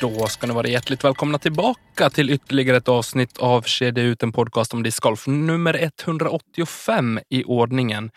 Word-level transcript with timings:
Då 0.00 0.26
ska 0.26 0.46
ni 0.46 0.54
vara 0.54 0.68
hjärtligt 0.68 1.04
välkomna 1.04 1.38
tillbaka 1.38 2.10
till 2.10 2.30
ytterligare 2.30 2.76
ett 2.76 2.88
avsnitt 2.88 3.38
av 3.38 3.62
Kedja 3.62 4.04
ut, 4.04 4.22
en 4.22 4.32
podcast 4.32 4.74
om 4.74 4.82
discgolf. 4.82 5.26
Nummer 5.26 5.90
185 6.04 7.20
i 7.30 7.44
ordningen. 7.44 8.10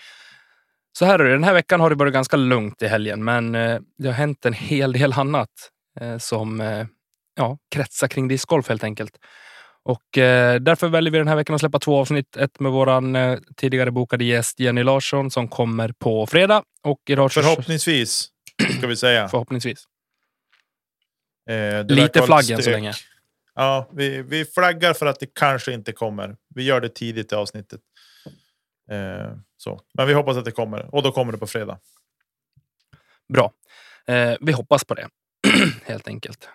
Så 0.97 1.05
här 1.05 1.19
är 1.19 1.23
det, 1.23 1.31
den 1.31 1.43
här 1.43 1.53
veckan 1.53 1.79
har 1.79 1.89
det 1.89 1.95
varit 1.95 2.13
ganska 2.13 2.37
lugnt 2.37 2.81
i 2.81 2.87
helgen, 2.87 3.23
men 3.23 3.55
eh, 3.55 3.79
det 3.97 4.07
har 4.07 4.13
hänt 4.13 4.45
en 4.45 4.53
hel 4.53 4.91
del 4.91 5.13
annat 5.13 5.49
eh, 5.99 6.17
som 6.17 6.61
eh, 6.61 6.85
ja, 7.35 7.57
kretsar 7.75 8.07
kring 8.07 8.27
discgolf 8.27 8.69
helt 8.69 8.83
enkelt. 8.83 9.11
Och 9.83 10.03
därför 10.61 10.87
väljer 10.87 11.11
vi 11.11 11.17
den 11.17 11.27
här 11.27 11.35
veckan 11.35 11.55
att 11.55 11.61
släppa 11.61 11.79
två 11.79 11.99
avsnitt. 11.99 12.37
Ett 12.37 12.59
med 12.59 12.71
våran 12.71 13.15
eh, 13.15 13.39
tidigare 13.57 13.91
bokade 13.91 14.23
gäst 14.23 14.59
Jenny 14.59 14.83
Larsson 14.83 15.31
som 15.31 15.47
kommer 15.47 15.93
på 15.99 16.27
fredag. 16.27 16.63
Och 16.83 16.99
idag 17.09 17.31
Förhoppningsvis, 17.31 18.27
ska 18.77 18.87
vi 18.87 18.95
säga. 18.95 19.27
förhoppningsvis. 19.27 19.83
Eh, 21.49 21.85
Lite 21.85 22.01
verkar 22.01 22.19
vara 22.19 22.25
flagg 22.27 22.43
lite 22.43 22.53
än 22.53 22.63
så 22.63 22.69
länge. 22.69 22.93
Ja, 23.55 23.89
vi, 23.93 24.21
vi 24.21 24.45
flaggar 24.45 24.93
för 24.93 25.05
att 25.05 25.19
det 25.19 25.33
kanske 25.33 25.73
inte 25.73 25.91
kommer. 25.91 26.37
Vi 26.55 26.63
gör 26.63 26.81
det 26.81 26.89
tidigt 26.89 27.31
i 27.31 27.35
avsnittet. 27.35 27.81
Eh, 28.91 29.31
så. 29.57 29.81
Men 29.93 30.07
vi 30.07 30.13
hoppas 30.13 30.37
att 30.37 30.45
det 30.45 30.51
kommer. 30.51 30.95
Och 30.95 31.03
då 31.03 31.11
kommer 31.11 31.31
det 31.31 31.37
på 31.37 31.47
fredag. 31.47 31.79
Bra. 33.33 33.51
Eh, 34.07 34.35
vi 34.41 34.51
hoppas 34.51 34.83
på 34.83 34.93
det, 34.93 35.07
helt 35.85 36.07
enkelt. 36.07 36.49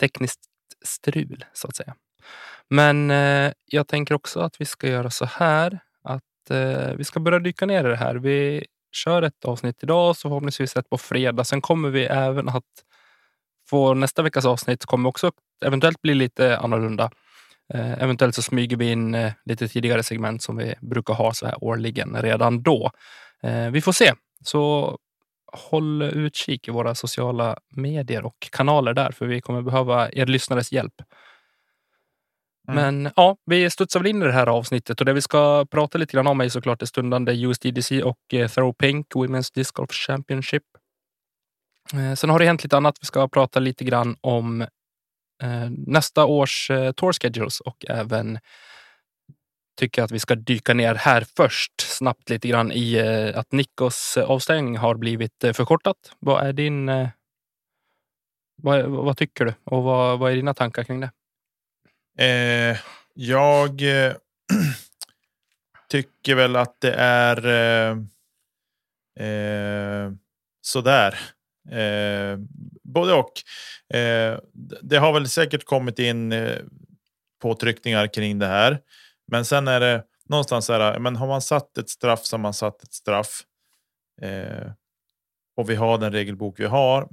Tekniskt 0.00 0.40
strul, 0.84 1.44
så 1.52 1.68
att 1.68 1.76
säga. 1.76 1.94
Men 2.68 3.10
eh, 3.10 3.52
jag 3.66 3.88
tänker 3.88 4.14
också 4.14 4.40
att 4.40 4.60
vi 4.60 4.64
ska 4.64 4.88
göra 4.88 5.10
så 5.10 5.24
här 5.24 5.78
att 6.02 6.50
eh, 6.50 6.94
vi 6.94 7.04
ska 7.04 7.20
börja 7.20 7.38
dyka 7.38 7.66
ner 7.66 7.84
i 7.84 7.88
det 7.88 7.96
här. 7.96 8.14
Vi 8.14 8.66
kör 8.92 9.22
ett 9.22 9.44
avsnitt 9.44 9.82
idag, 9.82 10.16
så 10.16 10.28
förhoppningsvis 10.28 10.76
ett 10.76 10.90
på 10.90 10.98
fredag. 10.98 11.44
Sen 11.44 11.60
kommer 11.60 11.90
vi 11.90 12.04
även 12.04 12.48
att 12.48 12.64
få 13.72 13.94
nästa 13.94 14.22
veckas 14.22 14.44
avsnitt 14.46 14.84
kommer 14.84 15.08
också 15.08 15.32
eventuellt 15.64 16.02
bli 16.02 16.14
lite 16.14 16.58
annorlunda. 16.58 17.10
Eh, 17.74 18.02
eventuellt 18.02 18.34
så 18.34 18.42
smyger 18.42 18.76
vi 18.76 18.90
in 18.90 19.14
eh, 19.14 19.32
lite 19.44 19.68
tidigare 19.68 20.02
segment 20.02 20.42
som 20.42 20.56
vi 20.56 20.74
brukar 20.80 21.14
ha 21.14 21.32
så 21.34 21.46
här 21.46 21.64
årligen 21.64 22.22
redan 22.22 22.62
då. 22.62 22.90
Eh, 23.42 23.70
vi 23.70 23.80
får 23.80 23.92
se. 23.92 24.12
Så 24.44 24.96
håll 25.52 26.02
utkik 26.02 26.68
i 26.68 26.70
våra 26.70 26.94
sociala 26.94 27.56
medier 27.76 28.24
och 28.24 28.36
kanaler 28.52 28.94
där, 28.94 29.12
för 29.12 29.26
vi 29.26 29.40
kommer 29.40 29.62
behöva 29.62 30.10
er 30.12 30.26
lyssnares 30.26 30.72
hjälp. 30.72 30.94
Mm. 32.68 33.02
Men 33.02 33.12
ja, 33.16 33.36
vi 33.46 33.70
studsar 33.70 34.00
väl 34.00 34.10
in 34.10 34.22
i 34.22 34.26
det 34.26 34.32
här 34.32 34.46
avsnittet 34.46 35.00
och 35.00 35.06
det 35.06 35.12
vi 35.12 35.22
ska 35.22 35.66
prata 35.70 35.98
lite 35.98 36.12
grann 36.12 36.26
om 36.26 36.40
är 36.40 36.48
såklart 36.48 36.80
det 36.80 36.86
stundande 36.86 37.32
USDDC 37.32 38.02
och 38.02 38.34
eh, 38.34 38.48
Throw 38.48 38.72
Pink 38.72 39.06
Women's 39.14 39.54
Disc 39.54 39.70
Golf 39.70 39.92
Championship. 39.92 40.62
Eh, 41.94 42.14
sen 42.14 42.30
har 42.30 42.38
det 42.38 42.44
hänt 42.44 42.62
lite 42.62 42.76
annat. 42.76 42.98
Vi 43.00 43.06
ska 43.06 43.28
prata 43.28 43.60
lite 43.60 43.84
grann 43.84 44.16
om 44.20 44.60
eh, 45.42 45.70
nästa 45.70 46.24
års 46.24 46.70
eh, 46.70 46.92
tour 46.92 47.12
schedules 47.12 47.60
och 47.60 47.84
även 47.88 48.38
tycker 49.76 50.02
att 50.02 50.10
vi 50.10 50.18
ska 50.18 50.34
dyka 50.34 50.74
ner 50.74 50.94
här 50.94 51.26
först 51.36 51.72
snabbt 51.80 52.30
lite 52.30 52.48
grann 52.48 52.72
i 52.72 52.94
eh, 52.94 53.38
att 53.38 53.52
Nikos 53.52 54.16
eh, 54.16 54.30
avstängning 54.30 54.76
har 54.76 54.94
blivit 54.94 55.44
eh, 55.44 55.52
förkortat. 55.52 55.96
Vad 56.18 56.46
är 56.46 56.52
din... 56.52 56.88
Eh, 56.88 57.08
vad, 58.62 58.84
vad 58.84 59.16
tycker 59.16 59.44
du 59.44 59.54
och 59.64 59.82
vad, 59.82 60.18
vad 60.18 60.32
är 60.32 60.36
dina 60.36 60.54
tankar 60.54 60.84
kring 60.84 61.00
det? 61.00 61.10
Eh, 62.18 62.78
jag 63.14 63.82
eh, 63.82 64.12
tycker 65.88 66.34
väl 66.34 66.56
att 66.56 66.80
det 66.80 66.94
är 66.94 67.46
eh, 67.46 67.96
eh, 69.26 70.12
sådär. 70.60 71.18
Eh, 71.70 72.38
både 72.82 73.12
och. 73.12 73.32
Eh, 73.96 74.38
det 74.82 74.96
har 74.96 75.12
väl 75.12 75.28
säkert 75.28 75.64
kommit 75.64 75.98
in 75.98 76.32
eh, 76.32 76.58
påtryckningar 77.42 78.06
kring 78.06 78.38
det 78.38 78.46
här. 78.46 78.80
Men 79.26 79.44
sen 79.44 79.68
är 79.68 79.80
det 79.80 80.04
någonstans 80.28 80.66
så 80.66 80.72
här, 80.72 80.98
men 80.98 81.16
har 81.16 81.26
man 81.26 81.42
satt 81.42 81.78
ett 81.78 81.90
straff 81.90 82.24
så 82.24 82.36
har 82.36 82.40
man 82.40 82.54
satt 82.54 82.82
ett 82.82 82.92
straff. 82.92 83.42
Eh, 84.22 84.72
och 85.56 85.70
vi 85.70 85.74
har 85.74 85.98
den 85.98 86.12
regelbok 86.12 86.60
vi 86.60 86.66
har. 86.66 87.08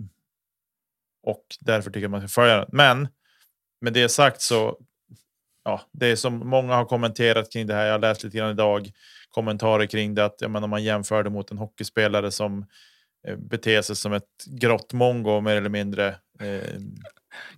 Och 1.23 1.45
därför 1.59 1.89
tycker 1.91 2.01
jag 2.01 2.11
man 2.11 2.21
ska 2.21 2.27
följa 2.27 2.57
den. 2.57 2.67
Men 2.71 3.07
med 3.81 3.93
det 3.93 4.09
sagt 4.09 4.41
så 4.41 4.77
ja, 5.63 5.81
det 5.91 6.07
är 6.07 6.15
som 6.15 6.49
många 6.49 6.75
har 6.75 6.85
kommenterat 6.85 7.51
kring 7.51 7.67
det 7.67 7.73
här. 7.73 7.85
Jag 7.85 7.93
har 7.93 7.99
läst 7.99 8.23
lite 8.23 8.37
grann 8.37 8.51
idag 8.51 8.91
kommentarer 9.29 9.85
kring 9.85 10.15
det. 10.15 10.25
Att 10.25 10.41
jag 10.41 10.51
menar, 10.51 10.67
man 10.67 10.83
jämför 10.83 11.23
det 11.23 11.29
mot 11.29 11.51
en 11.51 11.57
hockeyspelare 11.57 12.31
som 12.31 12.65
eh, 13.27 13.35
beter 13.35 13.81
sig 13.81 13.95
som 13.95 14.13
ett 14.13 14.45
grått 14.45 14.93
mongo 14.93 15.41
mer 15.41 15.55
eller 15.55 15.69
mindre. 15.69 16.07
Eh, 16.39 16.79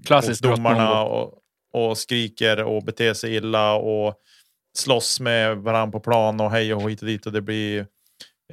Klassiskt 0.06 0.44
domarna 0.44 1.04
och, 1.04 1.40
och 1.74 1.98
skriker 1.98 2.64
och 2.64 2.84
beter 2.84 3.14
sig 3.14 3.36
illa 3.36 3.74
och 3.74 4.16
slåss 4.78 5.20
med 5.20 5.58
varandra 5.58 5.92
på 5.92 6.00
plan 6.00 6.40
och 6.40 6.52
hej 6.52 6.74
och 6.74 6.92
hit 6.92 7.02
och 7.02 7.08
dit 7.08 7.26
och 7.26 7.32
det 7.32 7.42
blir 7.42 7.88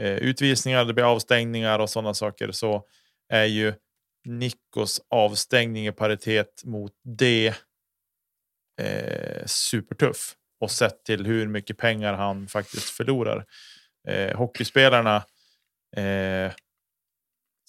eh, 0.00 0.16
utvisningar, 0.16 0.84
det 0.84 0.94
blir 0.94 1.04
avstängningar 1.04 1.78
och 1.78 1.90
sådana 1.90 2.14
saker 2.14 2.52
så 2.52 2.84
är 3.28 3.44
ju 3.44 3.74
Nikos 4.24 5.00
avstängning 5.10 5.86
i 5.86 5.92
paritet 5.92 6.62
mot 6.64 6.92
det 7.04 7.54
eh, 8.80 9.46
supertuff 9.46 10.34
och 10.60 10.70
sett 10.70 11.04
till 11.04 11.26
hur 11.26 11.48
mycket 11.48 11.78
pengar 11.78 12.14
han 12.14 12.48
faktiskt 12.48 12.88
förlorar. 12.88 13.44
Eh, 14.08 14.36
hockeyspelarna 14.36 15.16
eh, 15.96 16.52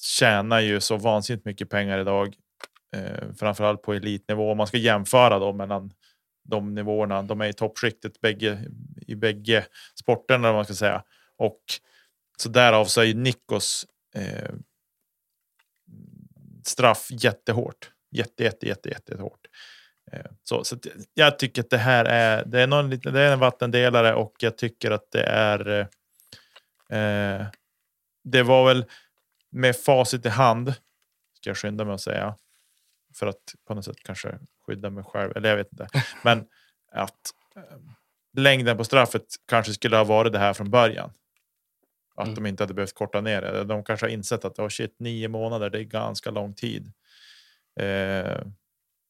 tjänar 0.02 0.60
ju 0.60 0.80
så 0.80 0.98
vansinnigt 0.98 1.46
mycket 1.46 1.70
pengar 1.70 2.00
idag, 2.00 2.36
eh, 2.96 3.34
framförallt 3.40 3.82
på 3.82 3.94
elitnivå. 3.94 4.52
Om 4.52 4.58
man 4.58 4.68
ska 4.68 4.78
jämföra 4.78 5.40
då 5.40 5.54
mellan 5.54 5.92
de 6.50 6.76
nivåerna. 6.76 7.22
De 7.22 7.42
är 7.42 7.48
i 7.48 7.54
toppskiktet 7.54 8.22
bägge, 8.22 8.66
i 9.08 9.16
bägge 9.16 9.66
sporterna, 10.00 10.50
om 10.50 10.56
man 10.56 10.66
ska 10.66 10.74
säga. 10.74 11.04
Och 11.38 11.62
så 12.38 12.50
därav 12.50 12.86
så 12.86 13.02
är 13.02 13.06
ju 13.06 13.14
Nikos 13.14 13.86
eh, 14.16 14.54
straff 16.66 17.08
jättehårt. 17.12 17.92
Jätte, 18.12 18.44
jätte, 18.44 18.68
jätte, 18.68 18.90
jätte 18.90 19.18
hårt. 19.18 19.48
Eh, 20.12 20.26
Så, 20.44 20.64
så 20.64 20.76
att 20.76 20.88
jag 21.14 21.40
tycker 21.40 21.62
att 21.62 21.70
det 21.70 21.78
här 21.78 22.06
är, 22.06 22.46
det 22.46 22.62
är, 22.62 22.68
någon, 22.68 22.90
det 22.90 23.22
är 23.22 23.34
en 23.34 23.40
vattendelare 23.40 24.14
och 24.14 24.36
jag 24.40 24.58
tycker 24.58 24.92
att 24.92 25.12
det 25.12 25.24
är. 25.24 25.70
Eh, 26.90 27.00
eh 27.00 27.48
det 28.24 28.44
var 28.44 28.66
väl 28.66 28.86
med 29.52 29.76
facit 29.76 30.26
i 30.26 30.30
hand. 30.30 30.74
Ska 31.34 31.50
jag 31.50 31.58
skynda 31.58 31.86
mig 31.86 31.94
att 31.94 32.02
säga. 32.02 32.36
För 33.16 33.28
att 33.28 33.56
på 33.68 33.74
något 33.74 33.86
sätt 33.86 33.98
kanske 34.04 34.40
skydda 34.68 34.90
mig 34.90 35.04
själv. 35.04 35.38
Eller 35.38 35.50
jag 35.50 35.58
vet 35.58 35.72
inte. 35.72 35.88
Men 36.24 36.46
att 36.92 37.32
eh, 37.56 37.64
längden 38.38 38.78
på 38.78 38.84
straffet 38.84 39.24
kanske 39.48 39.74
skulle 39.74 39.98
ha 39.98 40.04
varit 40.04 40.34
det 40.34 40.40
här 40.40 40.54
från 40.54 40.70
början. 40.72 41.12
Att 42.16 42.28
Mm. 42.28 42.36
de 42.36 42.46
inte 42.50 42.64
hade 42.64 42.74
behövt 42.74 42.94
korta 42.96 43.22
ner 43.22 43.42
det. 43.42 43.64
De 43.64 43.84
kanske 43.84 44.06
har 44.06 44.12
insett 44.12 44.46
att 44.46 44.60
oh 44.60 44.68
shit, 44.70 44.96
nio 45.00 45.28
månader, 45.28 45.70
det 45.70 45.80
är 45.80 45.84
ganska 45.84 46.32
lång 46.32 46.54
tid. 46.54 46.92
Eh, 47.80 48.42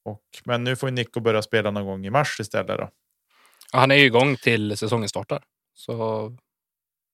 och, 0.03 0.23
men 0.45 0.63
nu 0.63 0.75
får 0.75 0.89
ju 0.89 0.95
Nico 0.95 1.19
börja 1.19 1.41
spela 1.41 1.71
någon 1.71 1.85
gång 1.85 2.05
i 2.05 2.09
mars 2.09 2.39
istället. 2.39 2.77
Då. 2.77 2.89
Ja, 3.71 3.79
Han 3.79 3.91
är 3.91 3.95
ju 3.95 4.05
igång 4.05 4.35
till 4.35 4.77
säsongen 4.77 5.09
startar. 5.09 5.43
Så 5.73 6.37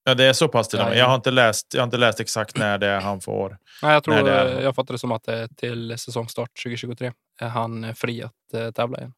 Ja, 0.07 0.13
det 0.13 0.23
är 0.23 0.33
så 0.33 0.47
pass 0.47 0.67
till 0.69 0.79
och 0.79 0.85
med. 0.85 0.93
Ja, 0.93 0.97
Jag 0.97 1.03
ja. 1.05 1.09
har 1.09 1.15
inte 1.15 1.31
läst, 1.31 1.73
jag 1.73 1.81
har 1.81 1.85
inte 1.85 1.97
läst 1.97 2.19
exakt 2.19 2.57
när 2.57 2.77
det 2.77 2.87
är 2.87 3.01
han 3.01 3.21
får. 3.21 3.57
nej, 3.81 3.93
jag 3.93 4.03
tror 4.03 4.29
är- 4.29 4.61
jag 4.61 4.75
fattar 4.75 4.93
det 4.93 4.97
som 4.97 5.11
att 5.11 5.23
det 5.23 5.33
är 5.37 5.47
till 5.47 5.97
säsongstart 5.99 6.49
2023 6.63 7.11
är 7.41 7.47
han 7.47 7.83
eh, 7.83 7.93
fri 7.93 8.23
att 8.23 8.53
eh, 8.53 8.71
tävla 8.71 8.97
igen. 8.97 9.13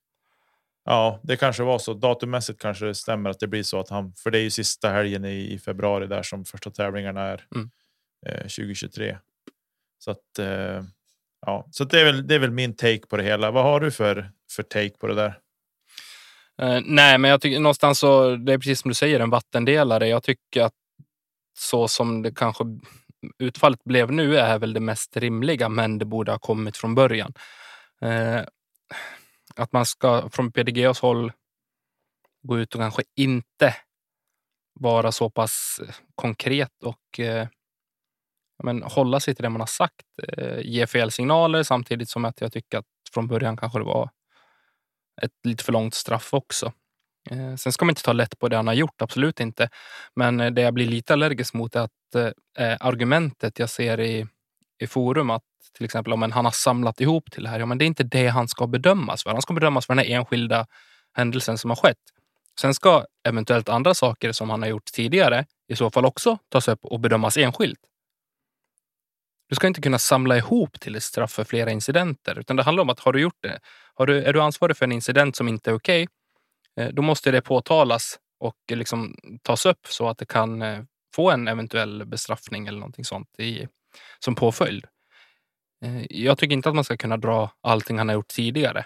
Ja, 0.86 1.20
det 1.24 1.38
kanske 1.38 1.64
var 1.64 1.80
så. 1.80 1.94
Datummässigt 1.94 2.62
kanske 2.62 2.86
det 2.86 2.96
stämmer 2.96 3.30
att 3.30 3.40
det 3.40 3.48
blir 3.48 3.64
så 3.64 3.80
att 3.80 3.90
han, 3.90 4.14
för 4.14 4.32
det 4.32 4.40
är 4.40 4.44
ju 4.44 4.50
sista 4.50 4.90
helgen 4.90 5.26
i, 5.26 5.54
i 5.54 5.60
februari 5.60 6.08
där 6.08 6.24
som 6.24 6.46
första 6.46 6.72
tävlingarna 6.72 7.22
är 7.22 7.46
Mm. 7.56 7.70
eh, 8.26 8.42
2023. 8.42 9.18
Så 10.00 10.12
att 10.12 10.40
eh, 10.40 10.84
ja, 11.46 11.68
så 11.72 11.84
det 11.84 12.00
är 12.02 12.06
väl. 12.06 12.28
Det 12.28 12.36
är 12.36 12.40
väl 12.40 12.52
min 12.52 12.76
take 12.76 13.08
på 13.10 13.18
det 13.18 13.24
hela. 13.24 13.52
Vad 13.52 13.64
har 13.64 13.80
du 13.80 13.92
för 13.92 14.32
för 14.52 14.64
take 14.64 14.90
på 15.00 15.08
det 15.08 15.16
där? 15.16 15.40
Eh, 16.62 16.80
nej, 16.86 17.18
men 17.18 17.32
jag 17.32 17.42
tycker 17.42 17.60
någonstans 17.60 18.00
så, 18.00 18.36
det 18.36 18.54
är 18.54 18.58
precis 18.58 18.82
som 18.82 18.90
du 18.90 18.96
säger, 18.96 19.20
en 19.20 19.30
vattendelare. 19.30 20.08
Jag 20.08 20.24
tycker 20.24 20.62
att 20.62 20.74
så 21.60 21.88
som 21.88 22.22
det 22.22 22.36
kanske 22.36 22.64
utfallet 23.40 23.84
blev 23.84 24.12
nu 24.12 24.38
är 24.38 24.60
väl 24.60 24.74
det 24.74 24.80
mest 24.80 25.18
rimliga, 25.18 25.70
men 25.70 25.98
det 25.98 26.06
borde 26.06 26.32
ha 26.32 26.40
kommit 26.40 26.78
från 26.78 26.96
början. 26.96 27.34
Eh, 28.02 28.42
att 29.56 29.72
man 29.74 29.86
ska 29.86 30.30
från 30.30 30.52
PDGs 30.52 31.00
håll 31.00 31.32
gå 32.44 32.60
ut 32.60 32.76
och 32.76 32.82
kanske 32.82 33.04
inte 33.16 33.76
vara 34.80 35.12
så 35.12 35.30
pass 35.30 35.82
konkret 36.16 36.84
och 36.84 37.20
eh, 37.20 37.48
men 38.64 38.84
hålla 38.84 39.20
sig 39.20 39.36
till 39.36 39.44
det 39.44 39.50
man 39.50 39.62
har 39.62 39.68
sagt. 39.68 40.06
Eh, 40.24 40.60
ge 40.62 40.88
fel 40.88 41.12
signaler 41.12 41.64
samtidigt 41.64 42.10
som 42.10 42.26
att 42.26 42.42
jag 42.42 42.52
tycker 42.52 42.78
att 42.78 42.86
från 43.14 43.28
början 43.28 43.58
kanske 43.58 43.80
det 43.80 43.86
var 43.86 44.10
ett 45.22 45.32
lite 45.44 45.64
för 45.64 45.74
långt 45.74 45.94
straff 45.94 46.34
också. 46.34 46.74
Eh, 47.32 47.56
sen 47.56 47.72
ska 47.72 47.86
man 47.86 47.92
inte 47.92 48.04
ta 48.04 48.14
lätt 48.14 48.40
på 48.40 48.48
det 48.48 48.56
han 48.56 48.68
har 48.68 48.74
gjort, 48.74 49.02
absolut 49.02 49.40
inte. 49.40 49.70
Men 50.16 50.40
eh, 50.40 50.52
det 50.52 50.62
jag 50.62 50.74
blir 50.74 50.88
lite 50.88 51.14
allergisk 51.14 51.54
mot 51.54 51.76
är 51.76 51.80
att 51.80 52.16
eh, 52.58 52.78
argumentet 52.80 53.60
jag 53.60 53.70
ser 53.70 54.00
i, 54.00 54.28
i 54.80 54.88
forum 54.88 55.30
att 55.30 55.44
till 55.74 55.86
exempel 55.86 56.14
om 56.14 56.24
en, 56.24 56.32
han 56.32 56.46
har 56.46 56.52
samlat 56.52 57.02
ihop 57.02 57.32
till 57.32 57.44
det 57.44 57.50
här. 57.50 57.60
Ja, 57.60 57.66
men 57.66 57.78
det 57.78 57.86
är 57.86 57.88
inte 57.88 58.04
det 58.04 58.28
han 58.28 58.48
ska 58.48 58.68
bedömas 58.68 59.24
för. 59.24 59.30
Han 59.30 59.42
ska 59.42 59.54
bedömas 59.54 59.86
för 59.86 59.96
den 59.96 60.06
här 60.06 60.16
enskilda 60.16 60.68
händelsen 61.14 61.58
som 61.58 61.70
har 61.70 61.76
skett. 61.76 61.98
Sen 62.62 62.74
ska 62.74 63.06
eventuellt 63.28 63.70
andra 63.70 63.94
saker 63.94 64.32
som 64.32 64.50
han 64.50 64.62
har 64.62 64.70
gjort 64.70 64.86
tidigare 64.86 65.46
i 65.68 65.76
så 65.76 65.92
fall 65.92 66.06
också 66.06 66.38
tas 66.50 66.68
upp 66.68 66.86
och 66.86 67.00
bedömas 67.00 67.38
enskilt. 67.38 67.80
Du 69.50 69.56
ska 69.56 69.68
inte 69.68 69.82
kunna 69.82 70.00
samla 70.00 70.38
ihop 70.38 70.80
till 70.80 70.96
ett 70.96 71.04
straff 71.04 71.32
för 71.32 71.44
flera 71.44 71.72
incidenter, 71.72 72.40
utan 72.40 72.56
det 72.56 72.64
handlar 72.64 72.82
om 72.82 72.90
att 72.90 73.00
har 73.00 73.14
du 73.14 73.22
gjort 73.22 73.38
det, 73.42 73.60
du, 74.06 74.24
är 74.24 74.34
du 74.34 74.42
ansvarig 74.42 74.78
för 74.78 74.86
en 74.86 74.92
incident 74.92 75.36
som 75.36 75.48
inte 75.48 75.70
är 75.70 75.74
okej, 75.74 76.08
okay, 76.76 76.92
då 76.92 77.02
måste 77.02 77.32
det 77.32 77.42
påtalas 77.42 78.20
och 78.40 78.58
eh, 78.72 78.78
liksom 78.78 79.16
tas 79.42 79.66
upp 79.66 79.88
så 79.88 80.10
att 80.10 80.18
det 80.18 80.26
kan 80.26 80.62
eh, 80.62 80.84
få 81.16 81.32
en 81.32 81.48
eventuell 81.48 82.06
bestraffning 82.06 82.68
eller 82.68 82.80
någonting 82.80 83.06
sånt 83.06 83.40
i, 83.40 83.68
som 84.20 84.36
påföljd. 84.36 84.86
Jag 86.10 86.38
tycker 86.38 86.54
inte 86.54 86.70
att 86.70 86.76
man 86.76 86.84
ska 86.84 86.98
kunna 86.98 87.18
dra 87.18 87.52
allting 87.62 87.98
han 87.98 88.08
har 88.08 88.16
gjort 88.16 88.28
tidigare 88.28 88.86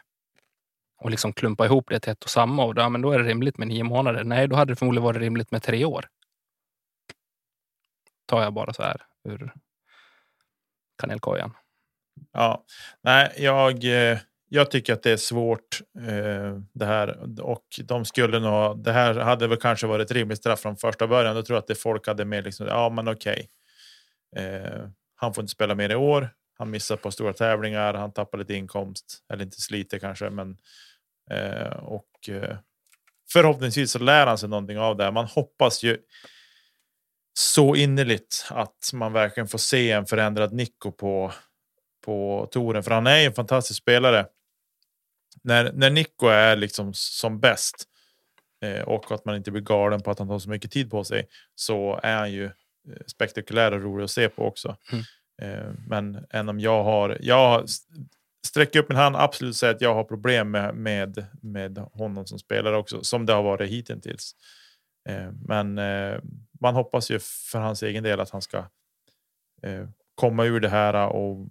och 1.02 1.12
liksom 1.12 1.34
klumpa 1.34 1.66
ihop 1.66 1.90
det 1.90 2.00
till 2.00 2.12
ett 2.12 2.24
och 2.24 2.30
samma. 2.30 2.66
Och 2.66 2.75
då, 2.75 2.81
ja, 2.81 2.90
men 2.90 3.02
då 3.02 3.12
är 3.12 3.19
det 3.19 3.30
rimligt 3.30 3.58
med 3.58 3.68
nio 3.68 3.84
månader. 3.84 4.24
Nej, 4.24 4.48
då 4.48 4.56
hade 4.56 4.72
det 4.72 4.75
förmodligen 4.75 5.04
varit 5.04 5.22
rimligt 5.22 5.52
med 5.52 5.63
tre 5.63 5.86
år. 5.86 6.08
Tar 8.25 8.42
jag 8.42 8.54
bara 8.54 8.74
så 8.74 8.84
här 8.84 9.06
ur 9.24 9.54
kanelkojan. 10.98 11.54
Ja, 12.31 12.63
nej, 13.02 13.34
jag, 13.38 13.84
eh, 13.84 14.19
jag 14.53 14.71
tycker 14.71 14.94
att 14.94 15.03
det 15.03 15.12
är 15.12 15.18
svårt 15.18 15.81
eh, 16.00 16.57
det 16.74 16.86
här 16.86 17.39
och 17.42 17.65
de 17.83 18.06
skulle 18.06 18.39
nog. 18.39 18.83
Det 18.83 18.92
här 18.92 19.15
hade 19.15 19.48
väl 19.48 19.57
kanske 19.57 19.88
varit 19.88 20.12
ett 20.12 20.18
rimligt 20.18 20.38
straff 20.38 20.59
från 20.59 20.77
första 20.77 21.07
början. 21.07 21.36
Jag 21.36 21.45
tror 21.45 21.57
att 21.57 21.68
det 21.68 21.75
folk 21.75 22.07
hade 22.07 22.25
med 22.25 22.44
liksom. 22.44 22.68
Ja, 22.68 22.89
men 22.89 23.07
okej. 23.07 23.50
Eh, 24.36 24.88
han 25.15 25.33
får 25.33 25.42
inte 25.42 25.51
spela 25.51 25.75
mer 25.75 25.89
i 25.89 25.95
år. 25.95 26.30
Han 26.57 26.69
missar 26.69 26.98
på 26.98 27.12
stora 27.12 27.33
tävlingar. 27.33 27.94
Han 27.94 28.13
tappar 28.13 28.38
lite 28.38 28.53
inkomst 28.53 29.19
eller 29.33 29.44
inte 29.44 29.62
sliter 29.62 30.00
kanske, 30.00 30.30
men 30.30 30.57
eh, 31.31 31.77
och 31.77 32.30
eh, 32.30 32.57
förhoppningsvis 33.33 33.92
så 33.92 34.00
lär 34.00 34.27
han 34.27 34.38
sig 34.38 34.50
någonting 34.50 34.80
av 34.80 34.98
det. 34.98 35.12
Man 35.12 35.25
hoppas 35.25 35.83
ju 35.83 35.98
så 37.33 37.75
innerligt 37.75 38.45
att 38.50 38.92
man 38.94 39.13
verkligen 39.13 39.48
får 39.48 39.57
se 39.57 39.92
en 39.92 40.06
förändrad 40.06 40.53
Nico 40.53 40.92
på 40.92 41.31
på 42.06 42.48
touren, 42.51 42.83
för 42.83 42.92
han 42.92 43.07
är 43.07 43.25
en 43.25 43.33
fantastisk 43.33 43.81
spelare. 43.81 44.25
När, 45.44 45.72
när 45.74 45.89
Nico 45.89 46.28
är 46.28 46.56
liksom 46.56 46.94
som 46.94 47.39
bäst 47.39 47.88
eh, 48.62 48.81
och 48.81 49.12
att 49.12 49.25
man 49.25 49.36
inte 49.36 49.51
blir 49.51 49.62
galen 49.62 50.01
på 50.01 50.12
att 50.12 50.19
han 50.19 50.28
tar 50.28 50.39
så 50.39 50.50
mycket 50.50 50.72
tid 50.72 50.92
på 50.92 51.04
sig 51.04 51.28
så 51.56 52.00
är 52.04 52.18
han 52.18 52.31
ju 52.31 52.45
eh, 52.45 52.51
spektakulär 53.07 53.72
och 53.72 53.81
rolig 53.81 54.04
att 54.04 54.12
se 54.12 54.30
på 54.30 54.45
också. 54.45 54.78
Mm. 54.92 55.04
Eh, 55.42 55.74
men 55.88 56.25
än 56.30 56.50
om 56.50 56.60
jag 56.60 56.83
har, 56.83 57.18
jag 57.22 57.66
sträcker 58.48 58.80
upp 58.80 58.89
min 58.89 58.98
hand 58.98 59.16
absolut 59.16 59.56
säga 59.56 59.72
att 59.72 59.81
jag 59.81 59.95
har 59.95 60.04
problem 60.04 60.51
med, 60.51 60.75
med, 60.75 61.25
med 61.42 61.77
honom 61.77 62.25
som 62.25 62.39
spelare 62.39 62.77
också, 62.77 63.04
som 63.04 63.25
det 63.25 63.34
har 63.34 63.44
varit 63.44 63.69
hittills. 63.69 64.36
Eh, 65.10 65.31
men 65.31 65.77
eh, 65.77 66.19
man 66.62 66.75
hoppas 66.75 67.12
ju 67.12 67.19
för 67.51 67.60
hans 67.60 67.84
egen 67.84 68.04
del 68.04 68.19
att 68.19 68.30
han 68.30 68.42
ska 68.42 68.57
eh, 69.63 69.88
komma 70.16 70.45
ur 70.45 70.60
det 70.60 70.69
här 70.69 71.07
och 71.07 71.48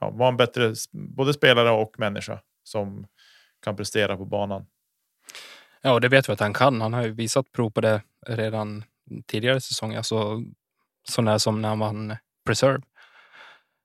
ja, 0.00 0.10
vara 0.10 0.28
en 0.28 0.36
bättre 0.36 0.74
både 0.92 1.34
spelare 1.34 1.70
och 1.70 1.98
människa 1.98 2.40
som 2.62 3.06
kan 3.64 3.76
prestera 3.76 4.16
på 4.16 4.24
banan. 4.24 4.66
Ja, 5.82 5.92
och 5.92 6.00
det 6.00 6.08
vet 6.08 6.28
vi 6.28 6.32
att 6.32 6.40
han 6.40 6.52
kan. 6.54 6.80
Han 6.80 6.92
har 6.92 7.02
ju 7.02 7.10
visat 7.10 7.52
prov 7.52 7.70
på 7.70 7.80
det 7.80 8.02
redan 8.26 8.84
tidigare 9.26 9.60
säsonger. 9.60 9.96
Alltså, 9.96 10.42
så 11.08 11.22
när 11.22 11.38
som 11.38 11.62
när 11.62 11.68
han 11.68 11.78
vann 11.78 12.16
Preserve. 12.46 12.82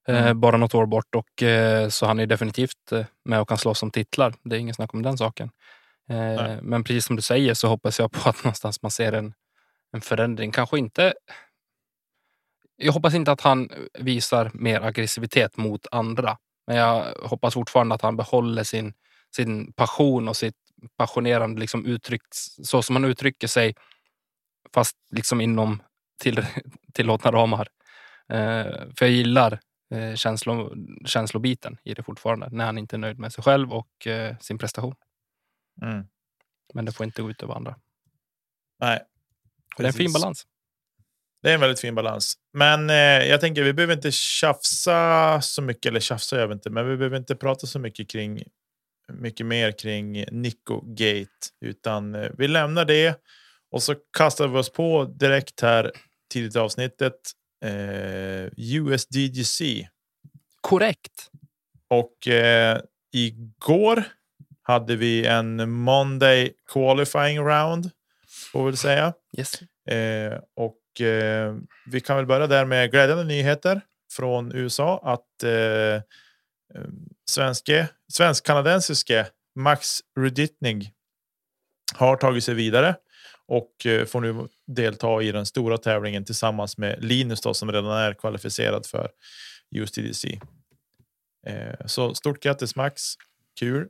Eh, 0.07 0.21
Mm. 0.21 0.39
bara 0.39 0.57
något 0.57 0.73
år 0.75 0.85
bort 0.85 1.15
och 1.15 1.43
eh, 1.43 1.89
så 1.89 2.05
han 2.05 2.19
är 2.19 2.25
definitivt 2.25 2.91
eh, 2.91 3.05
med 3.25 3.41
och 3.41 3.47
kan 3.49 3.57
slåss 3.57 3.83
om 3.83 3.91
titlar. 3.91 4.33
Det 4.43 4.55
är 4.55 4.59
ingen 4.59 4.75
snack 4.75 4.93
om 4.93 5.01
den 5.01 5.17
saken. 5.17 5.51
Nej. 6.07 6.59
men 6.61 6.83
precis 6.83 7.05
som 7.05 7.15
du 7.15 7.21
säger 7.21 7.53
så 7.53 7.67
hoppas 7.67 7.99
jag 7.99 8.11
på 8.11 8.29
att 8.29 8.35
någonstans 8.43 8.81
man 8.81 8.91
ser 8.91 9.11
en, 9.13 9.33
en 9.93 10.01
förändring. 10.01 10.51
Kanske 10.51 10.79
inte. 10.79 11.13
Jag 12.75 12.93
hoppas 12.93 13.13
inte 13.13 13.31
att 13.31 13.41
han 13.41 13.69
visar 13.99 14.51
mer 14.53 14.81
aggressivitet 14.81 15.57
mot 15.57 15.87
andra, 15.91 16.37
men 16.67 16.75
jag 16.77 17.05
hoppas 17.23 17.53
fortfarande 17.53 17.95
att 17.95 18.01
han 18.01 18.17
behåller 18.17 18.63
sin, 18.63 18.93
sin 19.35 19.73
passion 19.73 20.27
och 20.27 20.37
sitt 20.37 20.55
passionerande 20.97 21.59
liksom 21.59 21.85
uttryck 21.85 22.21
så 22.63 22.81
som 22.81 22.95
han 22.95 23.05
uttrycker 23.05 23.47
sig, 23.47 23.75
fast 24.73 24.95
liksom 25.11 25.41
inom 25.41 25.83
till, 26.21 26.45
tillåtna 26.93 27.31
ramar. 27.31 27.67
Eh, 28.29 28.65
för 28.95 29.05
jag 29.05 29.09
gillar 29.09 29.59
eh, 29.93 30.15
känslo, 30.15 30.73
känslobiten 31.05 31.77
i 31.83 31.93
det 31.93 32.03
fortfarande, 32.03 32.49
när 32.51 32.65
han 32.65 32.77
inte 32.77 32.95
är 32.95 32.97
nöjd 32.97 33.19
med 33.19 33.33
sig 33.33 33.43
själv 33.43 33.73
och 33.73 34.07
eh, 34.07 34.37
sin 34.37 34.57
prestation. 34.57 34.95
Mm. 35.81 36.05
Men 36.73 36.85
det 36.85 36.91
får 36.91 37.05
inte 37.05 37.21
gå 37.21 37.29
ut 37.29 37.43
över 37.43 37.53
andra. 37.53 37.75
Nej, 38.79 38.99
det 39.77 39.83
är 39.83 39.87
en 39.87 39.93
fin 39.93 40.13
balans. 40.13 40.45
Det 41.41 41.49
är 41.49 41.53
en 41.53 41.59
väldigt 41.59 41.79
fin 41.79 41.95
balans. 41.95 42.37
Men 42.53 42.89
eh, 42.89 42.95
jag 43.29 43.41
tänker 43.41 43.63
vi 43.63 43.73
behöver 43.73 43.93
inte 43.93 44.11
tjafsa 44.11 45.41
så 45.41 45.61
mycket, 45.61 45.85
eller 45.85 45.99
tjafsa 45.99 46.37
gör 46.37 46.47
vi 46.47 46.53
inte, 46.53 46.69
men 46.69 46.89
vi 46.89 46.97
behöver 46.97 47.17
inte 47.17 47.35
prata 47.35 47.67
så 47.67 47.79
mycket 47.79 48.09
kring 48.09 48.43
mycket 49.13 49.45
mer 49.45 49.71
kring 49.71 50.25
Nico 50.31 50.81
Gate, 50.85 51.47
utan 51.61 52.15
eh, 52.15 52.29
vi 52.37 52.47
lämnar 52.47 52.85
det 52.85 53.19
och 53.71 53.83
så 53.83 53.95
kastar 54.17 54.47
vi 54.47 54.57
oss 54.57 54.69
på 54.69 55.03
direkt 55.03 55.61
här 55.61 55.91
tidigt 56.33 56.55
i 56.55 56.59
avsnittet. 56.59 57.15
Eh, 57.65 58.51
USDGC 58.57 59.61
Korrekt. 60.61 61.29
och 61.87 62.27
eh, 62.27 62.81
igår 63.13 64.03
hade 64.61 64.95
vi 64.95 65.25
en 65.25 65.71
Monday 65.71 66.53
qualifying 66.73 67.39
round 67.39 67.91
får 68.51 68.59
vi 68.59 68.65
väl 68.65 68.77
säga. 68.77 69.13
Yes. 69.37 69.61
Eh, 69.95 70.39
och 70.55 71.01
eh, 71.01 71.55
vi 71.85 72.01
kan 72.01 72.15
väl 72.15 72.25
börja 72.25 72.47
där 72.47 72.65
med 72.65 72.91
glädjande 72.91 73.23
nyheter 73.23 73.81
från 74.11 74.51
USA 74.55 75.01
att 75.03 75.43
eh, 75.43 75.51
eh, 75.51 76.01
svenske, 77.29 77.87
svensk-kanadensiske 78.13 79.25
Max 79.55 80.01
Ruditnig 80.19 80.93
har 81.95 82.15
tagit 82.15 82.43
sig 82.43 82.53
vidare 82.53 82.95
och 83.47 83.85
eh, 83.85 84.05
får 84.05 84.21
nu 84.21 84.47
delta 84.67 85.21
i 85.21 85.31
den 85.31 85.45
stora 85.45 85.77
tävlingen 85.77 86.25
tillsammans 86.25 86.77
med 86.77 87.03
Linus 87.03 87.41
då, 87.41 87.53
som 87.53 87.71
redan 87.71 87.91
är 87.91 88.13
kvalificerad 88.13 88.85
för 88.85 89.09
USDC. 89.75 90.39
Eh, 91.47 91.85
så 91.85 92.15
stort 92.15 92.43
grattis 92.43 92.75
Max, 92.75 93.01
kul. 93.59 93.87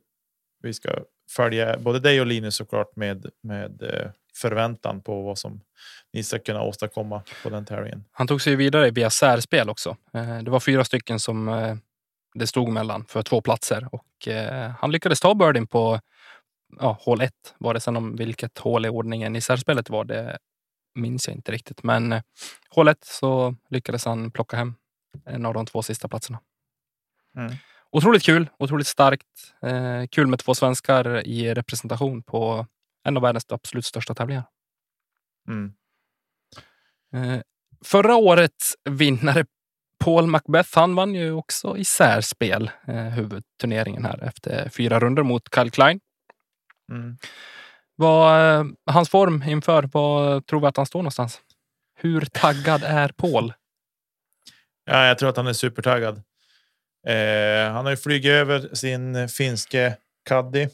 Vi 0.61 0.73
ska 0.73 0.89
följa 1.29 1.77
både 1.77 1.99
dig 1.99 2.21
och 2.21 2.27
Linus 2.27 2.55
såklart 2.55 2.95
med, 2.95 3.25
med 3.43 3.81
eh, 3.81 4.11
förväntan 4.35 5.01
på 5.01 5.21
vad 5.21 5.37
som 5.37 5.61
ni 6.13 6.23
ska 6.23 6.39
kunna 6.39 6.61
åstadkomma 6.61 7.21
på 7.43 7.49
den 7.49 7.65
tävlingen. 7.65 8.03
Han 8.11 8.27
tog 8.27 8.41
sig 8.41 8.55
vidare 8.55 8.91
via 8.91 9.09
särspel 9.09 9.69
också. 9.69 9.97
Det 10.43 10.51
var 10.51 10.59
fyra 10.59 10.85
stycken 10.85 11.19
som 11.19 11.47
det 12.33 12.47
stod 12.47 12.69
mellan 12.69 13.05
för 13.05 13.21
två 13.21 13.41
platser 13.41 13.89
och 13.91 14.27
eh, 14.27 14.71
han 14.79 14.91
lyckades 14.91 15.19
ta 15.19 15.35
birdien 15.35 15.67
på 15.67 15.99
ja, 16.79 16.97
hål 17.01 17.21
ett. 17.21 17.55
Var 17.57 17.73
det 17.73 17.79
sen 17.79 17.97
om 17.97 18.15
vilket 18.15 18.57
hål 18.57 18.85
i 18.85 18.89
ordningen 18.89 19.35
i 19.35 19.41
särspelet 19.41 19.89
var 19.89 20.05
det 20.05 20.37
minns 20.95 21.27
jag 21.27 21.35
inte 21.35 21.51
riktigt. 21.51 21.83
Men 21.83 22.11
eh, 22.11 22.21
hål 22.69 22.87
ett 22.87 23.03
så 23.03 23.55
lyckades 23.69 24.05
han 24.05 24.31
plocka 24.31 24.57
hem 24.57 24.75
en 25.25 25.45
av 25.45 25.53
de 25.53 25.65
två 25.65 25.81
sista 25.81 26.07
platserna. 26.07 26.39
Mm. 27.37 27.53
otroligt 27.91 28.23
kul, 28.23 28.49
otroligt 28.57 28.87
starkt. 28.87 29.53
Eh, 29.61 30.07
kul 30.11 30.27
med 30.27 30.39
två 30.39 30.55
svenskar 30.55 31.27
i 31.27 31.53
representation 31.53 32.23
på 32.23 32.67
en 33.03 33.17
av 33.17 33.23
världens 33.23 33.45
absolut 33.51 33.85
största 33.85 34.15
tävlingar. 34.15 34.43
Mm. 35.47 35.73
Eh, 37.13 37.41
förra 37.85 38.15
årets 38.15 38.75
vinnare 38.89 39.45
Paul 40.09 40.27
Macbeth, 40.27 40.69
han 40.75 40.95
vann 40.95 41.15
ju 41.15 41.31
också 41.31 41.77
i 41.77 41.85
särspel, 41.85 42.71
eh, 42.87 42.95
huvudturneringen 42.95 44.05
här 44.05 44.23
efter 44.23 44.69
fyra 44.69 44.99
runder 44.99 45.23
mot 45.23 45.55
Kyle 45.55 45.71
Klein. 45.71 45.99
Mm. 46.91 47.17
Vad 47.95 48.59
eh, 48.59 48.65
hans 48.85 49.09
form 49.09 49.43
inför, 49.43 49.89
vad 49.93 50.45
tror 50.45 50.61
vi 50.61 50.67
att 50.67 50.77
han 50.77 50.85
står 50.85 50.99
någonstans? 50.99 51.41
Hur 51.95 52.21
taggad 52.21 52.83
är 52.83 53.07
Paul? 53.09 53.53
Ja, 54.85 55.05
jag 55.05 55.17
tror 55.17 55.29
att 55.29 55.37
han 55.37 55.47
är 55.47 55.53
supertaggad. 55.53 56.17
Eh, 57.07 57.71
han 57.71 57.85
har 57.85 57.89
ju 57.89 57.97
flugit 57.97 58.31
över 58.31 58.75
sin 58.75 59.29
finske 59.29 59.97
caddy. 60.25 60.67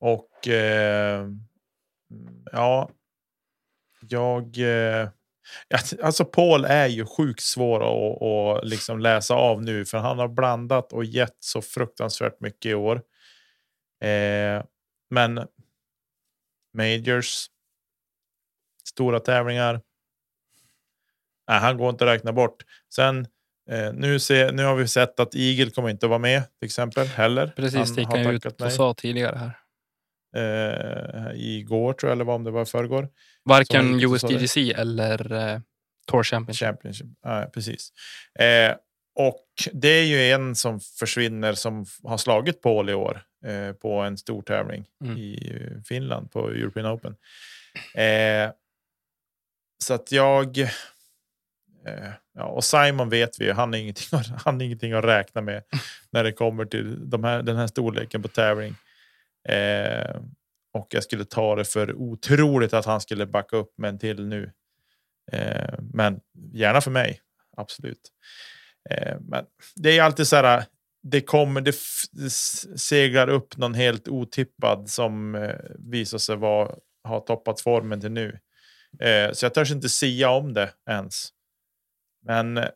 Och 0.00 0.48
eh, 0.48 1.26
ja, 2.52 2.90
jag. 4.00 4.58
Eh, 4.58 5.08
alltså 6.02 6.24
Paul 6.24 6.64
är 6.64 6.86
ju 6.86 7.06
sjukt 7.06 7.42
svår 7.42 7.80
att, 7.80 8.22
att 8.22 8.68
liksom 8.68 9.00
läsa 9.00 9.34
av 9.34 9.62
nu, 9.62 9.84
för 9.84 9.98
han 9.98 10.18
har 10.18 10.28
blandat 10.28 10.92
och 10.92 11.04
gett 11.04 11.36
så 11.40 11.62
fruktansvärt 11.62 12.40
mycket 12.40 12.70
i 12.70 12.74
år. 12.74 13.02
Eh, 14.04 14.64
men 15.10 15.46
majors. 16.74 17.46
Stora 18.84 19.20
tävlingar. 19.20 19.80
Nej, 21.48 21.58
han 21.58 21.76
går 21.76 21.90
inte 21.90 22.04
att 22.04 22.10
räkna 22.10 22.32
bort. 22.32 22.64
Sen 22.94 23.26
eh, 23.70 23.92
nu, 23.92 24.20
se, 24.20 24.52
nu 24.52 24.64
har 24.64 24.76
vi 24.76 24.88
sett 24.88 25.20
att 25.20 25.34
Eagle 25.34 25.70
kommer 25.70 25.88
inte 25.88 26.06
vara 26.06 26.18
med 26.18 26.42
till 26.58 26.66
exempel 26.66 27.06
heller. 27.06 27.52
Precis, 27.56 27.94
det 27.94 28.00
gick 28.00 28.10
han 28.10 28.26
ut 28.26 28.46
och 28.46 28.72
sa 28.72 28.94
tidigare 28.94 29.36
här. 29.36 29.56
Eh, 30.36 31.32
igår 31.34 31.92
tror 31.92 32.10
jag, 32.10 32.20
eller 32.20 32.28
om 32.28 32.44
det 32.44 32.50
var 32.50 32.64
förrgår. 32.64 33.08
Varken 33.44 34.00
USDGC 34.00 34.72
eller 34.72 35.32
eh, 35.32 35.60
Tour 36.06 36.22
Championship. 36.22 36.66
Championship. 36.66 37.06
Ja, 37.22 37.50
precis. 37.54 37.92
Eh, 38.38 38.74
och 39.14 39.46
det 39.72 39.88
är 39.88 40.04
ju 40.04 40.30
en 40.30 40.54
som 40.54 40.80
försvinner 40.80 41.52
som 41.52 41.86
har 42.02 42.16
slagit 42.16 42.62
Paul 42.62 42.90
i 42.90 42.94
år 42.94 43.22
eh, 43.46 43.72
på 43.72 44.00
en 44.00 44.18
stor 44.18 44.42
tävling 44.42 44.84
mm. 45.04 45.16
i 45.16 45.58
Finland 45.84 46.30
på 46.32 46.50
European 46.50 46.86
Open. 46.86 47.16
Eh, 47.94 48.50
så 49.82 49.94
att 49.94 50.12
jag. 50.12 50.58
Eh, 51.86 52.10
ja, 52.34 52.44
och 52.44 52.64
Simon 52.64 53.08
vet 53.08 53.40
vi, 53.40 53.50
han 53.50 53.74
är 53.74 53.78
ingenting, 53.78 54.20
han 54.44 54.60
är 54.60 54.64
ingenting 54.64 54.92
att 54.92 55.04
räkna 55.04 55.40
med 55.40 55.62
när 56.10 56.24
det 56.24 56.32
kommer 56.32 56.64
till 56.64 57.10
de 57.10 57.24
här, 57.24 57.42
den 57.42 57.56
här 57.56 57.66
storleken 57.66 58.22
på 58.22 58.28
tävling. 58.28 58.74
Och 60.72 60.86
jag 60.90 61.02
skulle 61.02 61.24
ta 61.24 61.56
det 61.56 61.64
för 61.64 61.94
otroligt 61.94 62.74
att 62.74 62.84
han 62.84 63.00
skulle 63.00 63.26
backa 63.26 63.56
upp 63.56 63.78
med 63.78 63.88
en 63.88 63.98
till 63.98 64.26
nu. 64.26 64.52
Eh, 65.32 65.74
men 65.92 66.20
gärna 66.52 66.80
för 66.80 66.90
mig, 66.90 67.20
absolut. 67.56 68.10
Eh, 68.90 69.16
men 69.20 69.44
det 69.76 69.98
är 69.98 70.02
alltid 70.02 70.26
så 70.26 70.36
här. 70.36 70.64
Det 71.02 71.20
kommer, 71.20 71.60
det, 71.60 71.76
det 72.12 72.30
seglar 72.78 73.28
upp 73.28 73.56
någon 73.56 73.74
helt 73.74 74.08
otippad 74.08 74.90
som 74.90 75.34
eh, 75.34 75.54
visar 75.78 76.18
sig 76.18 76.36
vara 76.36 76.74
ha 77.04 77.20
toppat 77.20 77.60
formen 77.60 78.00
till 78.00 78.12
nu. 78.12 78.38
Eh, 79.00 79.32
så 79.32 79.44
jag 79.44 79.54
törs 79.54 79.70
inte 79.70 79.88
sia 79.88 80.30
om 80.30 80.54
det 80.54 80.70
ens. 80.90 81.28
Men 82.26 82.56
eh, 82.56 82.68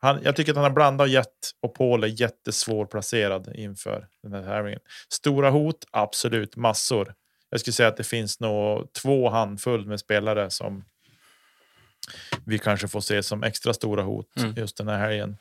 han, 0.00 0.20
jag 0.22 0.36
tycker 0.36 0.52
att 0.52 0.56
han 0.56 0.64
har 0.64 0.70
blandat 0.70 1.10
Jet 1.10 1.50
och 1.62 1.74
Paul 1.74 2.04
är 2.04 2.20
jättesvårplacerad 2.20 3.52
inför 3.54 4.08
den 4.22 4.32
här 4.32 4.42
tävlingen. 4.42 4.80
Stora 5.12 5.50
hot, 5.50 5.84
absolut 5.90 6.56
massor. 6.56 7.14
Jag 7.50 7.60
skulle 7.60 7.72
säga 7.72 7.88
att 7.88 7.96
det 7.96 8.04
finns 8.04 8.40
nog 8.40 8.92
två 8.92 9.30
handfull 9.30 9.86
med 9.86 10.00
spelare 10.00 10.50
som 10.50 10.84
vi 12.44 12.58
kanske 12.58 12.88
får 12.88 13.00
se 13.00 13.22
som 13.22 13.42
extra 13.42 13.74
stora 13.74 14.02
hot 14.02 14.36
mm. 14.36 14.54
just 14.56 14.76
den 14.76 14.88
här 14.88 14.98
helgen. 14.98 15.36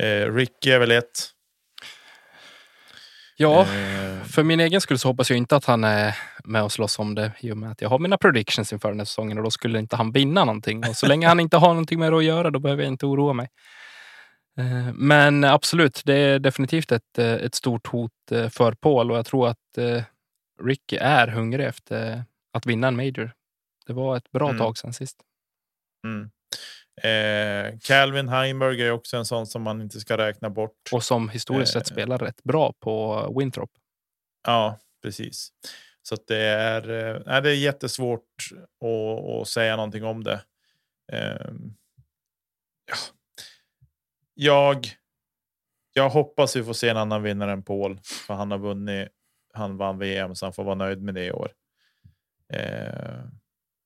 Eh, 0.00 0.34
Ricky 0.34 0.70
är 0.70 0.78
väl 0.78 0.90
ett. 0.90 1.30
Ja, 3.36 3.60
eh. 3.60 4.24
för 4.24 4.42
min 4.42 4.60
egen 4.60 4.80
skull 4.80 4.98
så 4.98 5.08
hoppas 5.08 5.30
jag 5.30 5.36
inte 5.36 5.56
att 5.56 5.64
han 5.64 5.84
är 5.84 6.16
med 6.44 6.62
och 6.62 6.72
slåss 6.72 6.98
om 6.98 7.14
det 7.14 7.32
i 7.40 7.52
och 7.52 7.56
med 7.56 7.70
att 7.70 7.80
jag 7.80 7.88
har 7.88 7.98
mina 7.98 8.18
predictions 8.18 8.72
inför 8.72 8.88
den 8.88 8.98
här 8.98 9.04
säsongen 9.04 9.38
och 9.38 9.44
då 9.44 9.50
skulle 9.50 9.78
inte 9.78 9.96
han 9.96 10.12
vinna 10.12 10.44
någonting. 10.44 10.88
Och 10.88 10.96
så 10.96 11.06
länge 11.06 11.28
han 11.28 11.40
inte 11.40 11.56
har 11.56 11.68
någonting 11.68 11.98
med 11.98 12.12
det 12.12 12.18
att 12.18 12.24
göra, 12.24 12.50
då 12.50 12.58
behöver 12.58 12.82
jag 12.82 12.92
inte 12.92 13.06
oroa 13.06 13.32
mig. 13.32 13.48
Eh, 14.58 14.92
men 14.94 15.44
absolut, 15.44 16.02
det 16.04 16.14
är 16.14 16.38
definitivt 16.38 16.92
ett, 16.92 17.18
eh, 17.18 17.32
ett 17.32 17.54
stort 17.54 17.86
hot 17.86 18.12
för 18.50 18.72
Paul 18.72 19.10
och 19.10 19.18
jag 19.18 19.26
tror 19.26 19.48
att 19.48 19.78
Ricky 20.62 20.96
är 20.96 21.28
hungrig 21.28 21.66
efter 21.66 22.24
att 22.52 22.66
vinna 22.66 22.88
en 22.88 22.96
major. 22.96 23.32
Det 23.86 23.92
var 23.92 24.16
ett 24.16 24.30
bra 24.30 24.48
mm. 24.48 24.58
tag 24.58 24.78
sedan 24.78 24.92
sist. 24.92 25.16
Mm. 26.04 26.30
Eh, 27.02 27.78
Calvin 27.80 28.28
Heimberg 28.28 28.82
är 28.82 28.90
också 28.90 29.16
en 29.16 29.24
sån 29.24 29.46
som 29.46 29.62
man 29.62 29.80
inte 29.80 30.00
ska 30.00 30.16
räkna 30.16 30.50
bort. 30.50 30.88
Och 30.92 31.04
som 31.04 31.28
historiskt 31.28 31.72
sett 31.72 31.90
eh, 31.90 31.92
spelar 31.92 32.18
rätt 32.18 32.42
bra 32.42 32.72
på 32.80 33.34
Winthrop. 33.38 33.70
Ja, 34.46 34.78
precis. 35.02 35.52
Så 36.02 36.16
det 36.26 36.44
är, 36.44 36.90
eh, 36.90 37.42
det 37.42 37.50
är 37.50 37.54
jättesvårt 37.54 38.22
att, 38.84 39.40
att 39.40 39.48
säga 39.48 39.76
någonting 39.76 40.04
om 40.04 40.24
det. 40.24 40.40
Eh, 41.12 41.50
ja. 42.86 42.96
Jag, 44.40 44.86
jag 45.92 46.10
hoppas 46.10 46.56
vi 46.56 46.64
får 46.64 46.72
se 46.72 46.88
en 46.88 46.96
annan 46.96 47.22
vinnare 47.22 47.52
än 47.52 47.62
Paul, 47.62 48.00
för 48.26 48.34
han 48.34 48.50
har 48.50 48.58
vunnit. 48.58 49.08
Han 49.54 49.76
vann 49.76 49.98
VM 49.98 50.34
så 50.34 50.46
han 50.46 50.52
får 50.52 50.64
vara 50.64 50.74
nöjd 50.74 51.02
med 51.02 51.14
det 51.14 51.24
i 51.24 51.32
år. 51.32 51.52
Eh, 52.52 53.24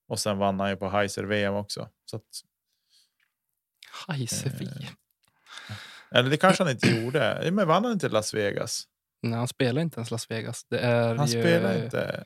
och 0.08 0.18
sen 0.18 0.38
vann 0.38 0.60
han 0.60 0.70
ju 0.70 0.76
på 0.76 0.88
Heiser 0.88 1.24
VM 1.24 1.54
också. 1.54 1.88
Så 2.04 2.16
att, 2.16 2.22
Heiser 4.08 4.50
VM. 4.50 4.94
Eh, 5.68 5.76
eller 6.10 6.30
det 6.30 6.36
kanske 6.36 6.62
han 6.62 6.72
inte 6.72 6.88
gjorde. 6.88 7.50
Men 7.52 7.68
vann 7.68 7.84
han 7.84 7.92
inte 7.92 8.08
Las 8.08 8.34
Vegas? 8.34 8.84
Nej, 9.22 9.38
han 9.38 9.48
spelar 9.48 9.82
inte 9.82 9.96
ens 9.98 10.10
Las 10.10 10.30
Vegas. 10.30 10.64
Det 10.64 10.78
är 10.78 11.14
han 11.14 11.28
spelar 11.28 11.84
inte. 11.84 12.24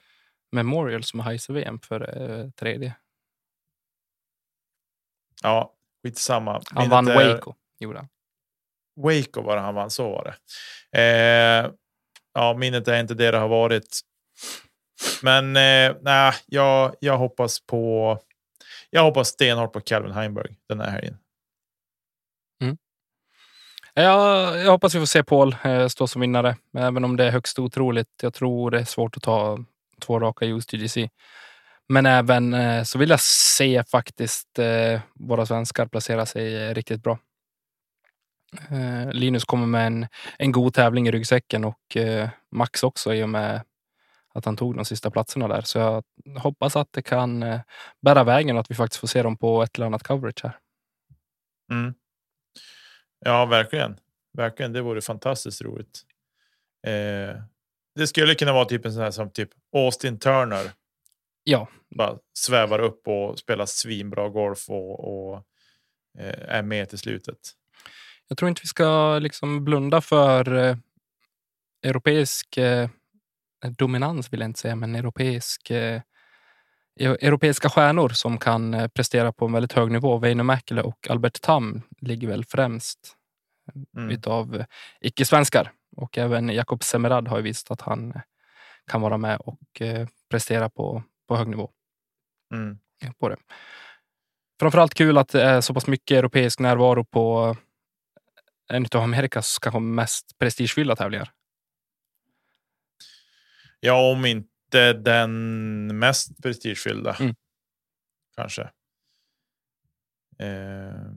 Memorial 0.52 1.04
som 1.04 1.20
är 1.20 1.24
Heiser 1.24 1.54
VM 1.54 1.80
för 1.80 2.22
eh, 2.22 2.50
tredje. 2.50 2.96
Ja, 5.42 5.74
skitsamma. 6.02 6.62
Han 6.70 6.88
vann 6.88 7.08
är... 7.08 7.34
Waco, 7.34 7.54
gjorde 7.78 7.98
han. 7.98 8.08
Waco 8.96 9.42
var 9.42 9.56
det 9.56 9.62
han 9.62 9.74
vann, 9.74 9.90
så 9.90 10.10
var 10.10 10.24
det. 10.24 10.36
Eh, 10.98 11.70
ja, 12.34 12.54
minnet 12.56 12.88
är 12.88 13.00
inte 13.00 13.14
det 13.14 13.30
det 13.30 13.38
har 13.38 13.48
varit. 13.48 14.00
Men 15.22 15.56
eh, 15.56 15.96
nej, 16.00 16.32
jag, 16.46 16.94
jag 17.00 17.18
hoppas 17.18 17.60
på. 17.60 18.18
Jag 18.90 19.02
hoppas 19.02 19.28
stenhårt 19.28 19.72
på 19.72 19.80
Calvin 19.80 20.12
Heimberg 20.12 20.54
den 20.68 20.80
här 20.80 20.90
helgen. 20.90 21.18
Mm. 22.62 22.76
Jag, 23.94 24.58
jag 24.58 24.70
hoppas 24.70 24.94
vi 24.94 24.98
får 24.98 25.06
se 25.06 25.24
Paul 25.24 25.56
eh, 25.64 25.88
stå 25.88 26.06
som 26.06 26.20
vinnare, 26.20 26.56
även 26.78 27.04
om 27.04 27.16
det 27.16 27.24
är 27.24 27.30
högst 27.30 27.58
otroligt. 27.58 28.08
Jag 28.22 28.34
tror 28.34 28.70
det 28.70 28.78
är 28.78 28.84
svårt 28.84 29.16
att 29.16 29.22
ta 29.22 29.58
två 30.00 30.20
raka 30.20 30.46
USDGC. 30.46 31.08
Men 31.88 32.06
även 32.06 32.54
eh, 32.54 32.82
så 32.82 32.98
vill 32.98 33.10
jag 33.10 33.20
se 33.20 33.84
faktiskt 33.84 34.58
eh, 34.58 35.00
våra 35.14 35.46
svenskar 35.46 35.86
placera 35.86 36.26
sig 36.26 36.68
eh, 36.68 36.74
riktigt 36.74 37.02
bra. 37.02 37.18
Eh, 38.70 39.12
Linus 39.12 39.44
kommer 39.44 39.66
med 39.66 39.86
en, 39.86 40.06
en 40.38 40.52
god 40.52 40.74
tävling 40.74 41.08
i 41.08 41.10
ryggsäcken 41.10 41.64
och 41.64 41.96
eh, 41.96 42.28
Max 42.50 42.82
också 42.82 43.14
i 43.14 43.22
och 43.22 43.28
med 43.28 43.62
att 44.34 44.44
han 44.44 44.56
tog 44.56 44.76
de 44.76 44.84
sista 44.84 45.10
platserna 45.10 45.48
där. 45.48 45.60
Så 45.60 45.78
jag 45.78 46.04
hoppas 46.38 46.76
att 46.76 46.92
det 46.92 47.02
kan 47.02 47.42
eh, 47.42 47.60
bära 48.02 48.24
vägen 48.24 48.56
och 48.56 48.60
att 48.60 48.70
vi 48.70 48.74
faktiskt 48.74 49.00
får 49.00 49.08
se 49.08 49.22
dem 49.22 49.36
på 49.36 49.62
ett 49.62 49.76
eller 49.76 49.86
annat 49.86 50.02
coverage 50.02 50.40
här. 50.42 50.58
Mm. 51.70 51.94
Ja, 53.18 53.46
verkligen. 53.46 53.96
Verkligen. 54.32 54.72
Det 54.72 54.82
vore 54.82 55.00
fantastiskt 55.00 55.62
roligt. 55.62 56.02
Eh, 56.86 57.42
det 57.94 58.06
skulle 58.06 58.34
kunna 58.34 58.52
vara 58.52 58.64
typ 58.64 58.84
en 58.84 58.92
sån 58.92 59.02
här 59.02 59.10
som 59.10 59.30
typ 59.30 59.50
Austin 59.72 60.18
Turner. 60.18 60.70
Ja. 61.44 61.68
Bara 61.96 62.18
svävar 62.38 62.78
upp 62.78 63.08
och 63.08 63.38
spelar 63.38 63.66
svinbra 63.66 64.28
golf 64.28 64.70
och, 64.70 65.00
och 65.00 65.36
eh, 66.18 66.54
är 66.56 66.62
med 66.62 66.88
till 66.88 66.98
slutet. 66.98 67.38
Jag 68.28 68.38
tror 68.38 68.48
inte 68.48 68.60
vi 68.62 68.68
ska 68.68 69.18
liksom 69.18 69.64
blunda 69.64 70.00
för 70.00 70.54
eh, 70.54 70.76
europeisk 71.82 72.56
eh, 72.56 72.88
dominans 73.78 74.32
vill 74.32 74.40
jag 74.40 74.48
inte 74.48 74.60
säga, 74.60 74.76
men 74.76 74.94
europeisk 74.94 75.70
eh, 75.70 76.00
europeiska 77.00 77.70
stjärnor 77.70 78.08
som 78.08 78.38
kan 78.38 78.74
eh, 78.74 78.88
prestera 78.88 79.32
på 79.32 79.46
en 79.46 79.52
väldigt 79.52 79.72
hög 79.72 79.90
nivå. 79.90 80.18
Väinö 80.18 80.58
och 80.82 81.10
Albert 81.10 81.40
Tam 81.40 81.82
ligger 82.00 82.28
väl 82.28 82.44
främst 82.44 83.16
mm. 83.96 84.10
utav 84.10 84.64
icke-svenskar. 85.00 85.72
Och 85.96 86.18
även 86.18 86.48
Jakob 86.48 86.82
Semerad 86.82 87.28
har 87.28 87.40
visat 87.40 87.70
att 87.70 87.80
han 87.80 88.20
kan 88.86 89.00
vara 89.00 89.16
med 89.16 89.40
och 89.40 89.82
prestera 90.30 90.70
på, 90.70 91.02
på 91.28 91.36
hög 91.36 91.48
nivå. 91.48 91.70
Mm. 92.54 92.78
På 93.18 93.28
det. 93.28 93.36
Framförallt 94.60 94.94
kul 94.94 95.18
att 95.18 95.28
det 95.28 95.42
är 95.42 95.60
så 95.60 95.74
pass 95.74 95.86
mycket 95.86 96.18
europeisk 96.18 96.60
närvaro 96.60 97.04
på 97.04 97.56
en 98.68 98.86
av 98.94 99.02
Amerikas 99.02 99.58
kanske 99.58 99.80
mest 99.80 100.38
prestigefyllda 100.38 100.96
tävlingar. 100.96 101.32
Ja, 103.80 104.12
om 104.12 104.24
inte 104.24 104.92
den 104.92 105.98
mest 105.98 106.42
prestigefyllda. 106.42 107.16
Mm. 107.20 107.34
Kanske. 108.36 108.62
Eh, 110.38 111.12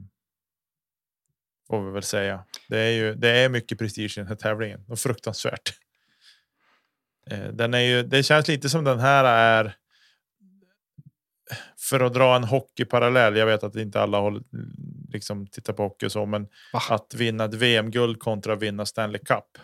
får 1.66 1.84
vi 1.86 1.90
väl 1.92 2.02
säga. 2.02 2.44
Det 2.68 2.78
är 2.78 2.90
ju 2.90 3.14
det 3.14 3.30
är 3.30 3.48
mycket 3.48 3.78
prestige 3.78 4.18
i 4.18 4.20
den 4.20 4.26
här 4.26 4.34
tävlingen 4.34 4.84
och 4.88 4.98
fruktansvärt. 4.98 5.72
Eh, 7.30 7.48
den 7.48 7.74
är 7.74 7.80
ju. 7.80 8.02
Det 8.02 8.22
känns 8.22 8.48
lite 8.48 8.68
som 8.68 8.84
den 8.84 9.00
här 9.00 9.24
är. 9.24 9.76
För 11.78 12.00
att 12.00 12.14
dra 12.14 12.36
en 12.36 12.44
hockeyparallell. 12.44 13.36
Jag 13.36 13.46
vet 13.46 13.62
att 13.62 13.76
inte 13.76 14.00
alla 14.00 14.18
håller, 14.18 14.42
liksom 15.08 15.46
tittar 15.46 15.72
på 15.72 15.82
hockey 15.82 16.06
och 16.06 16.12
så, 16.12 16.26
men 16.26 16.48
Va? 16.72 16.80
att 16.90 17.14
vinna 17.14 17.44
ett 17.44 17.54
VM-guld 17.54 18.20
kontra 18.20 18.52
att 18.52 18.62
vinna 18.62 18.86
Stanley 18.86 19.20
Cup. 19.24 19.58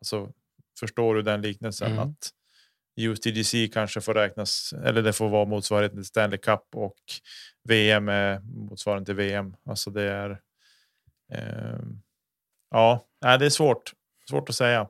Alltså, 0.00 0.32
förstår 0.80 1.14
du 1.14 1.22
den 1.22 1.42
liknelsen? 1.42 1.92
Mm. 1.92 2.08
Att 2.08 2.32
UTGC 3.00 3.68
kanske 3.72 4.00
får 4.00 4.14
räknas, 4.14 4.74
eller 4.84 5.02
det 5.02 5.12
får 5.12 5.28
vara 5.28 5.44
motsvarigheten 5.44 5.98
till 5.98 6.04
Stanley 6.04 6.38
Cup 6.38 6.62
och 6.74 6.98
VM 7.68 8.08
är 8.08 8.40
motsvarande 8.40 9.04
till 9.04 9.14
VM. 9.14 9.56
Alltså 9.66 9.90
det 9.90 10.02
är. 10.02 10.30
Eh, 11.32 11.78
ja, 12.70 13.06
det 13.20 13.46
är 13.46 13.50
svårt. 13.50 13.92
Svårt 14.30 14.48
att 14.48 14.54
säga. 14.54 14.88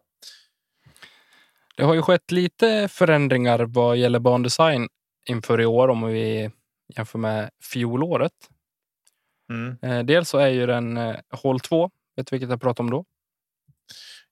Det 1.76 1.84
har 1.84 1.94
ju 1.94 2.02
skett 2.02 2.30
lite 2.30 2.88
förändringar 2.88 3.58
vad 3.58 3.96
gäller 3.96 4.18
bandesign 4.18 4.88
inför 5.28 5.60
i 5.60 5.66
år 5.66 5.88
om 5.88 6.02
vi 6.02 6.50
jämför 6.96 7.18
med 7.18 7.50
fjolåret. 7.72 8.32
Mm. 9.50 9.76
Eh, 9.82 10.04
dels 10.04 10.28
så 10.28 10.38
är 10.38 10.48
ju 10.48 10.66
den 10.66 10.96
eh, 10.96 11.16
hål 11.30 11.60
2, 11.60 11.90
vet 12.16 12.26
du 12.26 12.34
vilket 12.34 12.50
jag 12.50 12.60
pratar 12.60 12.84
om 12.84 12.90
då? 12.90 13.04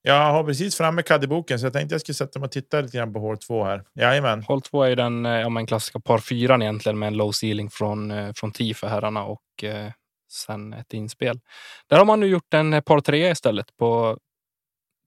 Jag 0.03 0.33
har 0.33 0.45
precis 0.45 0.77
framme 0.77 1.03
CAD-boken 1.03 1.59
så 1.59 1.67
jag 1.67 1.73
tänkte 1.73 1.95
jag 1.95 2.01
skulle 2.01 2.15
sätta 2.15 2.39
mig 2.39 2.47
och 2.47 2.53
titta 2.53 2.81
lite 2.81 2.97
grann 2.97 3.13
på 3.13 3.21
hål 3.21 3.39
2 3.39 3.65
här. 3.65 3.85
Jajamän. 3.95 4.43
Hål 4.43 4.63
2 4.63 4.83
är 4.83 4.89
ju 4.89 4.95
den 4.95 5.27
eh, 5.27 5.33
ja, 5.33 5.49
men 5.49 5.67
klassiska 5.67 6.01
par 6.01 6.19
4 6.19 6.55
egentligen 6.55 6.99
med 6.99 7.07
en 7.07 7.17
low 7.17 7.33
ceiling 7.33 7.71
från, 7.71 8.35
från 8.35 8.53
TIE 8.53 8.75
för 8.75 8.87
herrarna 8.87 9.25
och 9.25 9.65
eh, 9.65 9.93
sen 10.33 10.73
ett 10.73 10.95
inspel. 10.95 11.41
Där 11.87 11.99
har 11.99 12.05
man 12.05 12.21
nu 12.21 12.27
gjort 12.27 12.55
en 12.55 12.83
par 12.83 13.01
3 13.01 13.31
istället 13.31 13.77
på 13.77 14.19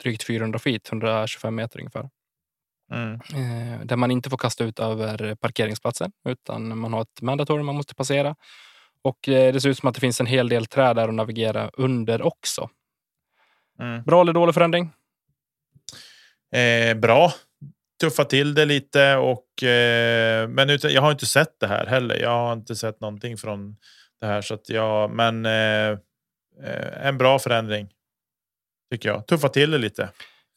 drygt 0.04 0.24
400 0.24 0.60
feet, 0.60 0.88
125 0.90 1.56
meter 1.56 1.80
ungefär. 1.80 2.10
Mm. 2.92 3.14
Eh, 3.14 3.86
där 3.86 3.96
man 3.96 4.12
inte 4.12 4.30
får 4.30 4.38
kasta 4.38 4.64
ut 4.64 4.80
över 4.80 5.36
parkeringsplatsen 5.36 6.12
utan 6.30 6.78
man 6.78 6.94
har 6.94 7.02
ett 7.02 7.22
mandatory 7.22 7.64
man 7.64 7.76
måste 7.76 7.96
passera. 7.96 8.36
Och 9.02 9.30
eh, 9.30 9.54
det 9.54 9.62
ser 9.62 9.70
ut 9.70 9.78
som 9.78 9.90
att 9.90 9.96
det 9.96 10.02
finns 10.02 10.20
en 10.20 10.26
hel 10.26 10.50
del 10.50 10.66
träd 10.66 10.96
där 10.96 11.08
att 11.08 11.14
navigera 11.14 11.70
under 11.74 12.22
också. 12.22 12.70
Mm. 13.80 14.04
Bra 14.04 14.22
eller 14.22 14.34
dålig 14.34 14.54
förändring? 14.56 14.92
Eh, 16.56 16.98
bra. 16.98 17.34
Tuffa 18.02 18.26
till 18.26 18.54
det 18.54 18.66
lite 18.66 19.16
och 19.16 19.64
eh, 19.64 20.48
men 20.48 20.70
utan, 20.70 20.94
jag 20.94 21.02
har 21.02 21.12
inte 21.12 21.26
sett 21.26 21.60
det 21.60 21.68
här 21.68 21.86
heller. 21.86 22.16
Jag 22.16 22.30
har 22.30 22.54
inte 22.54 22.76
sett 22.76 23.02
någonting 23.02 23.38
från 23.38 23.76
det 24.20 24.26
här 24.26 24.42
så 24.42 24.54
att 24.54 24.70
jag, 24.70 25.12
men 25.12 25.46
eh, 25.46 25.98
en 27.02 27.18
bra 27.18 27.40
förändring. 27.40 27.90
Tycker 28.92 29.10
jag. 29.10 29.28
Tuffa 29.28 29.50
till 29.50 29.72
det 29.72 29.78
lite. 29.78 30.10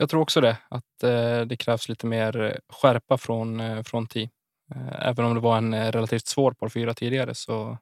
Jag 0.02 0.10
tror 0.10 0.20
också 0.20 0.40
det, 0.40 0.56
att 0.68 1.02
eh, 1.02 1.40
det 1.40 1.56
krävs 1.56 1.88
lite 1.88 2.06
mer 2.06 2.40
eh, 2.40 2.52
skärpa 2.68 3.18
från, 3.18 3.60
eh, 3.60 3.82
från 3.82 4.06
TI. 4.06 4.30
Eh, 4.74 5.08
även 5.08 5.24
om 5.24 5.34
det 5.34 5.40
var 5.40 5.56
en 5.58 5.92
relativt 5.92 6.26
svår 6.26 6.52
par 6.52 6.68
fyra 6.68 6.94
tidigare 6.94 7.34
så 7.34 7.78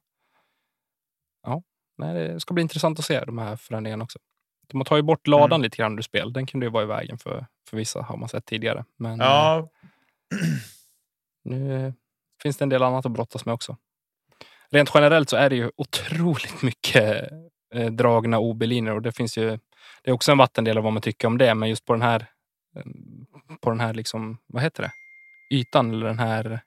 ja, 1.42 1.62
nej, 1.98 2.14
det 2.14 2.40
ska 2.40 2.54
bli 2.54 2.62
intressant 2.62 2.98
att 2.98 3.04
se 3.04 3.24
de 3.24 3.38
här 3.38 3.56
förändringarna 3.56 4.04
också. 4.04 4.18
De 4.68 4.76
har 4.80 4.84
tagit 4.84 5.04
bort 5.04 5.26
ladan 5.26 5.52
Mm. 5.52 5.62
lite 5.62 5.76
grann 5.76 5.98
ur 5.98 6.02
spel. 6.02 6.32
Den 6.32 6.46
kunde 6.46 6.66
ju 6.66 6.70
vara 6.72 6.82
i 6.82 6.86
vägen 6.86 7.18
för, 7.18 7.46
för 7.68 7.76
vissa 7.76 8.02
har 8.02 8.16
man 8.16 8.28
sett 8.28 8.46
tidigare. 8.46 8.84
Men 8.96 9.18
Ja, 9.18 9.68
nu 11.44 11.94
finns 12.42 12.56
det 12.56 12.64
en 12.64 12.68
del 12.68 12.82
annat 12.82 13.06
att 13.06 13.12
brottas 13.12 13.44
med 13.44 13.54
också. 13.54 13.76
Rent 14.70 14.90
generellt 14.94 15.30
så 15.30 15.36
är 15.36 15.50
det 15.50 15.56
ju 15.56 15.70
otroligt 15.76 16.62
mycket 16.62 17.30
dragna 17.90 18.38
OB-linjer 18.38 18.94
och 18.94 19.02
det 19.02 19.12
finns 19.12 19.38
ju. 19.38 19.58
Det 20.02 20.10
är 20.10 20.14
också 20.14 20.32
en 20.32 20.38
vattendel 20.38 20.78
av 20.78 20.84
vad 20.84 20.92
man 20.92 21.02
tycker 21.02 21.28
om 21.28 21.38
det, 21.38 21.54
men 21.54 21.68
just 21.68 21.84
på 21.84 21.92
den 21.92 22.02
här. 22.02 22.26
På 23.60 23.70
den 23.70 23.80
här 23.80 23.94
liksom, 23.94 24.38
vad 24.46 24.62
heter 24.62 24.82
det? 24.82 24.92
Ytan 25.56 25.90
eller 25.90 26.06
den 26.06 26.18
här. 26.18 26.60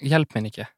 Hjälp 0.00 0.34
mig 0.34 0.42
Nicke. 0.42 0.68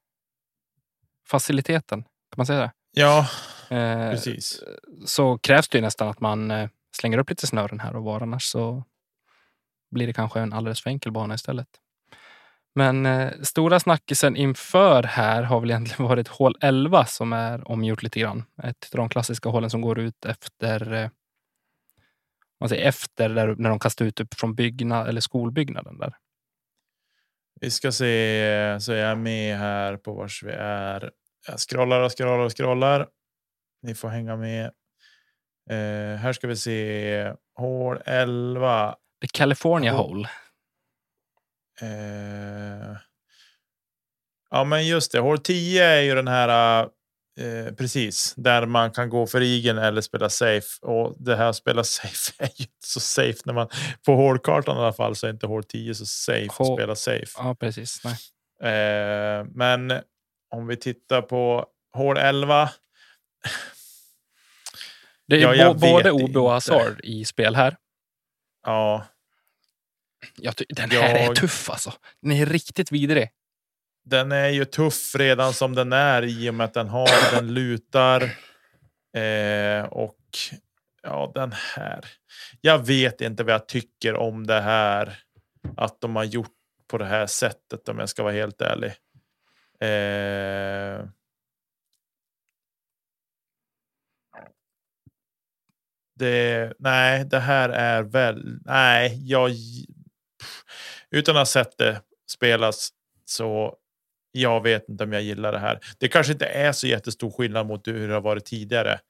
Faciliteten, 1.29 2.03
kan 2.03 2.37
man 2.37 2.47
säga 2.47 2.61
det? 2.61 2.73
ja, 2.91 3.29
Eh, 3.71 4.11
precis. 4.11 4.63
så 5.07 5.39
krävs 5.39 5.69
det 5.69 5.79
ju 5.79 5.83
nästan 5.83 6.09
att 6.09 6.21
man 6.21 6.51
eh, 6.51 6.69
slänger 6.97 7.19
upp 7.19 7.31
lite 7.31 7.47
snören 7.47 7.81
här 7.81 7.97
och 7.97 8.05
var. 8.05 8.21
Annars 8.21 8.43
så 8.45 8.85
blir 9.91 10.07
det 10.07 10.13
kanske 10.13 10.41
en 10.41 10.53
alldeles 10.53 10.83
för 10.83 10.91
enkel 10.91 11.13
bana 11.13 11.35
istället. 11.35 11.69
Men 12.77 13.07
eh, 13.07 13.33
stora 13.43 13.81
snackisen 13.81 14.37
inför 14.37 15.03
här 15.03 15.43
har 15.43 15.61
väl 15.61 15.71
egentligen 15.71 16.09
varit 16.09 16.29
hål 16.29 16.57
11 16.61 17.07
som 17.07 17.33
är 17.33 17.71
omgjort 17.71 18.03
lite 18.03 18.21
grann. 18.21 18.45
Ett 18.63 18.89
av 18.93 18.97
de 18.97 19.09
klassiska 19.09 19.49
hålen 19.49 19.71
som 19.71 19.81
går 19.81 19.99
ut 19.99 20.25
efter 20.25 20.93
eh, 20.93 21.09
man 22.61 22.69
säger 22.69 22.89
efter 22.89 23.29
där, 23.29 23.55
när 23.59 23.71
de 23.71 23.79
kastar 23.79 24.05
ut 24.05 24.21
upp 24.21 24.35
från 24.35 24.55
byggnad 24.55 25.09
eller 25.09 25.21
skolbyggnaden 25.21 25.99
där. 25.99 26.17
Vi 27.61 27.71
ska 27.71 27.93
se 27.93 28.77
så 28.81 28.93
är 28.93 28.97
jag 28.97 29.19
med 29.19 29.59
här 29.59 29.97
på 29.97 30.15
vars 30.15 30.43
vi 30.43 30.53
är. 30.59 31.11
Jag 31.49 31.61
scrollar 31.61 32.01
och 32.01 32.19
scrollar 32.19 32.45
och 32.45 32.57
scrollar. 32.57 33.09
Ni 33.83 33.95
får 33.95 34.09
hänga 34.09 34.37
med. 34.37 34.65
Eh, 35.71 36.17
här 36.17 36.33
ska 36.33 36.47
vi 36.47 36.57
se 36.57 37.33
hål 37.55 37.99
11. 38.07 38.95
The 39.21 39.29
California. 39.29 39.93
Hole. 39.93 40.29
Eh, 41.83 42.97
ja, 44.51 44.65
men 44.65 44.87
just 44.87 45.13
det. 45.13 45.19
Hål 45.19 45.39
10 45.39 45.85
är 45.85 46.01
ju 46.01 46.15
den 46.15 46.29
här. 46.29 46.81
Eh, 47.41 47.75
precis 47.75 48.35
där 48.37 48.67
man 48.67 48.91
kan 48.91 49.09
gå 49.09 49.27
för 49.27 49.41
igen 49.41 49.79
eller 49.79 50.01
spela 50.01 50.29
safe 50.29 50.67
och 50.87 51.15
det 51.19 51.37
här 51.37 51.53
spela 51.53 51.85
safe 51.85 52.33
är 52.39 52.47
ju 52.55 52.63
inte 52.65 52.87
så 52.87 53.01
safe 53.01 53.39
när 53.45 53.53
man 53.55 53.69
på 54.07 54.13
hålkartan 54.15 54.77
i 54.77 54.81
alla 54.81 54.93
fall 54.93 55.17
så 55.17 55.27
är 55.27 55.31
inte 55.31 55.47
hål 55.47 55.65
10 55.65 55.95
så 55.95 56.07
safe 56.07 56.47
Hå- 56.47 56.77
spela 56.77 56.95
safe. 56.95 57.27
Ja, 57.37 57.55
precis. 57.61 58.05
Eh, 58.63 59.45
men 59.55 59.93
om 60.51 60.67
vi 60.67 60.77
tittar 60.77 61.23
på 61.23 61.67
hål 61.93 62.17
11. 62.19 62.71
Det 65.29 65.43
är 65.43 65.55
Ja, 65.55 65.75
både 65.75 66.11
OB 66.13 66.37
och. 66.37 66.51
Hazard 66.51 67.01
i 67.05 67.25
spel 67.25 67.55
här. 67.57 67.77
Ja, 68.67 69.05
Jag 70.37 70.55
den 70.69 70.91
här 70.91 71.15
är 71.15 71.25
Jag- 71.25 71.37
tuff 71.37 71.71
alltså. 71.71 71.93
Den 72.23 72.33
är 72.33 72.47
riktigt 72.47 72.93
vidrig. 72.93 73.31
den 74.05 74.33
är 74.33 74.49
ju 74.49 74.65
tuff 74.65 75.15
redan 75.15 75.53
som 75.55 75.75
den 75.75 75.93
är 75.93 76.23
i 76.23 76.51
och 76.51 76.55
med 76.55 76.65
att 76.65 76.75
den 76.75 76.89
har 76.89 77.35
den 77.35 77.55
lutar. 77.55 78.23
Eh, 79.17 79.85
och 79.85 80.19
ja, 81.03 81.33
den 81.35 81.53
här. 81.53 82.05
Jag 82.61 82.87
vet 82.87 83.21
inte 83.21 83.45
vad 83.45 83.55
jag 83.55 83.69
tycker 83.69 84.15
om 84.15 84.47
det 84.47 84.61
här. 84.61 85.19
Att 85.77 86.01
de 86.01 86.17
har 86.17 86.25
gjort 86.25 86.53
på 86.89 86.99
det 86.99 87.05
här 87.05 87.27
sättet 87.27 87.89
om 87.89 87.99
jag 87.99 88.09
ska 88.09 88.23
vara 88.23 88.33
helt 88.33 88.61
ärlig. 88.61 88.93
Eh, 89.81 91.09
det, 96.19 96.73
nej, 96.79 97.25
det 97.25 97.39
här 97.41 97.69
är 97.69 98.03
väl. 98.03 98.59
Nej, 98.65 99.31
jag. 99.31 99.51
Utan 101.11 101.37
att 101.37 101.41
ha 101.41 101.47
sett 101.47 101.79
det 101.79 102.01
spelas 102.31 102.91
så 103.25 103.77
jag 104.33 104.63
vet 104.63 104.89
inte 104.89 105.05
om 105.05 105.13
jag 105.13 105.23
gillar 105.23 105.53
det 105.53 105.59
här. 105.59 105.81
Det 105.99 106.09
kanske 106.09 106.33
inte 106.33 106.47
är 106.47 106.73
så 106.73 106.87
jättestor 106.87 107.31
skillnad 107.31 107.67
mot 107.67 107.89
hur 107.89 108.09
det 108.09 108.15
har 108.15 108.21
varit 108.21 108.45
tidigare. 108.45 109.01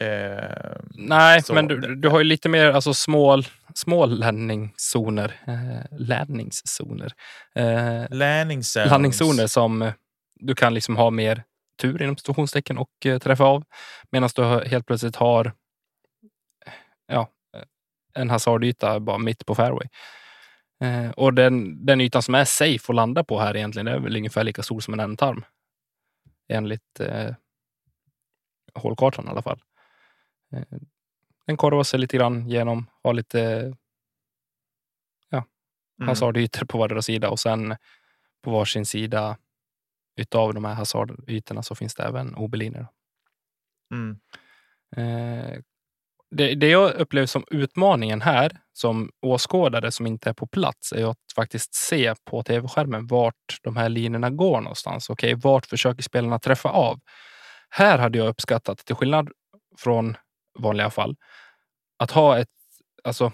Eh, 0.00 0.76
Nej, 0.90 1.42
men 1.52 1.68
du, 1.68 1.94
du 1.94 2.08
har 2.08 2.18
ju 2.18 2.24
lite 2.24 2.48
mer 2.48 2.66
alltså, 2.66 2.94
små, 2.94 3.42
små 3.74 4.06
landningszoner. 4.06 5.40
Eh, 5.46 5.98
landningszoner. 5.98 7.12
Eh, 7.54 8.04
landningszoner 8.10 9.46
som 9.46 9.92
du 10.40 10.54
kan 10.54 10.74
liksom 10.74 10.96
ha 10.96 11.10
mer 11.10 11.42
tur 11.80 12.02
inom 12.02 12.16
situationstecken 12.16 12.78
och 12.78 13.06
eh, 13.06 13.18
träffa 13.18 13.44
av. 13.44 13.64
Medan 14.10 14.28
du 14.34 14.42
helt 14.42 14.86
plötsligt 14.86 15.16
har 15.16 15.52
ja, 17.06 17.30
eh, 17.56 17.62
en 18.22 18.30
hasardyta 18.30 19.00
bara 19.00 19.18
mitt 19.18 19.46
på 19.46 19.54
fairway. 19.54 19.88
Eh, 20.80 21.10
och 21.10 21.34
den, 21.34 21.86
den 21.86 22.00
ytan 22.00 22.22
som 22.22 22.34
är 22.34 22.44
safe 22.44 22.92
att 22.92 22.96
landa 22.96 23.24
på 23.24 23.40
här 23.40 23.56
egentligen 23.56 23.88
är 23.88 23.98
väl 23.98 24.16
ungefär 24.16 24.44
lika 24.44 24.62
stor 24.62 24.80
som 24.80 24.94
en 24.94 25.00
ändtarm. 25.00 25.44
Enligt 26.48 27.00
eh, 27.00 27.34
hålkartan 28.74 29.26
i 29.26 29.28
alla 29.28 29.42
fall. 29.42 29.62
Eh, 30.52 30.78
den 31.46 31.56
korvar 31.56 31.82
sig 31.82 32.00
lite 32.00 32.16
grann 32.16 32.48
genom, 32.48 32.86
har 33.02 33.14
lite 33.14 33.72
Mm. 36.00 36.08
hasardytor 36.08 36.66
på 36.66 36.78
vardera 36.78 37.02
sida 37.02 37.30
och 37.30 37.40
sen 37.40 37.76
på 38.42 38.50
varsin 38.50 38.86
sida 38.86 39.38
utav 40.16 40.54
de 40.54 40.64
här 40.64 40.74
hasardytorna 40.74 41.62
så 41.62 41.74
finns 41.74 41.94
det 41.94 42.02
även 42.02 42.34
obeliner. 42.34 42.86
Mm. 43.92 44.18
Eh, 44.96 45.60
det, 46.36 46.54
det 46.54 46.68
jag 46.68 46.94
upplever 46.94 47.26
som 47.26 47.44
utmaningen 47.50 48.22
här, 48.22 48.60
som 48.72 49.10
åskådare 49.22 49.92
som 49.92 50.06
inte 50.06 50.30
är 50.30 50.34
på 50.34 50.46
plats, 50.46 50.92
är 50.92 51.10
att 51.10 51.18
faktiskt 51.34 51.74
se 51.74 52.14
på 52.24 52.42
tv-skärmen 52.42 53.06
vart 53.06 53.58
de 53.62 53.76
här 53.76 53.88
linjerna 53.88 54.30
går 54.30 54.60
någonstans. 54.60 55.10
Okej, 55.10 55.34
vart 55.34 55.66
försöker 55.66 56.02
spelarna 56.02 56.38
träffa 56.38 56.68
av? 56.68 57.00
Här 57.70 57.98
hade 57.98 58.18
jag 58.18 58.28
uppskattat, 58.28 58.78
till 58.78 58.94
skillnad 58.94 59.30
från 59.78 60.16
vanliga 60.58 60.90
fall, 60.90 61.16
att 61.98 62.10
ha 62.10 62.38
ett, 62.38 62.48
alltså, 63.04 63.32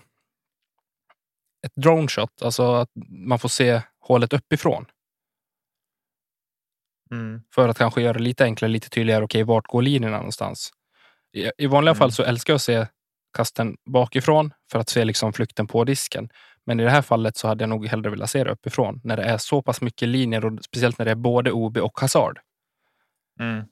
ett 1.66 1.74
drone 1.74 2.08
shot, 2.08 2.42
alltså 2.42 2.74
att 2.74 2.90
man 3.26 3.38
får 3.38 3.48
se 3.48 3.82
hålet 4.00 4.32
uppifrån. 4.32 4.86
Mm. 7.10 7.42
För 7.54 7.68
att 7.68 7.78
kanske 7.78 8.02
göra 8.02 8.12
det 8.12 8.22
lite 8.24 8.44
enklare, 8.44 8.72
lite 8.72 8.90
tydligare. 8.90 9.24
Okej, 9.24 9.42
vart 9.42 9.66
går 9.66 9.82
linjerna 9.82 10.16
någonstans? 10.16 10.70
I, 11.32 11.50
i 11.58 11.66
vanliga 11.66 11.90
Mm. 11.90 11.98
fall 11.98 12.12
så 12.12 12.22
älskar 12.22 12.52
jag 12.52 12.56
att 12.56 12.62
se 12.62 12.86
kasten 13.36 13.76
bakifrån 13.90 14.52
för 14.72 14.78
att 14.78 14.88
se 14.88 15.04
liksom 15.04 15.32
flykten 15.32 15.66
på 15.66 15.84
disken. 15.84 16.28
Men 16.66 16.80
i 16.80 16.84
det 16.84 16.90
här 16.90 17.02
fallet 17.02 17.36
så 17.36 17.48
hade 17.48 17.62
jag 17.62 17.68
nog 17.68 17.86
hellre 17.86 18.10
velat 18.10 18.30
se 18.30 18.44
det 18.44 18.50
uppifrån 18.50 19.00
när 19.04 19.16
det 19.16 19.22
är 19.22 19.38
så 19.38 19.62
pass 19.62 19.80
mycket 19.80 20.08
linjer 20.08 20.44
och 20.44 20.64
speciellt 20.64 20.98
när 20.98 21.04
det 21.04 21.10
är 21.10 21.14
både 21.14 21.52
OB 21.52 21.76
och 21.78 22.00
hasard. 22.00 22.38
Mm. 23.40 23.64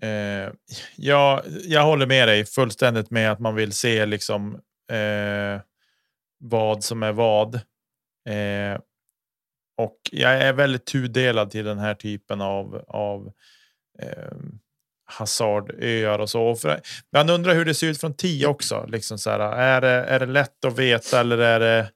Eh, 0.00 0.52
ja, 0.96 1.42
jag 1.64 1.84
håller 1.84 2.06
med 2.06 2.28
dig 2.28 2.44
fullständigt 2.44 3.10
med 3.10 3.32
att 3.32 3.38
man 3.38 3.54
vill 3.54 3.72
se 3.72 4.06
liksom 4.06 4.54
eh, 4.90 5.60
vad 6.38 6.84
som 6.84 7.02
är 7.02 7.12
vad. 7.12 7.54
Eh, 8.28 8.80
och 9.76 9.98
jag 10.12 10.32
är 10.42 10.52
väldigt 10.52 10.86
tudelad 10.86 11.50
till 11.50 11.64
den 11.64 11.78
här 11.78 11.94
typen 11.94 12.40
av, 12.40 12.84
av 12.88 13.32
eh, 13.98 14.36
hasardöar 15.08 16.18
och 16.18 16.30
så. 16.30 16.54
För, 16.54 16.80
man 17.12 17.30
undrar 17.30 17.54
hur 17.54 17.64
det 17.64 17.74
ser 17.74 17.86
ut 17.86 18.00
från 18.00 18.14
10 18.14 18.46
också. 18.46 18.86
Liksom 18.88 19.18
så 19.18 19.30
här, 19.30 19.40
är, 19.40 19.80
det, 19.80 19.88
är 19.88 20.20
det 20.20 20.26
lätt 20.26 20.64
att 20.64 20.78
veta 20.78 21.20
eller 21.20 21.38
är 21.38 21.60
det... 21.60 21.90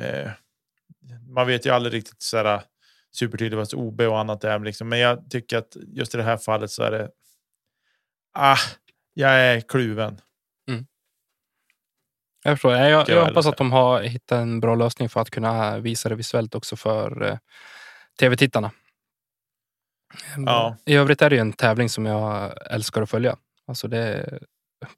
Eh, 0.00 0.30
man 1.28 1.46
vet 1.46 1.66
ju 1.66 1.70
aldrig 1.70 1.94
riktigt 1.94 2.22
så 2.22 2.36
här, 2.36 2.62
supertydligt 3.14 3.56
vad 3.56 3.74
OB 3.74 4.00
och 4.00 4.20
annat 4.20 4.44
är. 4.44 4.58
Liksom. 4.58 4.88
Men 4.88 4.98
jag 4.98 5.30
tycker 5.30 5.58
att 5.58 5.76
just 5.86 6.14
i 6.14 6.16
det 6.16 6.22
här 6.22 6.36
fallet 6.36 6.70
så 6.70 6.82
är 6.82 6.90
det... 6.90 7.10
Ah, 8.34 8.58
jag 9.14 9.32
är 9.32 9.60
kluven. 9.60 10.20
Jag 12.44 12.54
förstår. 12.54 12.72
Jag, 12.72 12.90
jag, 12.90 13.08
jag 13.08 13.26
hoppas 13.26 13.46
att 13.46 13.56
de 13.56 13.72
har 13.72 14.02
hittat 14.02 14.38
en 14.38 14.60
bra 14.60 14.74
lösning 14.74 15.08
för 15.08 15.20
att 15.20 15.30
kunna 15.30 15.78
visa 15.78 16.08
det 16.08 16.14
visuellt 16.14 16.54
också 16.54 16.76
för 16.76 17.22
eh, 17.22 17.38
tv-tittarna. 18.20 18.70
Ja. 20.46 20.76
I 20.86 20.94
övrigt 20.94 21.22
är 21.22 21.30
det 21.30 21.36
ju 21.36 21.40
en 21.40 21.52
tävling 21.52 21.88
som 21.88 22.06
jag 22.06 22.52
älskar 22.70 23.02
att 23.02 23.10
följa. 23.10 23.36
Alltså 23.66 23.88
det, 23.88 24.38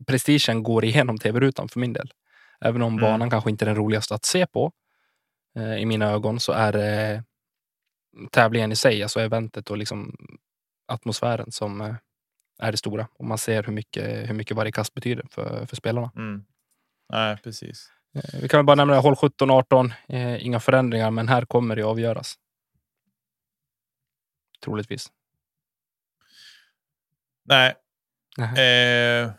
prestigen 0.07 0.63
går 0.63 0.85
igenom 0.85 1.19
tv-rutan 1.19 1.69
för 1.69 1.81
min 1.81 1.93
del. 1.93 2.13
Även 2.61 2.83
om 2.83 2.93
Mm. 2.93 3.03
banan 3.11 3.31
kanske 3.31 3.51
inte 3.51 3.65
är 3.65 3.67
den 3.67 3.77
roligaste 3.77 4.15
att 4.15 4.25
se 4.25 4.47
på 4.47 4.73
eh, 5.59 5.75
i 5.77 5.87
mina 5.87 6.11
ögon 6.11 6.41
så 6.41 6.53
är 6.53 6.73
det 6.73 7.25
tävlingen 8.31 8.73
i 8.73 8.77
sig, 8.77 9.03
alltså 9.03 9.21
eventet 9.21 9.71
och 9.71 9.79
liksom 9.79 10.17
atmosfären 10.89 11.53
som 11.53 11.81
eh, 11.81 11.95
är 12.59 12.71
det 12.73 12.79
stora. 12.79 13.07
Och 13.19 13.25
man 13.25 13.39
ser 13.39 13.63
hur 13.63 13.73
mycket, 13.73 14.29
hur 14.29 14.35
mycket 14.35 14.57
varje 14.57 14.73
kast 14.73 14.95
betyder 14.95 15.27
för, 15.31 15.67
för 15.67 15.77
spelarna. 15.77 16.11
Mm. 16.17 16.45
Nej, 17.13 17.37
precis. 17.45 17.89
Eh, 18.17 18.41
Vi 18.43 18.49
kan 18.49 18.59
väl 18.59 18.67
bara 18.67 18.75
nämna 18.75 18.99
håll 19.01 19.17
17, 19.17 19.51
18. 19.51 19.93
Eh, 20.09 20.47
inga 20.47 20.61
förändringar, 20.61 21.11
men 21.11 21.29
här 21.29 21.45
kommer 21.45 21.77
det 21.77 21.83
avgöras. 21.83 22.35
Troligtvis. 24.65 25.13
Nej. 27.45 27.75
Nej. 28.37 28.49
Eh, 29.23 29.31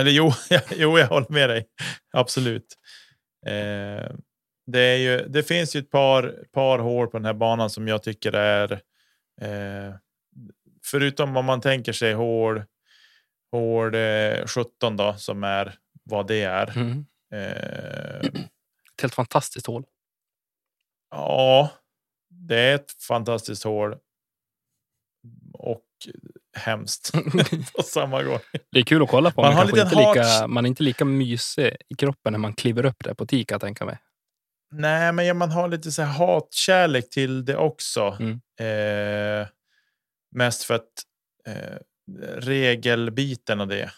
eller 0.00 0.10
jo, 0.10 0.32
jo, 0.70 0.98
jag 0.98 1.06
håller 1.06 1.32
med 1.32 1.48
dig. 1.50 1.68
Absolut. 2.12 2.76
Eh, 3.46 4.10
det, 4.66 4.80
är 4.80 4.96
ju, 4.96 5.28
det 5.28 5.42
finns 5.42 5.76
ju 5.76 5.80
ett 5.80 5.90
par, 5.90 6.44
par 6.52 6.78
hål 6.78 7.06
på 7.06 7.18
den 7.18 7.24
här 7.24 7.34
banan 7.34 7.70
som 7.70 7.88
jag 7.88 8.02
tycker 8.02 8.32
är. 8.32 8.72
Eh, 9.40 9.94
förutom 10.84 11.36
om 11.36 11.44
man 11.44 11.60
tänker 11.60 11.92
sig 11.92 12.12
hål, 12.12 12.62
hål 13.52 13.94
eh, 13.94 14.46
17 14.46 14.96
då, 14.96 15.14
som 15.14 15.44
är 15.44 15.74
vad 16.02 16.26
det 16.26 16.42
är. 16.42 16.78
Mm. 16.78 17.06
Eh, 17.32 18.16
Ett 18.94 19.02
helt 19.02 19.14
fantastiskt 19.14 19.66
hål. 19.66 19.84
ja, 21.10 21.70
det 22.48 22.58
är 22.58 22.74
ett 22.74 23.02
fantastiskt 23.02 23.64
hål. 23.64 23.96
Och 25.52 25.84
hemskt 26.56 27.12
på 27.76 27.82
samma 27.82 28.22
gång. 28.22 28.38
Det 28.72 28.78
är 28.78 28.84
kul 28.84 29.02
att 29.02 29.08
kolla 29.08 29.30
på, 29.30 29.42
Man 29.42 29.58
en 29.58 29.78
inte 29.78 29.96
lika, 29.96 30.46
man 30.46 30.64
är 30.64 30.68
inte 30.68 30.82
lika 30.82 31.04
mysig 31.04 31.76
i 31.88 31.94
kroppen 31.94 32.32
när 32.32 32.38
man 32.38 32.54
kliver 32.54 32.84
upp 32.84 33.04
där 33.04 33.14
på 33.14 33.26
TIK, 33.26 33.48
kan 33.48 33.54
jag 33.54 33.60
tänka 33.60 33.84
mig. 33.84 33.98
Nej, 34.72 35.12
men 35.12 35.26
ja, 35.26 35.34
man 35.34 35.50
har 35.50 35.68
lite 35.68 35.92
så 35.92 36.02
här 36.02 36.12
hatkärlek 36.12 37.10
till 37.10 37.44
det 37.44 37.56
också. 37.56 38.16
Mm. 38.20 38.40
Eh, 38.60 39.48
mest 40.30 40.64
för 40.64 40.74
att 40.74 41.02
eh, 41.46 41.78
regelbiten 42.36 43.60
och 43.60 43.68
det. 43.68 43.90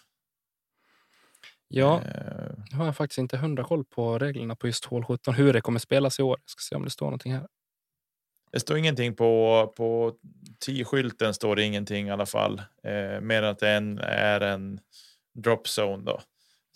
Ja, 1.68 2.02
Eh, 2.05 2.76
har 2.78 2.85
jag 2.85 2.96
faktiskt 2.96 3.18
inte 3.18 3.37
hundra 3.37 3.64
koll 3.64 3.85
på 3.85 4.18
reglerna 4.18 4.57
på 4.57 4.66
just 4.66 4.85
hål 4.85 5.05
17, 5.05 5.35
hur 5.35 5.52
det 5.52 5.61
kommer 5.61 5.78
spelas 5.78 6.18
i 6.18 6.22
år. 6.22 6.38
Jag 6.40 6.50
ska 6.50 6.61
se 6.61 6.76
om 6.76 6.85
det 6.85 6.90
står 6.90 7.07
någonting 7.07 7.33
här. 7.33 7.46
Det 8.52 8.60
står 8.60 8.78
ingenting 8.78 9.14
på, 9.14 9.72
på 9.76 10.14
10-skylten 10.66 11.34
står 11.34 11.56
det 11.56 11.62
ingenting 11.62 12.08
i 12.08 12.10
alla 12.10 12.26
fall. 12.26 12.62
Eh, 12.84 13.20
mer 13.20 13.42
än 13.42 13.44
att 13.44 13.58
det 13.58 13.68
är 13.68 14.40
en, 14.40 14.80
drop 15.34 15.66
zone 15.78 16.04
då. 16.04 16.20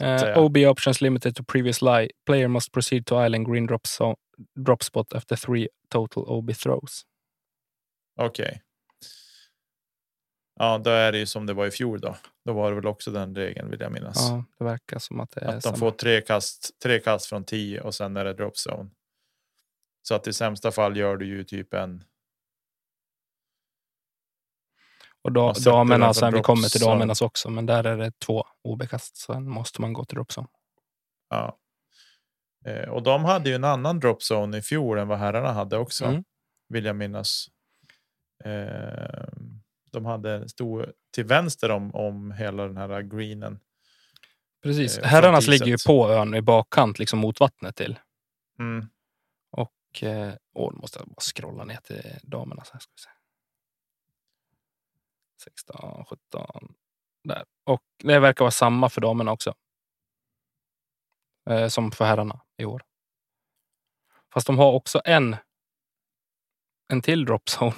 Eh, 0.02 0.18
säga. 0.18 0.40
OB 0.40 0.56
options 0.56 1.00
limited 1.00 1.36
to 1.36 1.44
previous 1.44 1.82
lie. 1.82 2.10
Player 2.26 2.48
must 2.48 2.72
proceed 2.72 3.06
to 3.06 3.26
island 3.26 3.46
green 3.52 3.66
drop, 3.66 3.86
so 3.86 4.16
drop 4.54 4.82
spot 4.82 5.12
after 5.12 5.36
three 5.36 5.68
total 5.88 6.24
OB 6.26 6.54
throws. 6.54 7.02
Okej. 8.20 8.62
Ja, 10.58 10.78
då 10.78 10.90
är 10.90 11.12
det 11.12 11.18
ju 11.18 11.26
som 11.26 11.46
det 11.46 11.54
var 11.54 11.66
i 11.66 11.70
fjol 11.70 12.00
då. 12.00 12.16
Då 12.44 12.52
var 12.52 12.70
det 12.70 12.76
väl 12.76 12.86
också 12.86 13.10
den 13.10 13.34
regeln 13.34 13.70
vill 13.70 13.80
jag 13.80 13.92
minnas. 13.92 14.28
Ja, 14.30 14.44
det 14.58 14.64
verkar 14.64 14.98
som 14.98 15.20
att 15.20 15.30
det 15.30 15.40
är 15.40 15.48
Att 15.48 15.54
de 15.54 15.60
samma. 15.60 15.76
får 15.76 15.90
tre 15.90 16.20
kast, 16.20 16.78
tre 16.82 17.00
kast 17.00 17.26
från 17.26 17.44
10 17.44 17.80
och 17.80 17.94
sen 17.94 18.16
är 18.16 18.24
det 18.24 18.32
drop 18.32 18.54
zone. 18.68 18.90
Så 20.08 20.14
att 20.14 20.26
i 20.26 20.32
sämsta 20.32 20.70
fall 20.70 20.96
gör 20.96 21.16
du 21.16 21.26
ju 21.26 21.44
typ 21.44 21.74
en. 21.74 22.04
Och 25.22 25.56
sätter 25.56 25.70
damerna, 25.70 26.14
sen 26.14 26.34
vi 26.34 26.40
kommer 26.40 26.68
till 26.68 26.80
dropzone. 26.80 26.94
damernas 26.94 27.22
också, 27.22 27.50
men 27.50 27.66
där 27.66 27.84
är 27.84 27.96
det 27.96 28.18
två 28.18 28.44
OB-kast. 28.62 29.16
Sen 29.16 29.48
måste 29.48 29.80
man 29.80 29.92
gå 29.92 30.04
till 30.04 30.14
dropzone. 30.14 30.48
Ja. 31.28 31.58
Eh, 32.66 32.88
och 32.88 33.02
de 33.02 33.24
hade 33.24 33.48
ju 33.48 33.54
en 33.54 33.64
annan 33.64 34.00
drop 34.00 34.18
zone 34.32 34.58
i 34.58 34.62
fjol 34.62 34.98
än 34.98 35.08
vad 35.08 35.18
herrarna 35.18 35.52
hade 35.52 35.78
också. 35.78 36.04
Mm. 36.04 36.24
Vill 36.68 36.84
jag 36.84 36.96
minnas. 36.96 37.46
Eh, 38.44 39.28
de 39.92 40.04
hade 40.04 40.48
stod 40.48 40.86
till 41.14 41.24
vänster 41.24 41.70
om, 41.70 41.94
om 41.94 42.32
hela 42.32 42.66
den 42.66 42.76
här 42.76 43.02
greenen. 43.02 43.58
Precis. 44.62 44.98
Eh, 44.98 45.04
Herrarnas 45.04 45.46
ligger 45.46 45.66
ju 45.66 45.76
på 45.86 46.08
ön 46.10 46.34
i 46.34 46.42
bakkant, 46.42 46.98
liksom 46.98 47.18
mot 47.18 47.40
vattnet 47.40 47.76
till. 47.76 47.98
Mm. 48.58 48.86
Och 49.96 50.02
eh, 50.02 50.34
åh, 50.52 50.72
nu 50.72 50.78
måste 50.80 50.98
jag 50.98 51.08
bara 51.08 51.20
scrolla 51.20 51.64
ner 51.64 51.76
till 51.76 52.18
damerna. 52.22 52.64
Så 52.64 52.72
här 52.72 52.80
ska 52.80 52.92
vi 52.94 53.00
se. 53.00 53.08
16, 55.44 56.04
17. 56.04 56.74
Där. 57.24 57.44
Och 57.64 57.82
det 57.98 58.18
verkar 58.18 58.44
vara 58.44 58.50
samma 58.50 58.88
för 58.88 59.00
damerna 59.00 59.32
också. 59.32 59.54
Eh, 61.50 61.68
som 61.68 61.92
för 61.92 62.04
herrarna 62.04 62.40
i 62.56 62.64
år. 62.64 62.82
Fast 64.32 64.46
de 64.46 64.58
har 64.58 64.72
också 64.72 65.00
en. 65.04 65.36
En 66.88 67.02
till 67.02 67.24
dropzone. 67.24 67.74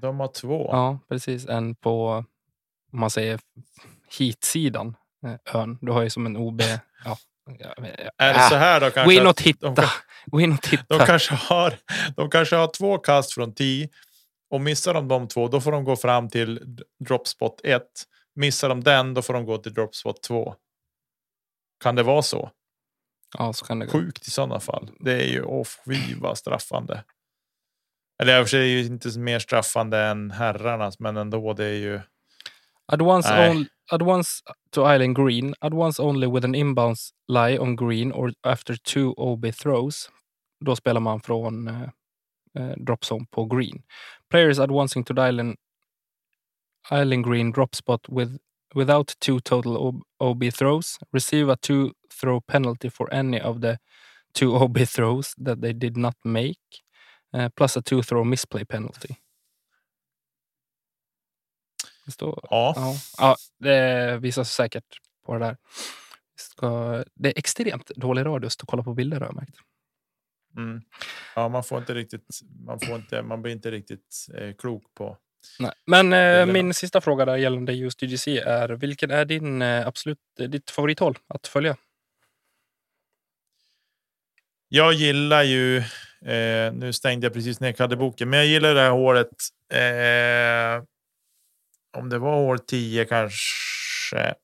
De 0.00 0.20
har 0.20 0.28
två. 0.28 0.68
Ja, 0.72 0.98
precis. 1.08 1.46
En 1.46 1.74
på, 1.74 2.24
om 2.92 3.00
man 3.00 3.10
säger 3.10 3.40
hitsidan, 4.18 4.96
eh, 5.26 5.54
ön. 5.54 5.78
Du 5.80 5.92
har 5.92 6.02
ju 6.02 6.10
som 6.10 6.26
en 6.26 6.36
OB. 6.36 6.60
Ja, 7.04 7.18
Är 8.18 8.34
det 8.34 8.44
Ah, 8.46 8.48
så 8.48 8.54
här 8.54 8.80
då 8.80 8.86
Gå 8.86 8.90
kanske? 8.92 9.14
in 9.14 9.26
och 9.26 9.36
titta. 9.36 9.70
De, 9.70 9.86
Gå 10.26 10.40
in 10.40 10.52
och 10.52 10.62
titta. 10.62 10.98
de, 10.98 11.06
kanske 11.06 11.34
har, 11.34 11.74
de 12.16 12.30
kanske 12.30 12.56
har 12.56 12.66
två 12.68 12.98
kast 12.98 13.32
från 13.34 13.54
10 13.54 13.88
och 14.50 14.60
missar 14.60 14.94
de 14.94 15.08
de 15.08 15.28
två, 15.28 15.48
då 15.48 15.60
får 15.60 15.72
de 15.72 15.84
gå 15.84 15.96
fram 15.96 16.28
till 16.28 16.76
dropspot 17.04 17.60
1. 17.64 17.82
Missar 18.34 18.68
de 18.68 18.84
den, 18.84 19.14
då 19.14 19.22
får 19.22 19.34
de 19.34 19.44
gå 19.44 19.58
till 19.58 19.74
dropspot 19.74 20.22
2. 20.22 20.54
Kan 21.82 21.94
det 21.94 22.02
vara 22.02 22.22
så? 22.22 22.50
Ja, 23.38 23.52
så 23.52 23.64
kan 23.64 23.78
det 23.78 23.86
gå. 23.86 23.92
Sjukt 23.92 24.26
i 24.26 24.30
sådana 24.30 24.60
fall. 24.60 24.90
Det 25.00 25.12
är 25.12 25.26
ju, 25.28 25.42
åh 25.42 25.64
fy 25.86 26.14
vad 26.20 26.38
straffande. 26.38 27.04
Eller 28.22 28.38
i 28.38 28.42
och 28.42 28.46
för 28.46 28.50
sig 28.50 28.60
är 28.60 28.64
ju 28.66 28.84
inte 28.86 29.18
mer 29.18 29.38
straffande 29.38 29.98
än 29.98 30.30
herrarnas, 30.30 30.98
men 30.98 31.16
ändå 31.16 31.52
det 31.52 31.64
är 31.64 31.72
ju. 31.78 32.00
Advance, 32.92 33.28
Nej. 33.28 33.50
on, 33.50 33.66
advance 33.92 34.28
to 34.70 34.94
island 34.94 35.16
green. 35.16 35.54
Advance 35.60 36.02
only 36.02 36.26
with 36.26 36.44
an 36.44 36.54
inbounds 36.54 37.10
lie 37.28 37.58
on 37.58 37.76
green 37.76 38.12
or 38.12 38.32
after 38.44 38.76
two 38.76 39.14
OB 39.16 39.54
throws. 39.54 40.10
Då 40.64 40.76
spelar 40.76 41.00
man 41.00 41.20
från 41.20 41.68
eh, 41.68 41.88
eh, 42.58 42.74
drop 42.76 43.04
zone 43.04 43.26
på 43.30 43.44
green. 43.44 43.82
Players 44.30 44.58
advancing 44.58 45.04
to 45.04 45.14
the 45.14 45.28
island 45.28 45.56
Island 46.90 47.24
Green 47.24 47.52
drop 47.52 47.74
spot 47.74 48.08
with 48.08 48.38
without 48.74 49.14
two 49.20 49.40
total 49.40 49.76
ob, 49.76 50.02
OB 50.20 50.52
throws. 50.52 50.98
Receive 51.12 51.48
a 51.48 51.56
two 51.56 51.92
throw 52.20 52.40
penalty 52.40 52.88
for 52.88 53.12
any 53.12 53.40
of 53.40 53.60
the 53.60 53.78
two 54.34 54.54
OB 54.54 54.78
throws 54.86 55.34
that 55.38 55.60
they 55.60 55.72
did 55.72 55.96
not 55.96 56.14
make. 56.24 56.82
Uh, 57.32 57.48
plus 57.56 57.76
a 57.76 57.82
two 57.82 58.02
throw 58.02 58.24
misplay 58.24 58.64
penalty. 58.64 59.18
Det 62.10 62.14
står, 62.14 62.40
Ja, 62.50 62.72
ja, 62.76 62.94
ja, 63.18 63.36
det 63.58 64.18
visar 64.18 64.44
sig 64.44 64.54
säkert 64.54 64.84
på 65.26 65.32
det 65.32 65.38
där. 65.38 65.56
Ska, 66.36 67.04
det 67.14 67.28
är 67.28 67.38
extremt 67.38 67.88
dålig 67.88 68.26
radio 68.26 68.46
att 68.46 68.62
kolla 68.66 68.82
på 68.82 68.94
bilder 68.94 69.20
har 69.20 69.26
jag 69.26 69.34
märkt. 69.34 69.56
mm. 70.56 70.82
ja 71.34 71.48
man 71.48 71.64
får 71.64 71.78
inte 71.78 71.94
riktigt. 71.94 72.40
Man 72.66 72.80
får 72.80 72.96
inte. 72.96 73.22
Man 73.22 73.42
blir 73.42 73.52
inte 73.52 73.70
riktigt 73.70 74.26
eh, 74.34 74.54
klok 74.54 74.82
på. 74.94 75.16
Nej. 75.58 75.72
Men 75.86 76.12
eh, 76.12 76.46
min 76.46 76.74
sista 76.74 77.00
fråga 77.00 77.24
där 77.24 77.36
gällande 77.36 77.72
just 77.72 78.02
UGC 78.02 78.28
är 78.28 78.68
vilken 78.68 79.10
är 79.10 79.24
din 79.24 79.62
eh, 79.62 79.86
absolut 79.86 80.18
eh, 80.40 80.48
ditt 80.48 80.70
favorithåll 80.70 81.18
att 81.26 81.46
följa? 81.46 81.76
Jag 84.68 84.92
gillar 84.92 85.42
ju. 85.42 85.76
Eh, 86.26 86.72
nu 86.72 86.92
stängde 86.92 87.26
jag 87.26 87.34
precis 87.34 87.60
ner 87.60 87.72
kadderboken, 87.72 88.30
men 88.30 88.38
jag 88.38 88.46
gillar 88.46 88.74
det 88.74 88.80
här 88.80 88.90
hålet. 88.90 89.28
Om 91.96 92.08
det 92.08 92.18
var 92.18 92.34
hål 92.34 92.58
10 92.58 93.04
kanske. 93.04 94.34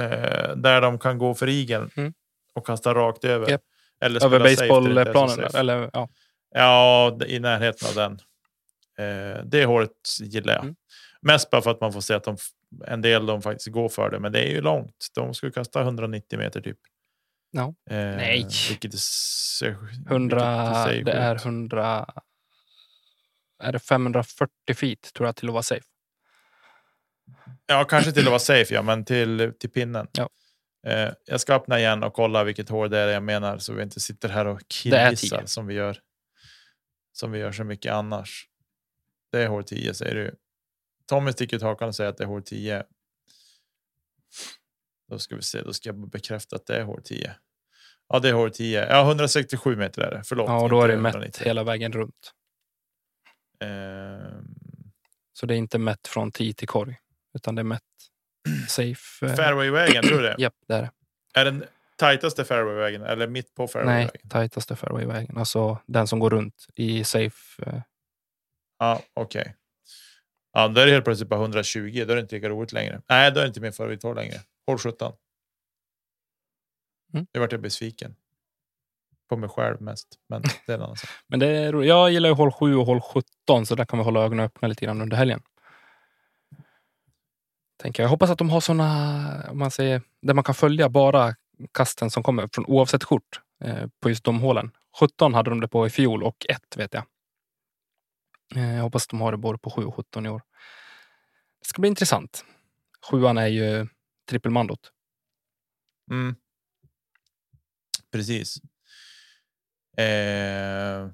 Eh, 0.00 0.56
där 0.56 0.80
de 0.80 0.98
kan 0.98 1.18
gå 1.18 1.34
för 1.34 1.48
igeln 1.48 1.90
Mm. 1.96 2.14
och 2.54 2.66
kasta 2.66 2.94
rakt 2.94 3.24
över. 3.24 3.50
Japp. 3.50 3.62
Eller 4.00 4.24
Över 4.24 4.40
är 4.40 4.42
baseballplanen? 4.42 5.50
Eller, 5.54 5.90
ja. 5.92 6.08
Ja, 6.54 7.18
i 7.26 7.38
närheten 7.38 7.88
av 7.88 7.94
den. 7.94 8.12
Eh, 8.98 9.44
det 9.44 9.64
hålet 9.64 9.90
gillar 10.20 10.54
jag. 10.54 10.62
Mm. 10.62 10.76
Mest 11.22 11.50
bara 11.50 11.62
för 11.62 11.70
att 11.70 11.80
man 11.80 11.92
får 11.92 12.00
se 12.00 12.14
att 12.14 12.24
de, 12.24 12.36
en 12.86 13.00
del 13.02 13.26
de 13.26 13.42
faktiskt 13.42 13.66
går 13.72 13.88
för 13.88 14.10
det. 14.10 14.20
Men 14.20 14.32
det 14.32 14.40
är 14.40 14.50
ju 14.50 14.60
långt. 14.60 15.06
De 15.14 15.34
skulle 15.34 15.52
kasta 15.52 15.80
190 15.82 16.38
meter 16.38 16.60
typ. 16.60 16.78
Ja. 17.50 17.74
Eh, 17.90 17.96
Nej. 17.96 18.46
Vilket 18.68 18.94
är, 18.94 18.98
så- 19.00 19.66
vilket 19.66 20.10
100, 20.10 20.70
i 20.70 20.84
sig 20.88 21.02
det 21.04 21.12
är 21.12 21.34
sjukt. 21.34 21.44
100... 21.44 22.06
Är 23.62 23.72
det 23.72 23.78
540 23.78 24.74
feet 24.74 25.12
tror 25.14 25.28
jag 25.28 25.36
till 25.36 25.48
att 25.48 25.52
vara 25.52 25.62
safe? 25.62 25.86
Ja, 27.66 27.84
kanske 27.84 28.12
till 28.12 28.22
att 28.22 28.28
vara 28.28 28.38
safe, 28.38 28.74
ja, 28.74 28.82
men 28.82 29.04
till, 29.04 29.52
till 29.58 29.70
pinnen. 29.70 30.08
Ja. 30.12 30.28
Eh, 30.86 31.12
jag 31.24 31.40
ska 31.40 31.54
öppna 31.54 31.78
igen 31.78 32.02
och 32.02 32.12
kolla 32.14 32.44
vilket 32.44 32.68
hål 32.68 32.90
det 32.90 32.98
är 32.98 33.08
jag 33.08 33.22
menar 33.22 33.58
så 33.58 33.72
vi 33.72 33.82
inte 33.82 34.00
sitter 34.00 34.28
här 34.28 34.46
och 34.46 34.60
killgissar 34.68 35.38
10. 35.38 35.46
som 35.46 35.66
vi 35.66 35.74
gör. 35.74 35.98
Som 37.12 37.32
vi 37.32 37.38
gör 37.38 37.52
så 37.52 37.64
mycket 37.64 37.92
annars. 37.92 38.48
Det 39.32 39.42
är 39.42 39.48
hål 39.48 39.64
10 39.64 39.94
säger 39.94 40.14
du. 40.14 40.34
Tommy 41.06 41.32
sticker 41.32 41.56
ut 41.56 41.62
hakan 41.62 41.88
och 41.88 41.94
säger 41.94 42.10
att 42.10 42.16
det 42.16 42.24
är 42.24 42.28
hål 42.28 42.42
10. 42.42 42.84
Då 45.08 45.18
ska 45.18 45.36
vi 45.36 45.42
se, 45.42 45.62
då 45.62 45.72
ska 45.72 45.88
jag 45.88 46.08
bekräfta 46.10 46.56
att 46.56 46.66
det 46.66 46.76
är 46.76 46.82
hål 46.82 47.02
10. 47.04 47.32
Ja, 48.08 48.18
det 48.18 48.28
är 48.28 48.32
hål 48.32 48.50
10. 48.50 48.86
Ja, 48.86 49.06
167 49.06 49.76
meter 49.76 50.02
är 50.02 50.10
det. 50.10 50.22
Förlåt. 50.24 50.48
Ja, 50.48 50.62
och 50.62 50.68
då 50.70 50.82
är 50.82 50.88
det 50.88 50.96
mätt 50.96 51.14
190. 51.14 51.44
hela 51.44 51.64
vägen 51.64 51.92
runt. 51.92 52.32
Ehm, 53.60 54.44
Så 55.32 55.46
det 55.46 55.54
är 55.54 55.58
inte 55.58 55.78
mätt 55.78 56.08
från 56.08 56.32
tee 56.32 56.52
till 56.54 56.68
korg, 56.68 56.96
utan 57.36 57.54
det 57.54 57.62
är 57.62 57.64
mätt 57.64 57.82
safe. 58.68 59.26
eh, 59.26 59.34
fairwayvägen, 59.34 60.02
tror 60.04 60.16
du 60.18 60.22
det? 60.22 60.34
Japp, 60.38 60.54
det 60.68 60.74
är 60.74 60.82
det. 60.82 60.90
Är 61.34 61.44
den 61.44 61.64
tajtaste 61.96 62.44
fairwayvägen 62.44 63.02
eller 63.02 63.26
mitt 63.28 63.54
på 63.54 63.62
Nej, 63.62 63.68
fairwayvägen? 63.72 64.28
tajtaste 64.28 64.76
fairwayvägen. 64.76 65.36
Alltså 65.38 65.78
den 65.86 66.06
som 66.06 66.18
går 66.18 66.30
runt 66.30 66.66
i 66.74 67.04
safe. 67.04 67.62
eh, 67.66 67.80
Ja, 68.78 69.00
okej. 69.14 69.56
Ja, 70.52 70.68
då 70.68 70.80
är 70.80 70.86
det 70.86 70.92
helt 70.92 71.04
plötsligt 71.04 71.28
bara 71.28 71.40
120. 71.40 72.04
Då 72.06 72.12
är 72.12 72.16
det 72.16 72.20
inte 72.22 72.34
lika 72.34 72.48
roligt 72.48 72.72
längre. 72.72 73.00
Nej, 73.08 73.30
då 73.32 73.38
är 73.40 73.44
det 73.44 73.48
inte 73.48 73.60
min 73.60 73.72
favorithål 73.72 74.16
längre. 74.16 74.40
Hål 74.66 74.78
17. 74.78 75.12
Mm. 77.14 77.26
Nu 77.34 77.40
vart 77.40 77.52
jag 77.52 77.60
besviken. 77.60 78.16
På 79.28 79.36
mig 79.36 79.48
själv 79.48 79.80
mest. 79.82 80.08
Men 80.28 80.42
det 80.66 80.72
är 80.72 80.76
en 80.76 80.82
annan 80.82 80.96
sak. 80.96 81.10
Men 81.26 81.40
det 81.40 81.46
är, 81.46 81.72
ro- 81.72 81.84
jag 81.84 82.10
gillar 82.10 82.28
ju 82.28 82.34
hål 82.34 82.52
7 82.52 82.76
och 82.76 82.86
hål 82.86 83.00
17, 83.00 83.66
så 83.66 83.74
där 83.74 83.84
kan 83.84 83.98
vi 83.98 84.04
hålla 84.04 84.24
ögonen 84.24 84.46
öppna 84.46 84.68
lite 84.68 84.84
grann 84.84 85.02
under 85.02 85.16
helgen. 85.16 85.42
Tänker 87.86 88.02
jag. 88.02 88.06
jag 88.06 88.10
hoppas 88.10 88.30
att 88.30 88.38
de 88.38 88.50
har 88.50 88.60
såna, 88.60 89.50
om 89.50 89.58
man 89.58 89.70
säger, 89.70 90.02
där 90.22 90.34
man 90.34 90.44
kan 90.44 90.54
följa 90.54 90.88
bara 90.88 91.34
kasten 91.72 92.10
som 92.10 92.22
kommer 92.22 92.48
från 92.52 92.66
oavsett 92.66 93.04
kort 93.04 93.40
eh, 93.64 93.86
på 94.00 94.08
just 94.08 94.24
de 94.24 94.40
hålen. 94.40 94.70
17 95.00 95.34
hade 95.34 95.50
de 95.50 95.60
det 95.60 95.68
på 95.68 95.86
i 95.86 95.90
fjol 95.90 96.22
och 96.22 96.46
1 96.48 96.76
vet 96.76 96.94
jag. 96.94 97.04
Eh, 98.56 98.74
jag 98.74 98.82
hoppas 98.82 99.02
att 99.02 99.08
de 99.08 99.20
har 99.20 99.32
det 99.32 99.38
både 99.38 99.58
på 99.58 99.70
7 99.70 99.84
och 99.84 99.94
17 99.94 100.26
i 100.26 100.28
år. 100.28 100.42
Det 101.60 101.68
ska 101.68 101.80
bli 101.80 101.88
intressant. 101.88 102.44
Sjuan 103.10 103.38
är 103.38 103.46
ju 103.46 103.86
trippelmandot. 104.28 104.92
Mm. 106.10 106.34
Precis. 108.12 108.56
Eh, 109.96 111.08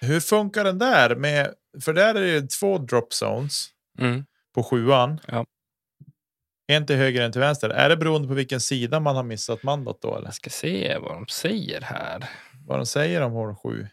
hur 0.00 0.20
funkar 0.20 0.64
den 0.64 0.78
där? 0.78 1.16
Med, 1.16 1.54
för 1.84 1.92
där 1.92 2.14
är 2.14 2.40
det 2.40 2.50
två 2.50 2.78
drop 2.78 3.12
zones 3.12 3.70
Mm. 3.98 4.24
På 4.58 4.62
sjuan. 4.62 5.20
Ja. 5.26 5.46
En 6.66 6.86
till 6.86 6.96
höger, 6.96 7.22
en 7.22 7.32
till 7.32 7.40
vänster. 7.40 7.70
Är 7.70 7.88
det 7.88 7.96
beroende 7.96 8.28
på 8.28 8.34
vilken 8.34 8.60
sida 8.60 9.00
man 9.00 9.16
har 9.16 9.22
missat 9.22 9.62
mandot 9.62 10.02
då? 10.02 10.16
Eller? 10.16 10.26
Jag 10.26 10.34
ska 10.34 10.50
se 10.50 10.98
vad 10.98 11.14
de 11.14 11.26
säger 11.26 11.80
här. 11.80 12.28
vad 12.66 12.78
de 12.78 12.86
säger 12.86 13.20
om 13.22 13.32
hål 13.32 13.54
7. 13.54 13.88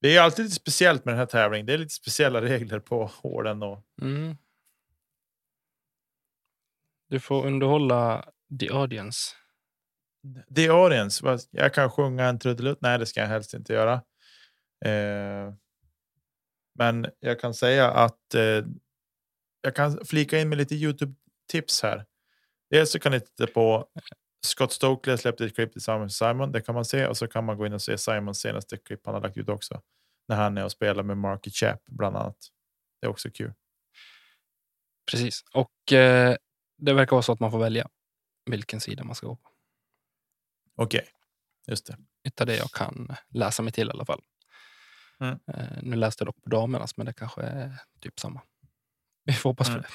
Det 0.00 0.16
är 0.16 0.22
alltid 0.22 0.44
lite 0.44 0.54
speciellt 0.54 1.04
med 1.04 1.12
den 1.14 1.18
här 1.18 1.26
tävlingen. 1.26 1.66
Det 1.66 1.72
är 1.74 1.78
lite 1.78 1.94
speciella 1.94 2.42
regler 2.42 2.78
på 2.80 3.10
hålen. 3.22 3.62
Och, 3.62 3.84
Mm. 4.02 4.36
Du 7.08 7.20
får 7.20 7.46
underhålla 7.46 8.24
the 8.60 8.70
audience. 8.70 9.34
The 10.56 10.68
audience. 10.68 11.38
Jag 11.50 11.74
kan 11.74 11.90
sjunga 11.90 12.24
en 12.24 12.38
trudelutt. 12.38 12.78
Nej, 12.80 12.98
det 12.98 13.06
ska 13.06 13.20
jag 13.20 13.28
helst 13.28 13.54
inte 13.54 13.72
göra. 13.72 13.92
Eh, 14.84 15.54
men 16.78 17.06
jag 17.20 17.40
kan 17.40 17.54
säga 17.54 17.90
att 17.90 18.34
eh, 18.34 18.64
jag 19.62 19.74
kan 19.74 20.04
flika 20.04 20.40
in 20.40 20.48
med 20.48 20.58
lite 20.58 20.74
Youtube-tips 20.74 21.82
här. 21.82 22.06
Dels 22.70 22.92
så 22.92 22.98
kan 22.98 23.12
ni 23.12 23.20
titta 23.20 23.46
på 23.46 23.88
Scott 24.46 24.72
Stokely 24.72 25.12
har 25.12 25.16
släppt 25.16 25.40
ett 25.40 25.54
klipp 25.54 25.72
tillsammans 25.72 26.20
med 26.20 26.28
Simon. 26.28 26.52
Det 26.52 26.60
kan 26.60 26.74
man 26.74 26.84
se 26.84 27.06
och 27.06 27.16
så 27.16 27.28
kan 27.28 27.44
man 27.44 27.58
gå 27.58 27.66
in 27.66 27.72
och 27.72 27.82
se 27.82 27.98
Simons 27.98 28.40
senaste 28.40 28.76
klipp 28.76 29.00
han 29.04 29.14
har 29.14 29.22
lagt 29.22 29.36
ut 29.36 29.48
också. 29.48 29.82
När 30.28 30.36
han 30.36 30.58
är 30.58 30.64
och 30.64 30.72
spelar 30.72 31.02
med 31.02 31.18
Market 31.18 31.54
Chap 31.54 31.84
bland 31.86 32.16
annat. 32.16 32.36
Det 33.00 33.06
är 33.06 33.10
också 33.10 33.30
kul. 33.30 33.52
Precis. 35.10 35.44
Och 35.52 35.92
eh, 35.92 36.36
det 36.78 36.94
verkar 36.94 37.10
vara 37.10 37.22
så 37.22 37.32
att 37.32 37.40
man 37.40 37.50
får 37.50 37.58
välja 37.58 37.88
vilken 38.50 38.80
sida 38.80 39.04
man 39.04 39.14
ska 39.14 39.26
gå 39.26 39.36
på. 39.36 39.48
Okej, 40.76 41.08
just 41.66 41.86
det. 41.86 41.96
Utav 42.24 42.46
det 42.46 42.56
jag 42.56 42.70
kan 42.70 43.16
läsa 43.28 43.62
mig 43.62 43.72
till 43.72 43.88
i 43.88 43.90
alla 43.90 44.04
fall. 44.04 44.22
Mm. 45.20 45.38
Eh, 45.46 45.82
nu 45.82 45.96
läste 45.96 46.22
jag 46.22 46.28
dock 46.28 46.42
på 46.42 46.50
damernas, 46.50 46.96
men 46.96 47.06
det 47.06 47.12
kanske 47.12 47.42
är 47.42 47.78
typ 48.00 48.20
samma. 48.20 48.40
Vi 49.24 49.32
får 49.32 49.50
hoppas 49.50 49.68
Mm. 49.68 49.82
på 49.82 49.88
det. 49.88 49.94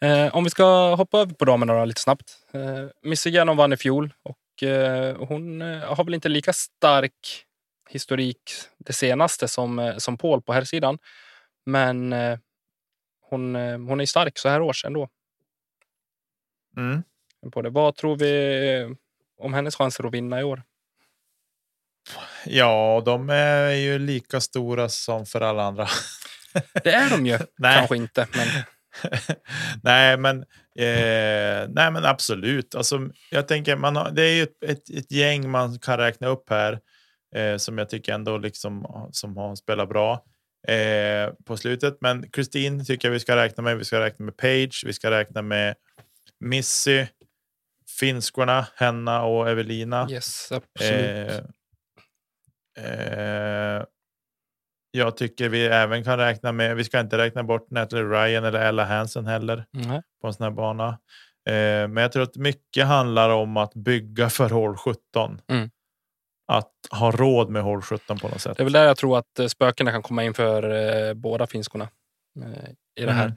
Eh, 0.00 0.36
om 0.36 0.44
vi 0.44 0.50
ska 0.50 0.94
hoppa 0.94 1.18
över 1.18 1.34
på 1.34 1.44
damerna 1.44 1.74
då, 1.78 1.84
lite 1.84 2.00
snabbt. 2.00 2.38
Eh, 2.52 2.86
Missy 3.02 3.30
Gannon 3.30 3.56
vann 3.56 3.72
i 3.72 3.76
fjol 3.76 4.14
och 4.22 4.62
eh, 4.62 5.16
hon 5.16 5.62
eh, 5.62 5.94
har 5.94 6.04
väl 6.04 6.14
inte 6.14 6.28
lika 6.28 6.52
stark 6.52 7.44
historik 7.90 8.40
det 8.78 8.92
senaste 8.92 9.48
som, 9.48 9.78
eh, 9.78 9.96
som 9.96 10.18
Paul 10.18 10.42
på 10.42 10.52
här 10.52 10.64
sidan. 10.64 10.98
Men 11.66 12.12
eh, 12.12 12.38
hon, 13.30 13.56
eh, 13.56 13.78
hon 13.78 14.00
är 14.00 14.06
stark 14.06 14.38
så 14.38 14.48
här 14.48 14.60
års 14.62 14.84
ändå. 14.84 15.08
Mm. 16.76 17.02
På 17.52 17.62
det. 17.62 17.70
Vad 17.70 17.96
tror 17.96 18.16
vi 18.16 18.96
om 19.38 19.54
hennes 19.54 19.76
chanser 19.76 20.06
att 20.06 20.14
vinna 20.14 20.40
i 20.40 20.44
år? 20.44 20.62
Ja, 22.46 23.02
de 23.04 23.30
är 23.30 23.70
ju 23.70 23.98
lika 23.98 24.40
stora 24.40 24.88
som 24.88 25.26
för 25.26 25.40
alla 25.40 25.62
andra. 25.62 25.88
Det 26.84 26.92
är 26.92 27.10
de 27.10 27.26
ju 27.26 27.38
kanske 27.62 27.96
inte, 27.96 28.26
men 28.36 28.48
nej, 29.82 30.16
men, 30.16 30.40
eh, 30.78 31.68
nej, 31.68 31.90
men 31.90 32.04
absolut. 32.04 32.74
Alltså, 32.74 33.08
jag 33.30 33.48
tänker, 33.48 33.76
man 33.76 33.96
har, 33.96 34.10
det 34.10 34.22
är 34.22 34.34
ju 34.34 34.42
ett, 34.42 34.62
ett, 34.64 34.90
ett 34.90 35.12
gäng 35.12 35.50
man 35.50 35.78
kan 35.78 35.98
räkna 35.98 36.26
upp 36.26 36.50
här 36.50 36.80
eh, 37.36 37.56
som 37.56 37.78
jag 37.78 37.88
tycker 37.88 38.12
ändå 38.12 38.38
liksom, 38.38 39.08
som 39.12 39.36
har 39.36 39.54
spelat 39.56 39.88
bra 39.88 40.24
eh, 40.68 41.32
på 41.46 41.56
slutet. 41.56 41.96
Men 42.00 42.30
Kristin 42.30 42.84
tycker 42.84 43.08
jag 43.08 43.12
vi 43.12 43.20
ska 43.20 43.36
räkna 43.36 43.62
med. 43.62 43.78
Vi 43.78 43.84
ska 43.84 44.00
räkna 44.00 44.24
med 44.24 44.36
Page, 44.36 44.82
vi 44.86 44.92
ska 44.92 45.10
räkna 45.10 45.42
med 45.42 45.74
Missy, 46.40 47.06
finskorna, 48.00 48.66
Henna 48.74 49.24
och 49.24 49.50
Evelina. 49.50 50.08
yes, 50.10 50.52
absolut. 50.52 51.44
Jag 54.96 55.16
tycker 55.16 55.48
vi 55.48 55.66
även 55.66 56.04
kan 56.04 56.18
räkna 56.18 56.52
med, 56.52 56.76
vi 56.76 56.84
ska 56.84 57.00
inte 57.00 57.18
räkna 57.18 57.42
bort 57.42 57.70
Natalie 57.70 58.04
Ryan 58.04 58.44
eller 58.44 58.60
Ella 58.60 58.84
Hansen 58.84 59.26
heller 59.26 59.64
Nej. 59.70 60.02
på 60.20 60.26
en 60.26 60.34
sån 60.34 60.44
här 60.44 60.50
bana. 60.50 60.88
Eh, 61.48 61.88
men 61.88 61.96
jag 61.96 62.12
tror 62.12 62.22
att 62.22 62.36
mycket 62.36 62.86
handlar 62.86 63.30
om 63.30 63.56
att 63.56 63.74
bygga 63.74 64.30
för 64.30 64.50
hål 64.50 64.76
17. 64.76 65.40
Mm. 65.50 65.70
att 66.52 66.70
ha 66.90 67.10
råd 67.10 67.50
med 67.50 67.62
hål 67.62 67.82
17 67.82 68.18
på 68.18 68.28
något 68.28 68.40
sätt. 68.40 68.56
Det 68.56 68.62
är 68.62 68.64
väl 68.64 68.72
där 68.72 68.84
jag 68.84 68.96
tror 68.96 69.18
att 69.18 69.38
eh, 69.38 69.46
spökena 69.46 69.90
kan 69.90 70.02
komma 70.02 70.24
in 70.24 70.34
för 70.34 70.62
eh, 71.08 71.14
båda 71.14 71.46
finskorna 71.46 71.88
eh, 72.40 72.70
i 73.02 73.06
det 73.06 73.12
här. 73.12 73.36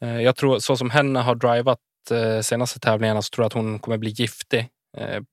Mm. 0.00 0.22
Jag 0.22 0.36
tror 0.36 0.58
så 0.58 0.76
som 0.76 0.90
Henna 0.90 1.22
har 1.22 1.34
drivat 1.34 1.78
senaste 2.42 2.80
tävlingarna 2.80 3.22
så 3.22 3.30
tror 3.30 3.42
jag 3.42 3.46
att 3.46 3.52
hon 3.52 3.78
kommer 3.78 3.98
bli 3.98 4.10
giftig 4.10 4.68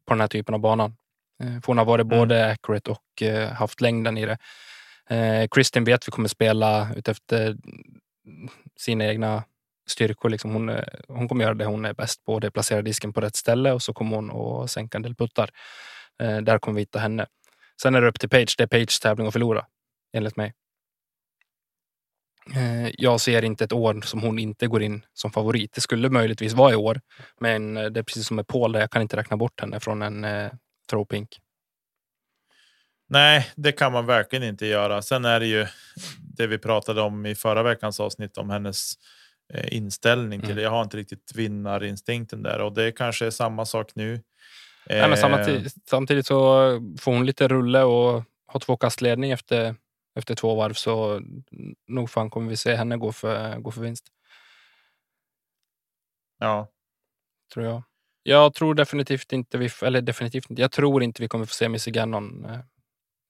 på 0.07 0.13
den 0.13 0.21
här 0.21 0.27
typen 0.27 0.55
av 0.55 0.61
banan. 0.61 0.95
För 1.43 1.67
hon 1.67 1.77
har 1.77 1.85
varit 1.85 2.05
Mm. 2.05 2.17
både 2.17 2.51
accurate 2.51 2.91
och 2.91 3.23
haft 3.51 3.81
längden 3.81 4.17
i 4.17 4.25
det. 4.25 4.37
Eh, 5.09 5.47
Kristin 5.51 5.83
vet 5.83 6.07
vi 6.07 6.11
kommer 6.11 6.29
spela 6.29 6.87
utefter 6.95 7.57
sina 8.79 9.05
egna 9.05 9.43
styrkor. 9.87 10.29
Liksom 10.29 10.53
hon, 10.53 10.69
eh, 10.69 10.83
hon 11.07 11.27
kommer 11.27 11.43
göra 11.43 11.53
det 11.53 11.65
hon 11.65 11.85
är 11.85 11.93
bäst 11.93 12.25
på. 12.25 12.39
Det 12.39 12.47
är 12.47 12.51
placera 12.51 12.81
disken 12.81 13.13
på 13.13 13.21
rätt 13.21 13.35
ställe 13.35 13.71
och 13.71 13.81
så 13.81 13.93
kommer 13.93 14.15
hon 14.15 14.31
att 14.31 14.71
sänka 14.71 14.97
en 14.97 15.01
del 15.01 15.15
puttar. 15.15 15.49
Eh, 16.21 16.37
där 16.37 16.59
kommer 16.59 16.75
vi 16.75 16.81
hitta 16.81 16.99
henne. 16.99 17.25
Sen 17.81 17.95
är 17.95 18.01
det 18.01 18.07
upp 18.07 18.19
till 18.19 18.29
Page. 18.29 18.55
Det 18.57 18.63
är 18.63 18.67
Pages 18.67 18.99
tävling 18.99 19.27
att 19.27 19.33
förlora, 19.33 19.65
enligt 20.13 20.37
mig. 20.37 20.53
Eh, 22.55 22.89
jag 22.97 23.21
ser 23.21 23.43
inte 23.43 23.63
ett 23.63 23.73
år 23.73 24.01
som 24.01 24.21
hon 24.21 24.39
inte 24.39 24.67
går 24.67 24.83
in 24.83 25.05
som 25.13 25.31
favorit. 25.31 25.73
Det 25.73 25.81
skulle 25.81 26.09
möjligtvis 26.09 26.53
vara 26.53 26.73
i 26.73 26.75
år, 26.75 27.01
men 27.39 27.77
eh, 27.77 27.85
det 27.85 27.99
är 27.99 28.03
precis 28.03 28.27
som 28.27 28.35
med 28.35 28.47
Paul, 28.47 28.71
där 28.71 28.79
jag 28.79 28.91
kan 28.91 29.01
inte 29.01 29.17
räkna 29.17 29.37
bort 29.37 29.61
henne 29.61 29.79
från 29.79 30.01
en 30.01 30.23
eh, 30.23 30.51
throwpink. 30.89 31.39
Nej, 33.13 33.51
det 33.55 33.71
kan 33.71 33.91
man 33.91 34.05
verkligen 34.05 34.43
inte 34.43 34.65
göra. 34.65 35.01
Sen 35.01 35.25
är 35.25 35.39
det 35.39 35.45
ju 35.45 35.67
det 36.37 36.47
vi 36.47 36.57
pratade 36.57 37.01
om 37.01 37.25
i 37.25 37.35
förra 37.35 37.63
veckans 37.63 37.99
avsnitt 37.99 38.37
om 38.37 38.49
hennes 38.49 38.93
eh, 39.53 39.73
inställning 39.77 40.39
till 40.39 40.49
Mm. 40.49 40.57
det. 40.57 40.63
Jag 40.63 40.69
har 40.69 40.81
inte 40.83 40.97
riktigt 40.97 41.31
vinnarinstinkten 41.35 42.43
där 42.43 42.61
och 42.61 42.73
det 42.73 42.91
kanske 42.91 43.25
är 43.25 43.29
samma 43.29 43.65
sak 43.65 43.91
nu. 43.95 44.11
Nej, 44.89 45.01
men 45.01 45.11
Eh, 45.11 45.15
samtidigt, 45.15 45.73
samtidigt 45.89 46.25
så 46.27 46.35
får 46.99 47.11
hon 47.13 47.25
lite 47.25 47.47
rulle 47.47 47.83
och 47.83 48.23
har 48.45 48.59
två 48.59 48.77
kastledning 48.77 49.31
efter, 49.31 49.75
efter 50.19 50.35
två 50.35 50.55
varv 50.55 50.73
så 50.73 51.21
nog 51.87 52.09
fan 52.09 52.29
kommer 52.29 52.49
vi 52.49 52.57
se 52.57 52.75
henne 52.75 52.97
gå 52.97 53.11
för, 53.11 53.57
gå 53.59 53.71
för 53.71 53.81
vinst. 53.81 54.05
Ja, 56.39 56.67
tror 57.53 57.65
jag. 57.65 57.83
Jag 58.23 58.53
tror 58.53 58.75
definitivt 58.75 59.33
inte 59.33 59.57
vi, 59.57 59.69
eller 59.81 60.01
definitivt 60.01 60.49
inte, 60.49 60.61
jag 60.61 60.71
tror 60.71 61.03
inte 61.03 61.21
vi 61.21 61.27
kommer 61.27 61.45
få 61.45 61.53
se 61.53 61.69
Missy 61.69 61.91
Gannon 61.91 62.45
eh, 62.45 62.59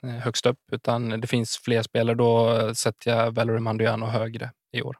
högst 0.03 0.45
upp, 0.45 0.59
utan 0.71 1.09
det 1.09 1.27
finns 1.27 1.57
fler 1.57 1.81
spelare. 1.81 2.15
Då 2.15 2.51
eh, 2.51 2.73
sätter 2.73 3.11
jag 3.11 3.31
Valerie 3.31 3.59
Mandiano 3.59 4.05
högre 4.05 4.51
i 4.71 4.81
år 4.81 4.97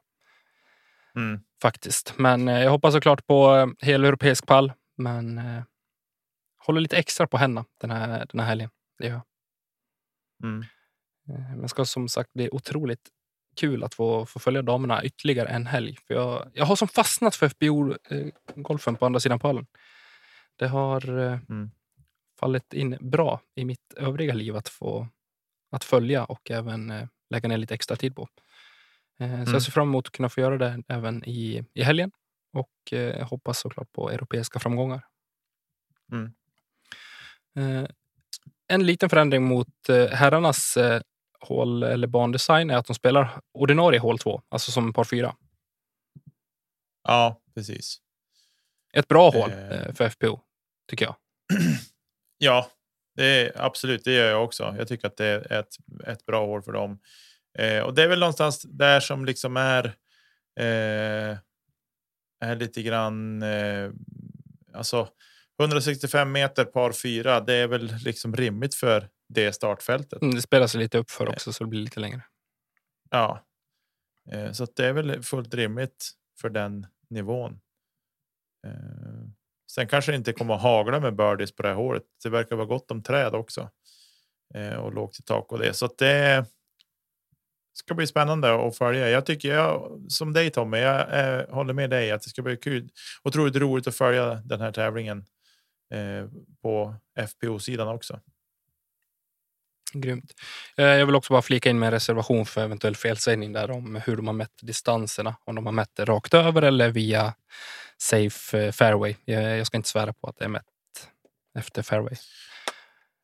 mm. 1.16 1.40
faktiskt. 1.62 2.14
Men 2.16 2.48
eh, 2.48 2.62
jag 2.62 2.70
hoppas 2.70 2.94
såklart 2.94 3.26
på 3.26 3.54
eh, 3.54 3.86
hel 3.86 4.04
europeisk 4.04 4.46
pall, 4.46 4.72
men 4.96 5.38
eh, 5.38 5.62
håller 6.58 6.80
lite 6.80 6.96
extra 6.96 7.26
på 7.26 7.36
henne 7.36 7.64
den 7.80 7.90
här, 7.90 8.26
den 8.32 8.40
här 8.40 8.46
helgen. 8.46 8.70
Det 8.98 9.06
gör 9.06 9.12
jag. 9.14 9.24
Mm. 10.42 10.64
Eh, 11.28 11.56
Men 11.56 11.68
ska 11.68 11.84
som 11.84 12.08
sagt 12.08 12.32
bli 12.32 12.48
otroligt 12.52 13.08
kul 13.56 13.84
att 13.84 13.94
få, 13.94 14.26
få 14.26 14.38
följa 14.38 14.62
damerna 14.62 15.04
ytterligare 15.04 15.48
en 15.48 15.66
helg. 15.66 15.96
För 16.06 16.14
jag, 16.14 16.50
jag 16.54 16.64
har 16.64 16.76
som 16.76 16.88
fastnat 16.88 17.36
för 17.36 17.48
FBO-golfen 17.48 18.96
på 18.96 19.06
andra 19.06 19.20
sidan 19.20 19.38
pallen. 19.38 19.66
Det 20.56 20.66
har 20.66 21.18
eh, 21.18 21.38
Mm. 21.48 21.70
Fallit 22.44 22.72
in 22.74 22.98
bra 23.00 23.40
i 23.54 23.64
mitt 23.64 23.94
övriga 23.96 24.34
liv 24.34 24.56
att 24.56 24.68
få 24.68 25.08
att 25.70 25.84
följa 25.84 26.24
och 26.24 26.50
även 26.50 26.90
eh, 26.90 27.08
lägga 27.30 27.48
ner 27.48 27.56
lite 27.56 27.74
extra 27.74 27.96
tid 27.96 28.16
på. 28.16 28.22
Eh, 29.18 29.28
Så 29.28 29.34
Mm. 29.34 29.52
jag 29.52 29.62
ser 29.62 29.72
fram 29.72 29.88
emot 29.88 30.06
att 30.06 30.12
kunna 30.12 30.28
få 30.28 30.40
göra 30.40 30.58
det 30.58 30.82
även 30.88 31.24
i, 31.24 31.64
i 31.74 31.82
helgen 31.82 32.10
och 32.52 32.92
eh, 32.92 33.28
hoppas 33.28 33.58
såklart 33.58 33.92
på 33.92 34.10
europeiska 34.10 34.58
framgångar. 34.58 35.06
Mm. 36.12 36.32
Eh, 37.56 37.88
en 38.68 38.86
liten 38.86 39.08
förändring 39.10 39.42
mot 39.44 39.88
eh, 39.88 40.06
herrarnas 40.08 40.76
eh, 40.76 41.00
hål 41.40 41.82
eller 41.82 42.06
bandesign 42.06 42.70
är 42.70 42.76
att 42.76 42.86
de 42.86 42.94
spelar 42.94 43.40
ordinarie 43.52 44.00
hål 44.00 44.18
2, 44.18 44.42
alltså 44.48 44.70
som 44.72 44.92
par 44.92 45.04
4. 45.04 45.34
ja 47.08 47.40
precis. 47.54 48.00
Ett 48.92 49.08
bra 49.08 49.30
hål 49.30 49.50
för 49.94 50.08
FPO, 50.08 50.40
tycker 50.88 51.04
jag. 51.04 51.14
Ja, 52.38 52.70
det 53.16 53.24
är, 53.24 53.52
absolut. 53.54 54.04
Det 54.04 54.12
gör 54.12 54.30
jag 54.30 54.44
också. 54.44 54.74
Jag 54.78 54.88
tycker 54.88 55.06
att 55.06 55.16
det 55.16 55.26
är 55.26 55.52
ett, 55.52 55.76
ett 56.06 56.26
bra 56.26 56.46
år 56.46 56.60
för 56.60 56.72
dem. 56.72 56.98
Eh, 57.58 57.82
och 57.82 57.94
det 57.94 58.02
är 58.02 58.08
väl 58.08 58.18
någonstans 58.18 58.62
där 58.62 59.00
som 59.00 59.24
liksom 59.24 59.56
är. 59.56 59.84
Eh, 60.60 61.38
är 62.40 62.56
lite 62.56 62.82
grann. 62.82 63.42
Eh, 63.42 63.90
alltså 64.72 65.08
165 65.60 66.32
meter 66.32 66.64
par 66.64 66.92
fyra. 66.92 67.40
Det 67.40 67.54
är 67.54 67.66
väl 67.66 67.92
liksom 68.04 68.36
rimligt 68.36 68.74
för 68.74 69.08
det 69.28 69.52
startfältet. 69.52 70.22
Mm, 70.22 70.34
Det 70.34 70.42
spelar 70.42 70.66
sig 70.66 70.80
lite 70.80 70.98
upp 70.98 71.10
för 71.10 71.28
också, 71.28 71.52
så 71.52 71.64
det 71.64 71.70
blir 71.70 71.80
lite 71.80 72.00
längre. 72.00 72.22
Ja, 73.10 73.46
eh, 74.32 74.52
så 74.52 74.66
det 74.76 74.86
är 74.86 74.92
väl 74.92 75.22
fullt 75.22 75.54
rimligt 75.54 76.10
för 76.40 76.50
den 76.50 76.86
nivån. 77.10 77.60
Sen 79.74 79.88
kanske 79.88 80.12
det 80.12 80.16
inte 80.16 80.32
kommer 80.32 80.54
att 80.54 80.62
hagla 80.62 81.00
med 81.00 81.16
birdies 81.16 81.52
på 81.52 81.62
det 81.62 81.68
här 81.68 81.76
hålet. 81.76 82.02
Det 82.22 82.28
verkar 82.28 82.56
vara 82.56 82.66
gott 82.66 82.90
om 82.90 83.02
träd 83.02 83.34
också 83.34 83.70
eh, 84.54 84.74
och 84.74 84.94
lågt 84.94 85.18
i 85.18 85.22
tak 85.22 85.52
och 85.52 85.58
det 85.58 85.74
så 85.74 85.86
att 85.86 85.98
det 85.98 86.46
ska 87.74 87.94
bli 87.94 88.06
spännande 88.06 88.66
att 88.66 88.78
följa. 88.78 89.10
Jag 89.10 89.26
tycker 89.26 89.54
jag 89.54 90.00
som 90.08 90.32
dig 90.32 90.50
Tommy, 90.50 90.78
jag 90.78 91.18
eh, 91.20 91.54
håller 91.54 91.74
med 91.74 91.90
dig 91.90 92.10
att 92.10 92.22
det 92.22 92.28
ska 92.28 92.42
bli 92.42 92.56
kul. 92.56 92.88
Otroligt 93.22 93.56
roligt 93.56 93.86
att 93.86 93.96
följa 93.96 94.34
den 94.34 94.60
här 94.60 94.72
tävlingen 94.72 95.24
eh, 95.94 96.28
på 96.62 96.94
FPO 97.28 97.58
sidan 97.58 97.88
också. 97.88 98.20
Grymt. 99.92 100.32
Eh, 100.76 100.84
jag 100.84 101.06
vill 101.06 101.14
också 101.14 101.32
bara 101.32 101.42
flika 101.42 101.70
in 101.70 101.78
med 101.78 101.86
en 101.86 101.92
reservation 101.92 102.46
för 102.46 102.64
eventuell 102.64 102.96
felsägning 102.96 103.52
där 103.52 103.70
om 103.70 104.00
hur 104.06 104.16
de 104.16 104.26
har 104.26 104.34
mätt 104.34 104.58
distanserna. 104.62 105.36
Om 105.44 105.54
de 105.54 105.66
har 105.66 105.72
mätt 105.72 105.90
det 105.94 106.04
rakt 106.04 106.34
över 106.34 106.62
eller 106.62 106.90
via 106.90 107.34
safe 107.98 108.58
eh, 108.66 108.72
fairway. 108.72 109.16
Jag 109.24 109.58
jag 109.58 109.66
ska 109.66 109.76
inte 109.76 109.88
svära 109.88 110.12
på 110.12 110.26
att 110.28 110.36
det 110.38 110.44
är 110.44 110.48
mätt 110.48 110.64
efter 111.58 111.82
fairway. 111.82 112.16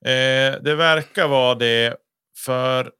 Eh, 0.04 0.62
det 0.62 0.74
verkar 0.74 1.28
vara 1.28 1.54
det 1.54 1.96
för. 2.36 2.92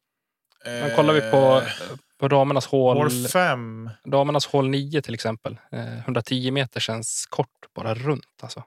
Men 0.64 0.96
kollar 0.96 1.14
vi 1.14 1.20
på, 1.20 1.37
eh, 1.37 1.96
på 2.18 2.28
damernas 2.28 2.66
hål, 2.66 2.96
Hål 2.96 3.11
fem. 3.28 3.90
damernas 4.04 4.46
hål 4.46 4.68
9 4.68 5.02
till 5.02 5.14
exempel. 5.14 5.56
Eh, 5.72 5.98
110 5.98 6.50
meter 6.50 6.80
känns 6.80 7.26
kort 7.30 7.66
bara 7.74 7.94
runt. 7.94 8.24
Alltså. 8.42 8.64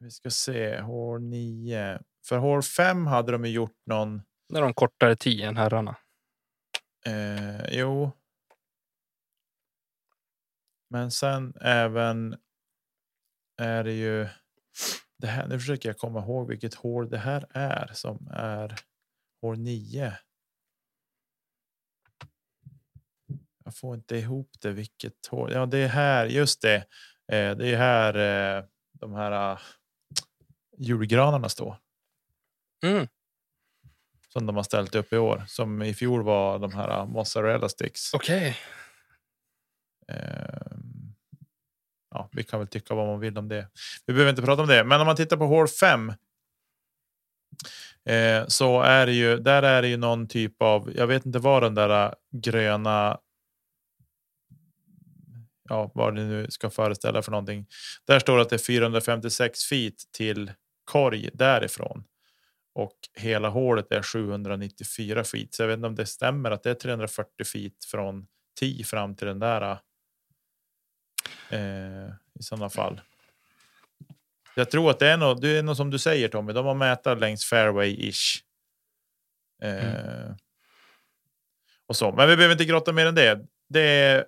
Vi 0.00 0.10
ska 0.10 0.30
se 0.30 0.80
hål 0.80 1.22
nio. 1.22 1.98
För 2.28 2.38
hål 2.38 2.62
fem 2.62 3.06
hade 3.06 3.32
de 3.32 3.44
gjort 3.46 3.76
någon. 3.86 4.22
Nu 4.48 4.58
är 4.58 4.62
de 4.62 4.74
kortare 4.74 5.16
10 5.16 5.48
än 5.48 5.56
herrarna. 5.56 5.96
Eh, 7.06 7.68
jo. 7.78 8.10
Men 10.90 11.10
sen 11.10 11.54
även. 11.60 12.36
Är 13.60 13.84
det 13.84 13.92
ju. 13.92 14.28
Det 15.18 15.26
här, 15.26 15.48
nu 15.48 15.58
försöker 15.58 15.88
jag 15.88 15.98
komma 15.98 16.20
ihåg 16.20 16.48
vilket 16.48 16.74
hål 16.74 17.10
det 17.10 17.18
här 17.18 17.46
är 17.50 17.90
som 17.92 18.28
är 18.32 18.74
hål 19.42 19.58
nio. 19.58 20.18
Jag 23.64 23.76
får 23.76 23.94
inte 23.94 24.16
ihop 24.16 24.50
det. 24.60 24.72
Vilket 24.72 25.26
hål? 25.26 25.52
Ja, 25.52 25.66
det 25.66 25.78
är 25.78 25.88
här. 25.88 26.26
Just 26.26 26.62
det. 26.62 26.76
Eh, 27.32 27.56
det 27.56 27.68
är 27.74 27.76
här 27.76 28.14
eh, 28.58 28.64
de 28.92 29.14
här 29.14 29.52
uh, 29.52 29.60
julgranarna 30.78 31.48
står. 31.48 31.76
Mm. 32.82 33.08
Som 34.28 34.46
de 34.46 34.56
har 34.56 34.62
ställt 34.62 34.94
upp 34.94 35.12
i 35.12 35.18
år. 35.18 35.44
Som 35.46 35.82
i 35.82 35.94
fjol 35.94 36.22
var 36.22 36.58
de 36.58 36.72
här 36.72 37.00
uh, 37.00 37.06
mozzarella 37.06 37.68
sticks. 37.68 38.14
Okej. 38.14 38.56
Ehm, 40.08 40.77
ja, 42.18 42.28
vi 42.32 42.42
kan 42.42 42.58
väl 42.58 42.68
tycka 42.68 42.94
vad 42.94 43.06
man 43.06 43.20
vill 43.20 43.38
om 43.38 43.48
det. 43.48 43.68
Vi 44.06 44.12
behöver 44.12 44.30
inte 44.30 44.42
prata 44.42 44.62
om 44.62 44.68
det, 44.68 44.84
men 44.84 45.00
om 45.00 45.06
man 45.06 45.16
tittar 45.16 45.36
på 45.36 45.46
hål 45.46 45.68
5. 45.68 46.12
Eh, 48.08 48.46
så 48.46 48.80
är 48.80 49.06
det 49.06 49.12
ju 49.12 49.36
där 49.36 49.62
är 49.62 49.82
det 49.82 49.88
ju 49.88 49.96
någon 49.96 50.28
typ 50.28 50.62
av. 50.62 50.92
Jag 50.96 51.06
vet 51.06 51.26
inte 51.26 51.38
vad 51.38 51.62
den 51.62 51.74
där 51.74 52.06
äh, 52.06 52.12
gröna. 52.32 53.18
Ja, 55.68 55.90
vad 55.94 56.14
det 56.14 56.24
nu 56.24 56.46
ska 56.50 56.70
föreställa 56.70 57.22
för 57.22 57.30
någonting. 57.30 57.66
Där 58.06 58.18
står 58.18 58.36
det 58.36 58.42
att 58.42 58.48
det 58.48 58.56
är 58.56 58.58
456 58.58 59.64
feet 59.64 59.94
till 60.12 60.52
korg 60.84 61.30
därifrån. 61.32 62.04
Och 62.74 62.96
hela 63.14 63.48
hålet 63.48 63.92
är 63.92 64.02
794 64.02 65.24
feet. 65.24 65.54
Så 65.54 65.62
jag 65.62 65.68
vet 65.68 65.76
inte 65.76 65.86
om 65.86 65.94
det 65.94 66.06
stämmer 66.06 66.50
att 66.50 66.62
det 66.62 66.70
är 66.70 66.74
340 66.74 67.44
feet 67.44 67.84
från 67.90 68.26
10 68.60 68.84
fram 68.84 69.14
till 69.16 69.26
den 69.26 69.38
där. 69.38 69.62
Äh, 69.62 69.78
Eh, 71.50 72.08
I 72.40 72.42
sådana 72.42 72.70
fall. 72.70 73.00
Jag 74.54 74.70
tror 74.70 74.90
att 74.90 74.98
det 74.98 75.08
är 75.08 75.16
något, 75.16 75.40
det 75.42 75.48
är 75.58 75.62
något 75.62 75.76
som 75.76 75.90
du 75.90 75.98
säger 75.98 76.28
Tommy. 76.28 76.52
De 76.52 76.66
har 76.66 76.74
mätat 76.74 77.18
längs 77.20 77.44
fairway 77.44 78.08
ish. 78.08 78.42
Eh, 79.62 80.30
Och 81.86 81.96
så, 81.96 82.12
men 82.12 82.28
vi 82.28 82.36
behöver 82.36 82.54
inte 82.54 82.64
grotta 82.64 82.92
mer 82.92 83.06
än 83.06 83.14
det. 83.14 83.46
Det 83.68 83.80
är. 83.80 84.26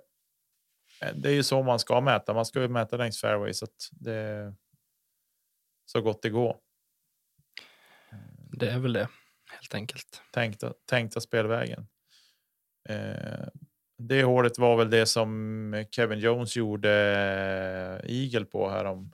Det 1.14 1.28
är 1.28 1.32
ju 1.34 1.42
så 1.42 1.62
man 1.62 1.78
ska 1.78 2.00
mäta. 2.00 2.34
Man 2.34 2.46
ska 2.46 2.60
ju 2.60 2.68
mäta 2.68 2.96
längs 2.96 3.20
fairway 3.20 3.54
så 3.54 3.64
att 3.64 3.88
det. 3.90 4.12
är 4.14 4.54
Så 5.86 6.00
gott 6.00 6.22
det 6.22 6.30
går. 6.30 6.56
det 8.52 8.70
är 8.70 8.78
väl 8.78 8.92
det 8.92 9.08
helt 9.50 9.74
enkelt. 9.74 10.22
tänkta, 10.32 10.72
tänkta 10.86 11.20
spelvägen. 11.20 11.86
Eh, 12.88 13.48
det 14.00 14.22
hålet 14.22 14.58
var 14.58 14.76
väl 14.76 14.90
det 14.90 15.06
som 15.06 15.84
Kevin 15.90 16.18
Jones 16.18 16.56
gjorde 16.56 16.90
eh, 18.04 18.10
Eagle 18.16 18.44
på 18.44 18.70
här 18.70 18.84
om 18.84 19.12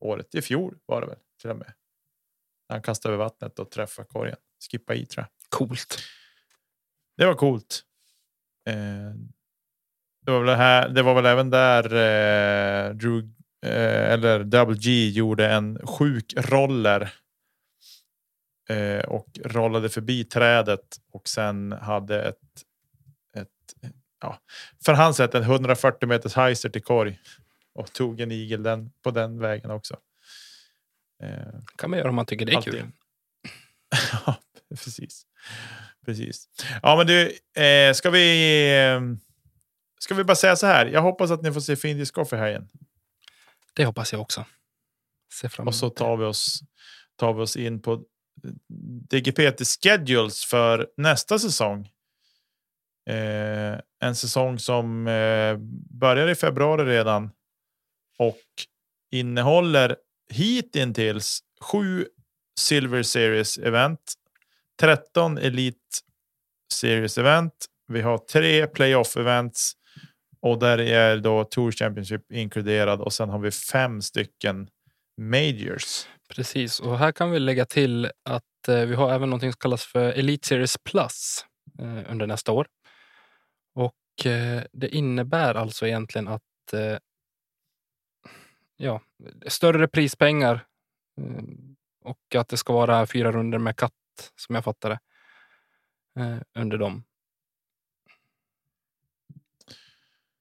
året. 0.00 0.34
I 0.34 0.42
fjol 0.42 0.78
var 0.86 1.00
det 1.00 1.06
väl 1.06 1.18
till 1.40 1.50
och 1.50 1.56
med. 1.56 1.72
Han 2.68 2.82
kastade 2.82 3.14
över 3.14 3.24
vattnet 3.24 3.58
och 3.58 3.70
träffade 3.70 4.08
korgen. 4.08 4.36
Skippa 4.70 4.94
i 4.94 5.06
tror 5.06 5.22
jag. 5.22 5.58
Coolt. 5.58 5.98
Det 7.16 7.26
var 7.26 7.34
coolt. 7.34 7.82
Eh, 8.68 9.14
det, 10.22 10.32
var 10.32 10.38
väl 10.38 10.46
det, 10.46 10.56
här, 10.56 10.88
det 10.88 11.02
var 11.02 11.14
väl 11.14 11.26
även 11.26 11.50
där 11.50 11.84
eh, 11.84 12.94
Drew, 12.94 13.18
eh, 13.66 14.12
eller 14.12 14.44
Double 14.44 14.76
G 14.76 15.08
gjorde 15.08 15.48
en 15.48 15.86
sjuk 15.86 16.34
roller. 16.36 17.12
Eh, 18.68 19.04
och 19.04 19.38
rollade 19.44 19.88
förbi 19.88 20.24
trädet 20.24 20.96
och 21.12 21.28
sen 21.28 21.72
hade 21.72 22.22
ett 22.22 22.65
ja, 24.20 24.38
för 24.84 24.92
hans 24.92 25.16
sätt 25.16 25.34
en 25.34 25.42
140 25.42 26.08
meters 26.08 26.34
heiser 26.34 26.68
till 26.68 26.82
korg 26.82 27.18
och 27.74 27.92
tog 27.92 28.20
en 28.20 28.32
igel 28.32 28.62
den, 28.62 28.90
på 29.02 29.10
den 29.10 29.38
vägen 29.38 29.70
också. 29.70 29.96
Eh, 31.22 31.60
kan 31.76 31.90
man 31.90 31.98
göra 31.98 32.08
om 32.08 32.14
man 32.14 32.26
tycker 32.26 32.46
det 32.46 32.52
är 32.52 32.56
Alltid. 32.56 32.72
kul. 32.72 32.92
Ja, 34.26 34.36
precis. 34.68 35.26
Precis. 36.06 36.48
Ja, 36.82 36.96
men 36.96 37.06
du, 37.06 37.38
eh, 37.62 37.92
ska 37.92 38.10
vi? 38.10 38.68
Eh, 38.76 39.00
ska 40.00 40.14
vi 40.14 40.24
bara 40.24 40.36
säga 40.36 40.56
så 40.56 40.66
här? 40.66 40.86
Jag 40.86 41.02
hoppas 41.02 41.30
att 41.30 41.42
ni 41.42 41.52
får 41.52 41.60
se 41.60 41.76
fin 41.76 41.98
discgolf 41.98 42.32
i 42.32 42.36
helgen 42.36 42.68
Det 43.74 43.84
hoppas 43.84 44.12
jag 44.12 44.20
också. 44.22 44.44
Se 45.32 45.48
fram 45.48 45.68
och 45.68 45.74
så 45.74 45.90
tar 45.90 46.16
vi 46.16 46.24
oss 46.24 46.60
tar 47.16 47.34
vi 47.34 47.42
oss 47.42 47.56
in 47.56 47.82
på 47.82 48.04
DGPT 49.10 49.66
schedules 49.82 50.44
för 50.44 50.88
nästa 50.96 51.38
säsong. 51.38 51.90
Eh, 53.10 53.78
en 54.00 54.14
säsong 54.14 54.58
som 54.58 55.06
eh, 55.06 55.56
börjar 55.90 56.28
i 56.28 56.34
februari 56.34 56.84
redan 56.84 57.30
och 58.18 58.42
innehåller 59.12 59.96
hittills 60.30 61.40
sju 61.60 62.06
Silver 62.60 63.02
Series 63.02 63.58
event, 63.58 64.00
13 64.80 65.38
Elite 65.38 65.78
Series 66.72 67.18
event. 67.18 67.52
Vi 67.88 68.00
har 68.00 68.18
tre 68.18 68.66
playoff 68.66 69.16
events 69.16 69.72
och 70.40 70.58
där 70.58 70.78
är 70.78 71.16
då 71.16 71.44
Tour 71.44 71.72
Championship 71.72 72.32
inkluderad 72.32 73.00
och 73.00 73.12
sen 73.12 73.28
har 73.28 73.38
vi 73.38 73.50
fem 73.50 74.02
stycken 74.02 74.68
majors. 75.20 76.06
Precis, 76.28 76.80
och 76.80 76.98
här 76.98 77.12
kan 77.12 77.30
vi 77.30 77.38
lägga 77.38 77.64
till 77.64 78.10
att 78.24 78.68
eh, 78.68 78.80
vi 78.80 78.94
har 78.94 79.12
även 79.12 79.30
något 79.30 79.40
som 79.40 79.52
kallas 79.52 79.84
för 79.84 80.12
Elite 80.12 80.48
Series 80.48 80.76
Plus 80.84 81.44
eh, 81.78 82.12
under 82.12 82.26
nästa 82.26 82.52
år. 82.52 82.66
Och 83.76 84.26
eh, 84.26 84.62
det 84.72 84.88
innebär 84.88 85.54
alltså 85.54 85.86
egentligen 85.86 86.28
att 86.28 86.72
eh, 86.72 86.98
ja, 88.76 89.00
större 89.46 89.88
prispengar 89.88 90.66
eh, 91.20 91.42
och 92.00 92.34
att 92.34 92.48
det 92.48 92.56
ska 92.56 92.72
vara 92.72 93.06
fyra 93.06 93.32
runder 93.32 93.58
med 93.58 93.76
katt 93.76 93.92
som 94.36 94.54
jag 94.54 94.64
fattar 94.64 94.88
det 94.90 95.00
eh, 96.22 96.38
under 96.54 96.78
dem. 96.78 97.04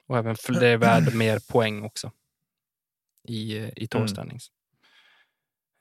Och 0.08 0.18
även 0.18 0.36
för 0.36 0.54
det 0.54 0.68
är 0.68 0.78
värd 0.78 1.14
mer 1.16 1.40
poäng 1.52 1.84
också 1.84 2.12
i, 3.24 3.58
eh, 3.58 3.70
i 3.76 3.88
tour 3.88 4.02
Mm. 4.02 4.08
standings. 4.08 4.52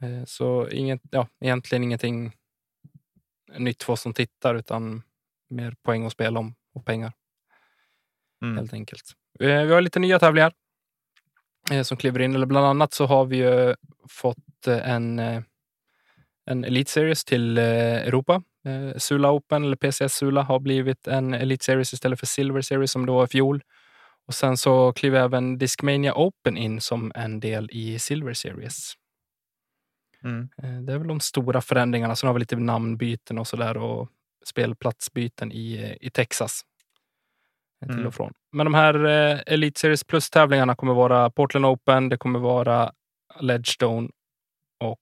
Eh, 0.03 0.25
Så 0.25 0.69
inget, 0.69 1.01
ja, 1.11 1.29
egentligen 1.41 1.85
ingenting 1.85 2.33
nytt 3.59 3.83
för 3.83 3.93
oss 3.93 4.01
som 4.01 4.15
tittar 4.15 4.55
utan 4.55 5.03
mer 5.49 5.77
poäng 5.83 6.07
att 6.07 6.13
spela 6.13 6.41
om 6.41 6.55
och 6.73 6.85
pengar 6.87 7.13
Mm. 8.43 8.57
helt 8.57 8.73
enkelt. 8.73 9.03
Eh, 9.41 9.63
Vi 9.63 9.73
har 9.73 9.81
lite 9.81 9.99
nya 9.99 10.19
tävlingar 10.19 10.53
eh, 11.71 11.83
som 11.83 11.97
kliver 11.97 12.21
in. 12.21 12.35
Eller 12.35 12.47
bland 12.47 12.67
annat 12.67 12.95
så 12.95 13.07
har 13.07 13.25
vi 13.25 13.37
ju 13.37 13.75
fått 14.09 14.67
eh, 14.67 14.91
en, 14.91 15.19
en 16.47 16.65
Elite 16.65 16.91
Series 16.91 17.25
till 17.25 17.59
Europa. 17.59 18.43
Sula 18.97 19.31
Open 19.31 19.65
eller 19.65 19.77
PCS 19.77 20.15
Sula 20.15 20.43
har 20.43 20.61
blivit 20.61 21.07
en 21.07 21.35
Elite 21.35 21.65
Series 21.65 21.93
istället 21.93 22.19
för 22.21 22.27
Silver 22.27 22.61
Series 22.61 22.91
som 22.91 23.07
det 23.07 23.13
var 23.13 23.25
i 23.25 23.29
fjol. 23.29 23.63
Och 24.27 24.35
sen 24.35 24.57
så 24.57 24.93
kliver 24.93 25.21
även 25.21 25.59
Discmania 25.59 26.15
Open 26.15 26.57
in 26.57 26.81
som 26.81 27.13
en 27.15 27.41
del 27.41 27.69
i 27.73 27.99
Silver 27.99 28.35
Series. 28.35 28.93
Mm. 30.25 30.49
Det 30.87 30.93
är 30.93 30.99
väl 30.99 31.09
de 31.09 31.21
stora 31.21 31.61
förändringarna. 31.61 32.17
Sen 32.17 32.27
har 32.27 32.35
vi 32.35 32.41
lite 32.41 32.57
namnbyten 32.57 33.39
och 33.39 33.47
sådär 33.47 33.77
och 33.77 34.09
spelplatsbyten 34.45 35.53
i, 35.53 35.97
i 36.01 36.11
Texas. 36.11 36.63
Till 37.87 37.95
Mm. 37.95 38.07
och 38.07 38.15
från. 38.15 38.33
Men 38.53 38.67
de 38.67 38.75
här 38.75 39.05
eh, 39.05 39.41
Elite 39.47 39.81
Series 39.81 40.05
Plus-tävlingarna 40.05 40.77
kommer 40.77 40.95
vara 40.95 41.31
Portland 41.31 41.67
Open, 41.67 42.09
det 42.09 42.17
kommer 42.17 42.39
vara 42.39 42.93
Ledgestone 43.41 44.09
och 44.81 44.99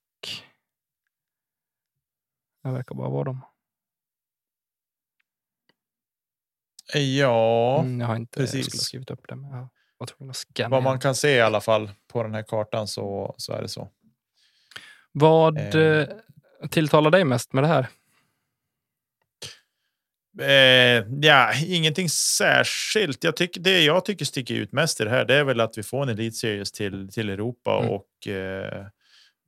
det 2.63 2.69
verkar 2.71 2.95
bara 2.95 3.09
vara 3.09 3.23
dem. 3.23 3.41
Ja, 6.93 7.79
Mm, 7.79 7.99
jag 7.99 8.07
har 8.07 8.15
inte 8.15 8.39
jag 8.39 8.47
precis. 8.51 8.73
ha 8.73 8.79
skrivit 8.79 9.11
upp 9.11 9.27
det, 9.27 9.35
men 9.35 9.51
jag 9.51 9.67
var 9.97 10.07
tvungen 10.07 10.29
att 10.29 10.35
scanna. 10.35 10.69
vad 10.69 10.83
man 10.83 10.99
kan 10.99 11.15
se 11.15 11.35
i 11.35 11.41
alla 11.41 11.61
fall 11.61 11.91
på 12.07 12.23
den 12.23 12.33
här 12.33 12.43
kartan 12.43 12.87
så, 12.87 13.35
så 13.37 13.53
är 13.53 13.61
det 13.61 13.67
så. 13.67 13.89
Vad 15.11 15.57
Eh. 15.57 15.75
eh, 15.75 16.07
tilltalar 16.69 17.11
dig 17.11 17.23
mest 17.25 17.53
med 17.53 17.63
det 17.63 17.67
här? 17.67 17.87
Eh, 20.39 21.05
ja, 21.21 21.53
ingenting 21.67 22.09
särskilt. 22.09 23.23
Jag 23.23 23.35
tycker, 23.35 23.61
det 23.61 23.81
jag 23.83 24.05
tycker 24.05 24.25
sticker 24.25 24.55
ut 24.55 24.71
mest 24.71 25.01
i 25.01 25.03
det 25.03 25.09
här 25.09 25.25
det 25.25 25.35
är 25.35 25.43
väl 25.43 25.59
att 25.59 25.77
vi 25.77 25.83
får 25.83 26.03
en 26.03 26.09
Elite 26.09 26.35
Series 26.35 26.71
till, 26.71 27.09
till 27.09 27.29
Europa 27.29 27.79
Mm. 27.79 27.89
och 27.91 28.27
eh, 28.27 28.85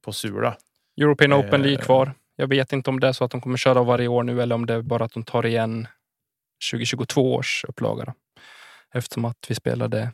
på 0.05 0.11
Sula. 0.13 0.57
European 1.01 1.33
Open 1.33 1.61
ligger 1.61 1.77
Eh. 1.79 1.83
kvar. 1.85 2.13
Jag 2.35 2.47
vet 2.47 2.73
inte 2.73 2.89
om 2.89 2.99
det 2.99 3.07
är 3.07 3.11
så 3.13 3.23
att 3.23 3.31
de 3.31 3.41
kommer 3.41 3.57
köra 3.57 3.83
varje 3.83 4.07
år 4.07 4.23
nu 4.23 4.41
eller 4.41 4.55
om 4.55 4.65
det 4.65 4.73
är 4.73 4.81
bara 4.81 5.05
att 5.05 5.13
de 5.13 5.23
tar 5.23 5.45
igen 5.45 5.87
2022 6.71 7.33
års 7.35 7.65
upplaga. 7.67 8.05
Då. 8.05 8.13
Eftersom 8.93 9.25
att 9.25 9.45
vi 9.49 9.55
spelade 9.55 10.11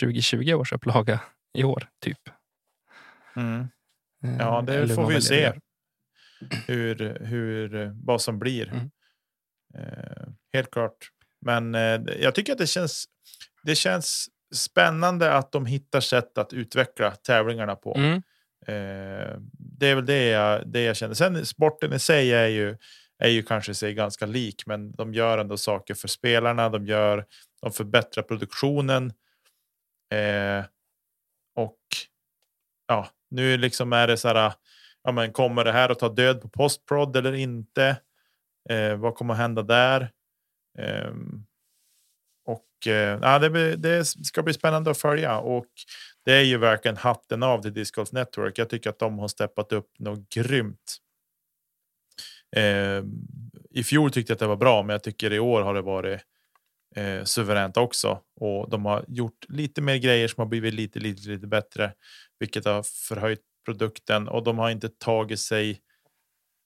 2020 0.00 0.52
års 0.54 0.72
upplaga 0.72 1.20
i 1.54 1.64
år, 1.64 1.88
typ. 2.00 2.18
Mm. 3.36 3.60
Eh, 4.24 4.36
Ja, 4.38 4.62
det 4.66 4.74
eller 4.74 4.94
får 4.94 5.06
vi 5.06 5.20
se. 5.20 5.52
Hur, 6.66 7.18
hur, 7.20 7.92
vad 8.04 8.22
som 8.22 8.38
blir. 8.38 8.68
Mm. 8.68 8.90
Eh, 9.78 10.26
helt 10.52 10.70
klart. 10.70 11.10
Men 11.40 11.74
eh, 11.74 12.00
jag 12.20 12.34
tycker 12.34 12.52
att 12.52 12.58
det 12.58 12.66
känns, 12.66 13.04
det 13.62 13.74
känns 13.74 14.28
spännande 14.54 15.32
att 15.32 15.52
de 15.52 15.66
hittar 15.66 16.00
sätt 16.00 16.38
att 16.38 16.52
utveckla 16.52 17.10
tävlingarna 17.10 17.76
på. 17.76 17.94
Mm. 17.96 18.22
Eh, 18.66 19.38
det 19.58 19.86
är 19.86 19.94
väl 19.94 20.06
det 20.06 20.24
jag, 20.24 20.68
det 20.68 20.82
jag 20.82 20.96
känner. 20.96 21.14
Sen 21.14 21.46
sporten 21.46 21.92
i 21.92 21.98
sig 21.98 22.32
är 22.32 22.46
ju, 22.46 22.76
är 23.18 23.28
ju 23.28 23.42
kanske 23.42 23.74
sig 23.74 23.94
ganska 23.94 24.26
lik, 24.26 24.66
men 24.66 24.92
de 24.92 25.14
gör 25.14 25.38
ändå 25.38 25.56
saker 25.56 25.94
för 25.94 26.08
spelarna. 26.08 26.68
De 26.68 26.86
gör, 26.86 27.26
de 27.62 27.72
förbättrar 27.72 28.22
produktionen. 28.22 29.12
Eh, 30.12 30.64
och 31.56 31.78
ja, 32.88 33.08
nu 33.30 33.56
liksom 33.56 33.92
är 33.92 34.06
det 34.06 34.16
så 34.16 34.28
här. 34.28 34.52
Ja, 35.02 35.12
men 35.12 35.32
kommer 35.32 35.64
det 35.64 35.72
här 35.72 35.88
att 35.88 35.98
ta 35.98 36.08
död 36.08 36.40
på 36.40 36.48
postprod 36.48 37.16
eller 37.16 37.32
inte? 37.32 37.96
Eh, 38.70 38.96
vad 38.96 39.14
kommer 39.14 39.34
att 39.34 39.40
hända 39.40 39.62
där? 39.62 40.10
Eh, 40.78 41.12
och 42.46 42.86
eh, 42.86 43.18
ja, 43.22 43.38
det, 43.38 43.76
det 43.76 44.04
ska 44.04 44.42
bli 44.42 44.52
spännande 44.52 44.90
att 44.90 44.98
följa 44.98 45.38
och 45.38 45.66
det 46.24 46.32
är 46.32 46.42
ju 46.42 46.58
verkligen 46.58 46.96
hatten 46.96 47.42
av 47.42 47.62
till 47.62 47.72
Disc 47.72 47.90
Golf 47.90 48.12
Network. 48.12 48.58
Jag 48.58 48.70
tycker 48.70 48.90
att 48.90 48.98
de 48.98 49.18
har 49.18 49.28
steppat 49.28 49.72
upp 49.72 49.90
något 49.98 50.28
grymt. 50.28 50.96
Eh, 52.56 53.04
I 53.70 53.84
fjol 53.84 54.10
tyckte 54.10 54.30
jag 54.30 54.34
att 54.34 54.40
det 54.40 54.46
var 54.46 54.56
bra, 54.56 54.82
men 54.82 54.94
jag 54.94 55.02
tycker 55.02 55.32
i 55.32 55.38
år 55.38 55.62
har 55.62 55.74
det 55.74 55.82
varit 55.82 56.20
eh, 56.96 57.24
suveränt 57.24 57.76
också. 57.76 58.20
Och 58.40 58.70
de 58.70 58.84
har 58.84 59.04
gjort 59.08 59.46
lite 59.48 59.82
mer 59.82 59.96
grejer 59.96 60.28
som 60.28 60.40
har 60.40 60.46
blivit 60.46 60.74
lite, 60.74 60.98
lite, 61.00 61.28
lite 61.28 61.46
bättre, 61.46 61.92
vilket 62.38 62.64
har 62.64 62.82
förhöjt 63.08 63.40
produkten 63.64 64.28
och 64.28 64.44
de 64.44 64.58
har 64.58 64.70
inte 64.70 64.88
tagit 64.88 65.40
sig 65.40 65.80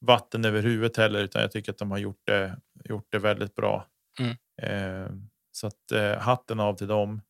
vatten 0.00 0.44
över 0.44 0.62
huvudet 0.62 0.96
heller, 0.96 1.20
utan 1.20 1.42
jag 1.42 1.50
tycker 1.52 1.72
att 1.72 1.78
de 1.78 1.90
har 1.90 1.98
gjort 1.98 2.20
det, 2.26 2.56
gjort 2.84 3.06
det 3.12 3.18
väldigt 3.18 3.54
bra. 3.54 3.86
Mm. 4.20 4.32
Eh, 4.62 5.10
så 5.52 5.66
att 5.66 5.92
eh, 5.92 6.18
hatten 6.18 6.60
av 6.60 6.74
till 6.76 6.86
dem. 6.86 7.20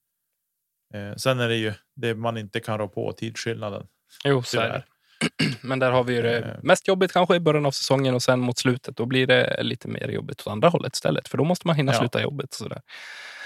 Eh, 0.94 1.14
sen 1.16 1.40
är 1.40 1.48
det 1.48 1.56
ju 1.56 1.72
det 1.96 2.14
man 2.14 2.36
inte 2.36 2.60
kan 2.60 2.78
rå 2.78 2.88
på, 2.88 3.12
tidsskillnaden. 3.12 3.86
Jo, 4.24 4.42
så 4.42 4.60
är 4.60 4.68
det. 4.68 4.84
Men 5.62 5.78
där 5.78 5.90
har 5.90 6.04
vi 6.04 6.14
ju 6.14 6.22
det 6.22 6.38
Eh. 6.38 6.56
mest 6.62 6.88
jobbigt 6.88 7.12
kanske 7.12 7.36
i 7.36 7.40
början 7.40 7.66
av 7.66 7.70
säsongen 7.70 8.14
och 8.14 8.22
sen 8.22 8.40
mot 8.40 8.58
slutet. 8.58 8.96
Då 8.96 9.06
blir 9.06 9.26
det 9.26 9.62
lite 9.62 9.88
mer 9.88 10.08
jobbigt 10.08 10.40
åt 10.40 10.46
andra 10.46 10.68
hållet 10.68 10.94
istället. 10.94 11.28
För 11.28 11.38
då 11.38 11.44
måste 11.44 11.66
man 11.66 11.76
hinna 11.76 11.92
Ja. 11.92 11.98
sluta 11.98 12.22
jobbet. 12.22 12.48
Och 12.50 12.54
sådär. 12.54 12.80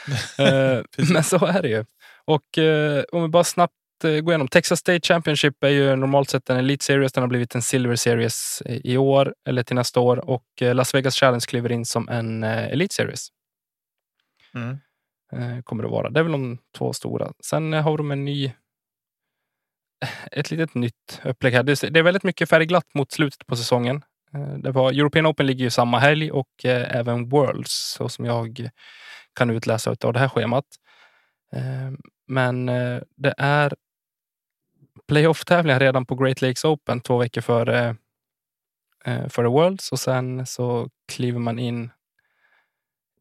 Eh. 0.39 0.83
Men 1.13 1.25
så 1.25 1.47
är 1.47 1.63
det 1.63 1.69
ju. 1.69 1.85
Och 2.25 2.59
eh, 2.59 3.05
om 3.13 3.23
vi 3.23 3.29
bara 3.29 3.45
snabbt 3.45 3.75
gå 4.03 4.31
igenom. 4.33 4.49
Texas 4.49 4.79
State 4.79 5.01
Championship 5.07 5.65
är 5.65 5.69
ju 5.69 5.97
normalt 5.97 6.31
sett 6.31 6.51
en 6.51 6.57
Elite 6.57 6.85
Series. 6.85 7.13
Den 7.13 7.23
har 7.23 7.29
blivit 7.29 7.55
en 7.55 7.63
Silver 7.63 7.97
Series 7.97 8.63
i 8.67 8.97
år 8.97 9.35
eller 9.49 9.63
till 9.63 9.77
nästa 9.77 10.01
år 10.01 10.29
och 10.31 10.45
eh, 10.61 10.75
Las 10.75 10.95
Vegas 10.95 11.15
Challenge 11.17 11.45
kliver 11.49 11.73
in 11.73 11.85
som 11.85 12.09
en 12.09 12.45
eh, 12.45 12.65
Elite 12.73 12.95
Series. 12.95 13.29
Mm. 14.55 14.79
Eh, 15.33 15.63
kommer 15.63 15.83
det 15.83 15.89
vara. 15.89 16.11
Det 16.11 16.21
är 16.21 16.25
väl 16.25 16.33
de 16.33 16.59
två 16.79 16.93
stora. 16.93 17.33
Sen 17.45 17.75
eh, 17.75 17.83
har 17.83 17.99
de 17.99 18.11
en 18.11 18.25
ny 18.25 18.53
ett 20.33 20.51
litet 20.51 20.75
nytt 20.75 21.21
upplägg 21.25 21.53
här. 21.55 21.63
Det 21.63 21.83
är- 21.99 22.03
väldigt 22.03 22.23
mycket 22.23 22.49
färgglatt 22.49 22.95
mot 22.95 23.13
slutet 23.13 23.47
på 23.47 23.57
säsongen. 23.57 24.03
Eh, 24.35 24.55
Det 24.59 24.71
var, 24.71 24.93
European 24.93 25.27
Open 25.27 25.47
ligger 25.47 25.65
ju 25.65 25.71
samma 25.71 25.99
helg 25.99 26.31
och 26.31 26.65
eh, 26.65 26.97
även 26.97 27.29
Worlds 27.29 27.93
så 27.99 28.09
som 28.09 28.25
jag 28.25 28.69
kan 29.39 29.51
utläsa 29.51 29.97
av 30.05 30.13
det 30.13 30.19
här 30.19 30.29
schemat. 30.29 30.65
Eh, 31.55 31.91
Men 32.29 32.69
eh, 32.69 33.01
det 33.17 33.35
är 33.39 33.75
playoff-tävlingar 35.13 35.81
redan 35.81 36.07
på 36.07 36.15
Great 36.15 36.43
Lakes 36.43 36.65
Open 36.65 37.01
två 37.01 37.19
veckor 37.19 37.41
före, 37.41 37.97
eh, 39.05 39.29
före 39.29 39.49
Worlds 39.49 39.93
och 39.93 39.99
sen 39.99 40.47
så 40.47 40.91
kliver 41.09 41.39
man 41.39 41.59
in 41.59 41.91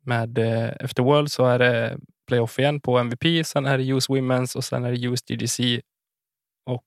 med 0.01 0.37
eh, 0.37 0.69
efter 0.79 1.03
Worlds 1.03 1.33
så 1.33 1.45
är 1.45 1.59
det 1.59 1.97
playoff 2.27 2.59
igen 2.59 2.81
på 2.81 2.97
MVP. 2.97 3.43
Sen 3.45 3.65
är 3.65 3.77
det 3.77 3.83
US 3.87 4.09
Women's 4.09 4.55
och 4.55 4.63
sen 4.63 4.83
är 4.83 4.91
det 4.91 5.05
US 5.05 5.23
DGC 5.23 5.81
och 6.63 6.85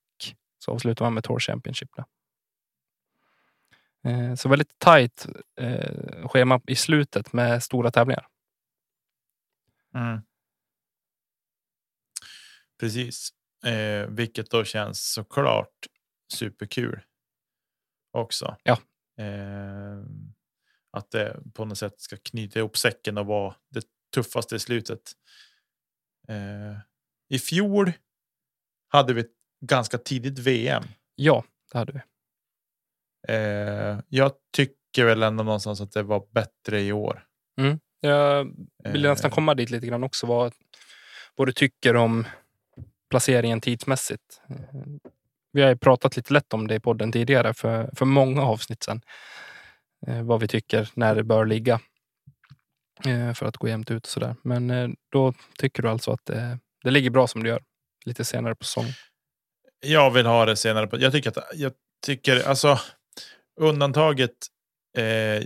så 0.59 0.73
avslutar 0.73 1.05
man 1.05 1.15
med 1.15 1.25
Tour 1.25 1.39
Championship. 1.39 1.91
Då. 1.97 2.05
Eh, 4.11 4.35
Så 4.35 4.49
väldigt 4.49 4.79
tajt 4.79 5.27
eh, 5.61 6.29
schema 6.29 6.61
i 6.67 6.77
slutet 6.77 7.33
med 7.33 7.63
stora 7.63 7.91
tävlingar. 7.91 8.27
Mm. 9.95 10.21
Precis, 12.81 13.31
eh, 13.67 14.07
vilket 14.09 14.51
då 14.51 14.65
känns 14.65 15.13
såklart 15.13 15.87
superkul 16.35 17.01
också. 18.13 18.57
Ja. 18.63 18.79
Eh, 19.25 19.99
att 20.91 21.11
det 21.11 21.41
på 21.55 21.65
något 21.65 21.79
sätt 21.79 22.01
ska 22.01 22.17
knyta 22.17 22.59
ihop 22.59 22.77
säcken 22.77 23.19
och 23.19 23.27
vara 23.27 23.55
det 23.71 23.85
tuffaste 24.15 24.57
i 24.57 24.59
slutet. 24.59 25.13
Eh, 26.29 26.79
I 27.29 27.39
fjol 27.39 27.93
hade 28.89 29.15
vi 29.15 29.21
ett 29.21 29.33
ganska 29.61 29.99
tidigt 29.99 30.39
VM. 30.39 30.85
Ja, 31.15 31.45
det 31.73 31.79
hade 31.79 31.93
vi. 31.93 32.01
Eh, 33.29 33.99
jag 34.09 34.33
tycker 34.57 35.05
väl 35.05 35.23
ändå 35.23 35.45
någonstans 35.45 35.81
att 35.81 35.93
det 35.93 36.03
var 36.03 36.27
bättre 36.31 36.81
i 36.83 36.93
år. 36.93 37.27
Jag 38.01 38.45
vill 38.93 39.05
Eh. 39.05 39.11
nästan 39.11 39.31
komma 39.31 39.55
dit 39.55 39.71
lite 39.71 39.87
grann 39.87 40.05
också. 40.05 40.27
Vad, 40.27 40.55
vad 41.37 41.49
du 41.49 41.53
tycker 41.53 41.97
om 41.97 42.27
placeringen 43.11 43.61
tidsmässigt. 43.61 44.41
Vi 45.53 45.63
har 45.63 45.69
ju 45.69 45.77
pratat 45.77 46.17
lite 46.17 46.33
lätt 46.33 46.55
om 46.55 46.67
det 46.67 46.75
i 46.75 46.81
podden 46.81 47.13
tidigare 47.13 47.55
för, 47.55 47.91
för 47.97 48.05
många 48.05 48.43
avsnitt 48.43 48.83
sedan. 48.83 49.01
Eh, 50.07 50.23
vad 50.23 50.41
vi 50.41 50.49
tycker 50.49 50.91
när 50.95 51.15
det 51.15 51.25
bör 51.25 51.47
ligga. 51.47 51.81
Eh, 53.07 53.33
för 53.33 53.47
att 53.47 53.57
gå 53.57 53.69
jämnt 53.69 53.91
ut 53.91 54.07
och 54.07 54.11
sådär. 54.11 54.37
Men 54.43 54.71
eh, 54.71 54.89
då 55.13 55.35
tycker 55.59 55.83
du 55.83 55.89
alltså 55.89 56.13
att 56.13 56.27
det, 56.27 56.59
det 56.83 56.91
ligger 56.91 57.11
bra 57.11 57.27
som 57.27 57.43
det 57.43 57.49
gör. 57.49 57.63
Lite 58.05 58.25
senare 58.25 58.55
på 58.55 58.65
säsongen. 58.65 58.93
Jag 59.81 60.11
vill 60.11 60.27
ha 60.27 60.45
det 60.45 60.57
senare. 60.57 60.87
På, 60.87 61.01
jag 61.01 61.13
tycker 61.13 61.31
att 61.31 61.39
jag 61.55 61.73
tycker 62.07 62.49
alltså 62.49 62.79
undantaget 63.61 64.31
eh, 64.97 65.45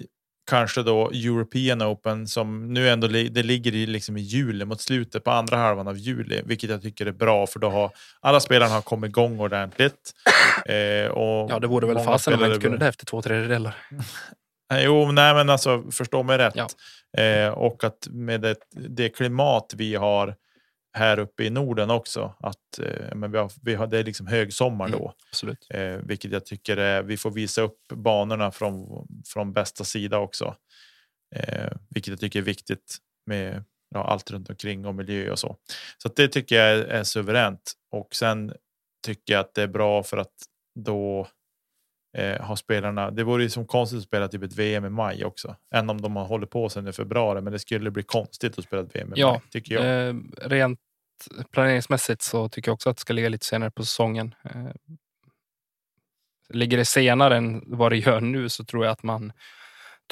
kanske 0.48 0.82
då 0.82 1.10
European 1.10 1.82
Open 1.82 2.28
som 2.28 2.74
nu 2.74 2.88
ändå 2.88 3.06
det 3.06 3.42
ligger 3.42 3.74
i, 3.74 3.86
liksom 3.86 4.16
i 4.16 4.20
juli 4.20 4.64
mot 4.64 4.80
slutet 4.80 5.24
på 5.24 5.30
andra 5.30 5.56
halvan 5.56 5.88
av 5.88 5.98
juli, 5.98 6.42
vilket 6.44 6.70
jag 6.70 6.82
tycker 6.82 7.06
är 7.06 7.12
bra 7.12 7.46
för 7.46 7.58
då 7.58 7.70
har 7.70 7.90
alla 8.20 8.40
spelarna 8.40 8.74
har 8.74 8.82
kommit 8.82 9.08
igång 9.08 9.40
ordentligt. 9.40 10.12
Eh, 10.66 11.10
och 11.10 11.50
Ja, 11.50 11.58
det 11.58 11.66
vore 11.66 11.86
väl 11.86 12.04
fasen 12.04 12.34
om 12.34 12.40
man 12.40 12.48
inte 12.48 12.60
kunde 12.60 12.78
det 12.78 12.86
efter 12.86 13.06
två 13.06 13.22
tredjedelar. 13.22 13.74
Jo, 14.84 15.12
nej, 15.12 15.34
men 15.34 15.50
alltså 15.50 15.84
förstå 15.90 16.22
mig 16.22 16.38
rätt. 16.38 16.54
Ja. 17.12 17.22
Eh, 17.22 17.48
och 17.48 17.84
att 17.84 18.08
med 18.10 18.40
det, 18.40 18.56
det 18.70 19.08
klimat 19.08 19.74
vi 19.76 19.94
har 19.94 20.34
här 20.92 21.18
uppe 21.18 21.44
i 21.44 21.50
Norden 21.50 21.90
också, 21.90 22.34
att 22.40 22.78
eh, 22.82 23.14
men 23.14 23.32
vi 23.32 23.38
har, 23.38 23.52
vi 23.62 23.74
har, 23.74 23.86
det 23.86 23.98
är 23.98 24.04
liksom 24.04 24.26
högsommar 24.26 24.86
Mm. 24.86 24.98
då. 24.98 25.14
Absolut. 25.30 25.66
Eh, 25.70 25.96
vilket 25.96 26.32
jag 26.32 26.46
tycker 26.46 26.76
är, 26.76 27.02
vi 27.02 27.16
får 27.16 27.30
visa 27.30 27.62
upp 27.62 27.78
banorna 27.94 28.50
från, 28.50 29.06
från 29.26 29.52
bästa 29.52 29.84
sida 29.84 30.18
också. 30.18 30.56
Eh, 31.34 31.72
vilket 31.90 32.10
jag 32.10 32.20
tycker 32.20 32.38
är 32.38 32.42
viktigt 32.44 32.96
med 33.26 33.64
ja, 33.94 34.04
allt 34.04 34.30
runt 34.30 34.50
omkring 34.50 34.86
och 34.86 34.94
miljö 34.94 35.30
och 35.30 35.38
så. 35.38 35.56
Så 36.02 36.08
det 36.08 36.28
tycker 36.28 36.56
jag 36.56 36.70
är, 36.70 36.84
är 36.84 37.04
suveränt. 37.04 37.72
Och 37.90 38.14
sen 38.14 38.52
tycker 39.06 39.32
jag 39.32 39.40
att 39.40 39.54
det 39.54 39.62
är 39.62 39.66
bra 39.68 40.02
för 40.02 40.16
att 40.16 40.34
då 40.80 41.28
eh, 42.18 42.40
har 42.40 42.56
spelarna. 42.56 43.10
Det 43.10 43.24
vore 43.24 43.42
ju 43.42 43.50
som 43.50 43.66
konstigt 43.66 43.98
att 43.98 44.04
spela 44.04 44.28
typ 44.28 44.42
ett 44.42 44.52
VM 44.52 44.84
i 44.84 44.90
maj 44.90 45.24
också, 45.24 45.56
än 45.74 45.90
om 45.90 46.00
de 46.00 46.16
har 46.16 46.24
hållit 46.24 46.50
på 46.50 46.68
sen 46.68 46.88
i 46.88 46.92
februari. 46.92 47.40
Men 47.40 47.52
det 47.52 47.58
skulle 47.58 47.90
bli 47.90 48.02
konstigt 48.02 48.58
att 48.58 48.64
spela 48.64 48.82
ett 48.82 48.96
VM 48.96 49.08
i 49.08 49.20
Ja, 49.20 49.30
maj 49.30 49.40
tycker 49.50 49.74
jag. 49.74 50.08
Eh, 50.08 50.14
rent 50.36 50.80
planeringsmässigt 51.50 52.22
så 52.22 52.48
tycker 52.48 52.68
jag 52.68 52.74
också 52.74 52.90
att 52.90 52.96
det 52.96 53.00
ska 53.00 53.12
ligga 53.12 53.28
lite 53.28 53.46
senare 53.46 53.70
på 53.70 53.84
säsongen. 53.84 54.34
Eh, 54.44 54.72
ligger 56.48 56.76
det 56.76 56.84
senare 56.84 57.36
än 57.36 57.62
vad 57.66 57.92
det 57.92 57.96
gör 57.96 58.20
nu 58.20 58.48
så 58.48 58.64
tror 58.64 58.84
jag 58.84 58.92
att 58.92 59.02
man 59.02 59.32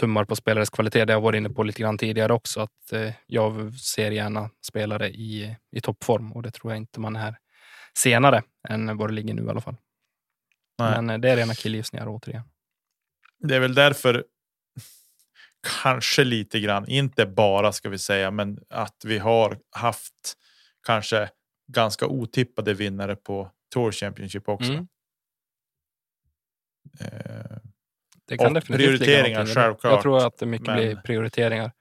tummar 0.01 0.25
på 0.25 0.37
spelares 0.37 0.71
kvalitet. 0.71 1.05
Det 1.05 1.13
har 1.13 1.17
jag 1.17 1.25
varit 1.25 1.39
inne 1.39 1.51
på 1.51 1.63
lite 1.63 1.83
grann 1.83 1.99
tidigare 1.99 2.33
också. 2.33 2.61
Att 2.61 2.93
eh, 2.93 3.13
jag 3.27 3.75
ser 3.75 4.11
gärna 4.11 4.51
spelare 4.67 5.09
i, 5.09 5.57
i 5.73 5.81
toppform 5.81 6.33
och 6.33 6.43
det 6.43 6.51
tror 6.51 6.73
jag 6.73 6.79
inte 6.79 7.01
man 7.01 7.17
är 7.17 7.37
senare 7.99 8.43
än 8.69 8.97
vad 8.97 9.09
det 9.11 9.15
ligger 9.15 9.35
nu 9.35 9.45
i 9.45 9.49
alla 9.49 9.61
fall. 9.61 9.77
Nej. 10.79 10.91
Men 11.03 11.11
eh, 11.11 11.19
det 11.19 11.31
är 11.31 11.37
rena 11.37 11.55
killgissningar 11.55 12.07
återigen. 12.09 12.43
Det 13.39 13.57
är 13.57 13.61
väl 13.61 13.75
därför 13.75 14.25
kanske 15.83 16.25
lite 16.25 16.61
grann, 16.61 16.89
inte 16.89 17.27
bara 17.27 17.73
ska 17.73 17.89
vi 17.89 17.99
säga, 17.99 18.31
men 18.31 18.59
att 18.71 19.03
vi 19.05 19.19
har 19.19 19.59
haft 19.77 20.15
kanske 20.87 21.29
ganska 21.73 22.07
otippade 22.07 22.75
vinnare 22.75 23.17
på 23.17 23.51
Tour 23.75 23.93
Championship 23.93 24.49
också. 24.49 24.73
Mm. 24.73 24.87
Eh, 27.01 27.57
Det 28.29 28.39
kan 28.39 28.55
definitivt 28.55 28.87
prioriteringar, 28.87 29.47
självklart, 29.47 29.93
Jag 29.93 30.03
tror 30.03 30.27
att 30.27 30.39
det 30.39 30.47
mycket 30.47 30.67
men- 30.67 30.77
blir 30.77 30.97
prioriteringar. 30.97 31.73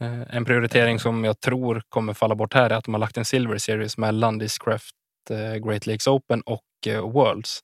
Eh, 0.00 0.36
En 0.36 0.44
prioritering 0.44 0.98
som 1.00 1.24
jag 1.24 1.40
tror 1.40 1.82
kommer 1.88 2.14
falla 2.14 2.34
bort 2.34 2.54
här 2.54 2.70
är 2.70 2.74
att 2.74 2.84
de 2.84 2.94
har 2.94 2.98
lagt 2.98 3.16
en 3.16 3.24
Silver 3.24 3.58
Series 3.58 3.98
mellan 3.98 4.38
Discraft 4.38 4.94
eh, 5.30 5.54
Great 5.54 5.86
Lakes 5.86 6.06
Open 6.06 6.40
och 6.40 6.64
Worlds. 7.02 7.60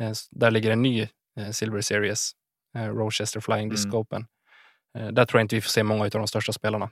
Eh, 0.00 0.12
Där 0.30 0.50
ligger 0.50 0.70
en 0.70 0.82
ny 0.82 1.08
eh, 1.36 1.50
Silver 1.50 1.80
Series, 1.80 2.32
eh, 2.76 2.88
Rochester 2.88 3.40
Flying 3.40 3.68
Disc 3.68 3.84
Mm. 3.84 3.96
Open. 3.96 4.26
Där 4.92 5.24
tror 5.26 5.38
jag 5.40 5.44
inte 5.44 5.54
vi 5.54 5.60
får 5.60 5.68
se 5.70 5.82
många 5.82 6.04
av 6.04 6.10
de 6.10 6.26
största 6.28 6.52
spelarna. 6.52 6.90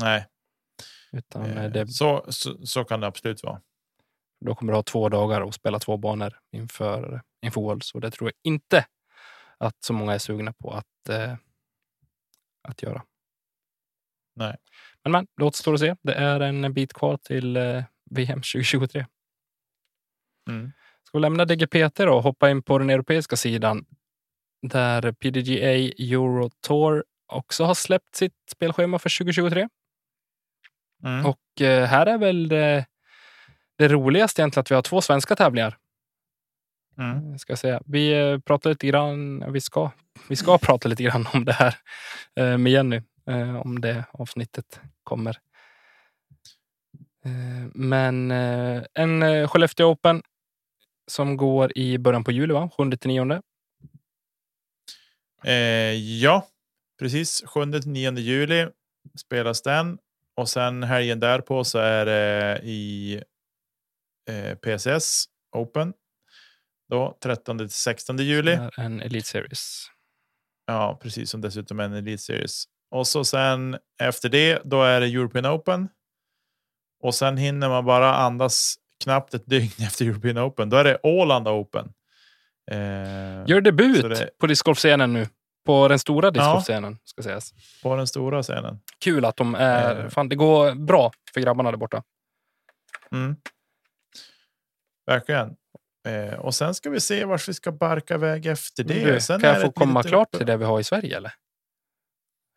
nej, 0.00 0.26
Utan 1.12 1.42
det, 1.72 1.88
så, 1.88 2.26
så, 2.28 2.66
så 2.66 2.84
kan 2.84 3.00
det 3.00 3.06
absolut 3.06 3.42
vara. 3.42 3.60
då 4.44 4.54
kommer 4.54 4.72
du 4.72 4.76
ha 4.78 4.82
två 4.82 5.08
dagar 5.08 5.40
och 5.40 5.54
spela 5.54 5.78
två 5.78 5.96
banor 5.96 6.38
inför, 6.52 7.22
inför 7.42 7.60
Worlds. 7.60 7.94
Och 7.94 8.00
det 8.00 8.10
tror 8.10 8.28
jag 8.30 8.52
inte 8.52 8.86
att 9.58 9.84
så 9.84 9.92
många 9.92 10.14
är 10.14 10.18
sugna 10.18 10.52
på 10.52 10.72
att, 10.72 11.08
eh, 11.08 11.36
att 12.68 12.82
göra. 12.82 13.04
Nej. 14.36 14.56
Men, 15.02 15.12
men 15.12 15.26
det 15.36 15.44
återstår 15.44 15.74
att 15.74 15.80
se. 15.80 15.94
Det 16.02 16.14
är 16.14 16.40
en 16.40 16.72
bit 16.74 16.92
kvar 16.92 17.16
till 17.16 17.56
eh, 17.56 17.84
VM 18.10 18.38
2023. 18.38 19.06
Mm. 20.50 20.72
Ska 21.08 21.18
vi 21.18 21.22
lämna 21.22 21.44
DGPT 21.44 21.96
då 21.96 22.16
och 22.16 22.22
hoppa 22.22 22.50
in 22.50 22.62
på 22.62 22.78
den 22.78 22.90
europeiska 22.90 23.36
sidan 23.36 23.84
där 24.62 25.12
PDGA 25.12 25.72
Euro 25.98 26.50
Tour 26.60 27.04
också 27.26 27.64
har 27.64 27.74
släppt 27.74 28.14
sitt 28.14 28.34
spelschema 28.50 28.98
för 28.98 29.18
2023. 29.18 29.68
Mm. 31.04 31.26
Och 31.26 31.60
eh, 31.60 31.86
här 31.86 32.06
är 32.06 32.18
väl 32.18 32.48
det, 32.48 32.86
det 33.78 33.88
roligaste 33.88 34.42
egentligen 34.42 34.60
att 34.60 34.70
vi 34.70 34.74
har 34.74 34.82
två 34.82 35.00
svenska 35.00 35.36
tävlingar. 35.36 35.76
Mm. 36.98 37.38
Ska 37.38 37.50
jag 37.50 37.58
säga. 37.58 37.82
Vi 37.86 38.12
eh, 38.12 38.38
pratar 38.38 38.70
lite 38.70 38.86
grann, 38.86 39.52
vi 39.52 39.60
ska, 39.60 39.90
vi 40.28 40.36
ska 40.36 40.58
prata 40.62 40.88
lite 40.88 41.02
grann 41.02 41.28
om 41.34 41.44
det 41.44 41.52
här 41.52 41.74
eh, 42.36 42.58
med 42.58 42.72
Jenny, 42.72 43.02
eh, 43.26 43.56
om 43.56 43.80
det 43.80 44.04
avsnittet 44.12 44.80
kommer. 45.04 45.38
Eh, 47.24 47.70
Men 47.74 48.30
eh, 48.30 48.82
en 48.94 49.22
eh, 49.22 49.48
Skellefteå 49.48 49.90
Open 49.90 50.22
som 51.08 51.36
går 51.36 51.78
i 51.78 51.98
början 51.98 52.24
på 52.24 52.32
juli, 52.32 52.54
va? 52.54 52.70
7-9. 52.78 53.42
Eh, 55.44 55.52
ja, 56.22 56.48
precis. 56.98 57.44
7-9 57.44 58.18
juli 58.18 58.68
spelas 59.18 59.62
den 59.62 59.98
och 60.36 60.48
sen 60.48 60.82
helgen 60.82 61.20
därpå 61.20 61.64
så 61.64 61.78
är 61.78 62.06
det 62.06 62.60
i 62.62 63.14
eh, 64.30 64.54
PSS 64.54 65.24
Open. 65.56 65.92
Då 66.88 67.18
13 67.22 67.58
till 67.58 67.70
16 67.70 68.18
juli. 68.18 68.58
En 68.76 69.00
Elite 69.00 69.28
Series. 69.28 69.86
Ja, 70.66 70.98
precis 71.02 71.30
som 71.30 71.40
dessutom 71.40 71.80
en 71.80 71.92
Elite 71.92 72.22
Series. 72.22 72.64
Och 72.90 73.06
så 73.06 73.24
sen 73.24 73.78
efter 74.00 74.28
det, 74.28 74.62
då 74.64 74.82
är 74.82 75.00
det 75.00 75.06
European 75.06 75.46
Open. 75.46 75.88
Och 77.02 77.14
sen 77.14 77.36
hinner 77.36 77.68
man 77.68 77.84
bara 77.84 78.14
andas 78.14 78.76
knappt 79.08 79.34
ett 79.34 79.46
dygn 79.46 79.70
efter 79.86 80.04
European 80.04 80.38
Open. 80.38 80.70
Då 80.70 80.76
är 80.76 80.84
det 80.84 80.98
Åland 81.02 81.48
Open. 81.48 81.92
Eh, 82.70 82.78
Gör 83.46 83.60
debut 83.60 84.02
det- 84.02 84.38
på 84.38 84.46
discgolfscenen 84.46 85.12
nu. 85.12 85.26
På 85.66 85.88
den 85.88 85.98
stora 85.98 86.30
discgolfscenen, 86.30 86.98
ska 87.04 87.22
sägas. 87.22 87.52
på 87.82 87.96
den 87.96 88.06
stora 88.06 88.42
scenen. 88.42 88.80
Kul 89.00 89.24
att 89.24 89.36
de 89.36 89.54
är... 89.54 90.04
Eh. 90.04 90.08
Fan, 90.08 90.28
det 90.28 90.36
går 90.36 90.74
bra 90.74 91.10
för 91.34 91.40
grabbarna 91.40 91.70
där 91.70 91.78
borta. 91.78 92.02
Mm. 93.12 93.36
Verkligen. 95.06 95.56
Eh, 96.08 96.34
och 96.38 96.54
sen 96.54 96.74
ska 96.74 96.90
vi 96.90 97.00
se 97.00 97.24
vart 97.24 97.48
vi 97.48 97.54
ska 97.54 97.72
barka 97.72 98.14
iväg 98.14 98.46
efter 98.46 98.84
det. 98.84 99.04
Du, 99.04 99.20
sen 99.20 99.40
kan 99.40 99.50
jag 99.50 99.62
få 99.62 99.72
komma 99.72 100.02
klart 100.02 100.28
uppe- 100.28 100.36
till 100.38 100.46
det 100.46 100.56
vi 100.56 100.64
har 100.64 100.80
i 100.80 100.84
Sverige, 100.84 101.16
eller? 101.16 101.32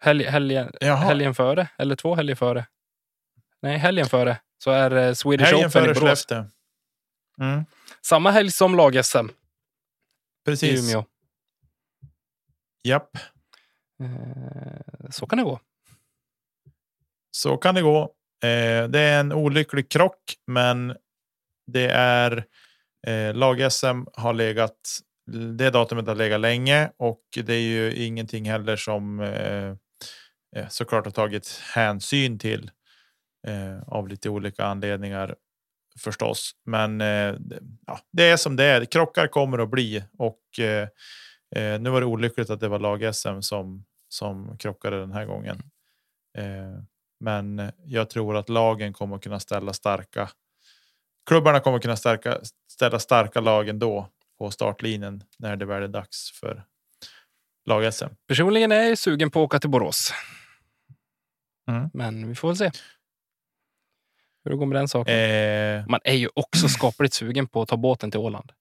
Helg, 0.03 0.23
helgen, 0.25 0.71
Jaha. 0.81 0.95
helgen 0.95 1.35
före, 1.35 1.67
eller 1.77 1.95
två 1.95 2.15
helger 2.15 2.35
före. 2.35 2.65
Nej, 3.61 3.77
helgen 3.77 4.05
före. 4.05 4.37
Så 4.63 4.71
är 4.71 4.91
eh, 4.91 5.13
Swedish 5.13 5.45
Helgen 5.49 5.67
Open 5.67 5.83
i 5.89 5.93
Borås. 5.93 6.25
Mm, 7.41 7.65
Samma 8.01 8.31
helg 8.31 8.51
som 8.51 8.75
lag-SM 8.75 9.25
i 9.29 9.33
precis. 10.45 10.89
Umeå. 10.93 11.05
Japp, 12.83 13.17
Eh, 14.03 15.09
Så 15.11 15.25
kan 15.25 15.37
det 15.37 15.43
gå. 15.43 15.59
så 17.31 17.57
kan 17.57 17.75
det 17.75 17.81
gå. 17.81 18.01
Eh, 18.43 18.87
det 18.87 18.99
är 18.99 19.19
en 19.19 19.31
olycklig 19.33 19.89
krock, 19.91 20.35
men 20.47 20.97
det 21.67 21.87
är 21.91 22.45
lag-SM 23.33 24.05
har 24.13 24.33
legat. 24.33 24.99
Det 25.57 25.69
datumet 25.69 26.07
har 26.07 26.15
legat 26.15 26.39
länge 26.41 26.91
och 26.97 27.21
det 27.33 27.53
är 27.53 27.59
ju 27.61 27.93
ingenting 27.95 28.49
heller 28.49 28.75
som 28.75 29.19
såklart 30.69 31.05
har 31.05 31.11
tagit 31.11 31.61
hänsyn 31.73 32.39
till 32.39 32.71
eh, 33.47 33.81
av 33.87 34.07
lite 34.07 34.29
olika 34.29 34.65
anledningar 34.65 35.35
förstås. 35.99 36.51
Men 36.65 37.01
eh, 37.01 37.35
ja, 37.87 37.99
det 38.11 38.29
är 38.29 38.37
som 38.37 38.55
det 38.55 38.63
är. 38.63 38.85
Krockar 38.85 39.27
kommer 39.27 39.59
att 39.59 39.69
bli 39.69 40.03
och 40.17 40.59
eh, 40.59 40.87
eh, 41.55 41.81
nu 41.81 41.89
var 41.89 42.01
det 42.01 42.07
olyckligt 42.07 42.49
att 42.49 42.59
det 42.59 42.67
var 42.67 42.79
lag-SM 42.79 43.41
som 43.41 43.85
som 44.09 44.57
krockade 44.57 44.99
den 44.99 45.11
här 45.11 45.25
gången. 45.25 45.57
Eh, 46.37 46.83
men 47.19 47.71
jag 47.85 48.09
tror 48.09 48.37
att 48.37 48.49
lagen 48.49 48.93
kommer 48.93 49.15
att 49.15 49.23
kunna 49.23 49.39
ställa 49.39 49.73
starka. 49.73 50.29
Klubbarna 51.25 51.59
kommer 51.59 51.77
att 51.77 51.83
kunna 51.83 51.95
stärka, 51.95 52.39
ställa 52.71 52.99
starka 52.99 53.39
lagen 53.41 53.79
då 53.79 54.09
på 54.37 54.51
startlinjen 54.51 55.23
när 55.37 55.55
det 55.55 55.65
väl 55.65 55.83
är 55.83 55.87
dags 55.87 56.31
för 56.39 56.63
lag-SM. 57.65 58.09
Personligen 58.27 58.71
är 58.71 58.83
jag 58.83 58.97
sugen 58.97 59.31
på 59.31 59.39
att 59.39 59.45
åka 59.45 59.59
till 59.59 59.69
Borås. 59.69 60.13
Mm. 61.69 61.89
Men 61.93 62.27
vi 62.27 62.35
får 62.35 62.47
väl 62.47 62.57
se. 62.57 62.71
Hur 64.43 64.51
det 64.51 64.57
går 64.57 64.65
med 64.65 64.77
den 64.77 64.87
saken. 64.87 65.13
Eh, 65.13 65.85
Man 65.87 65.99
är 66.03 66.13
ju 66.13 66.29
också 66.35 66.67
skapligt 66.67 67.13
sugen 67.13 67.47
på 67.47 67.61
att 67.61 67.69
ta 67.69 67.77
båten 67.77 68.11
till 68.11 68.19
Åland. 68.19 68.51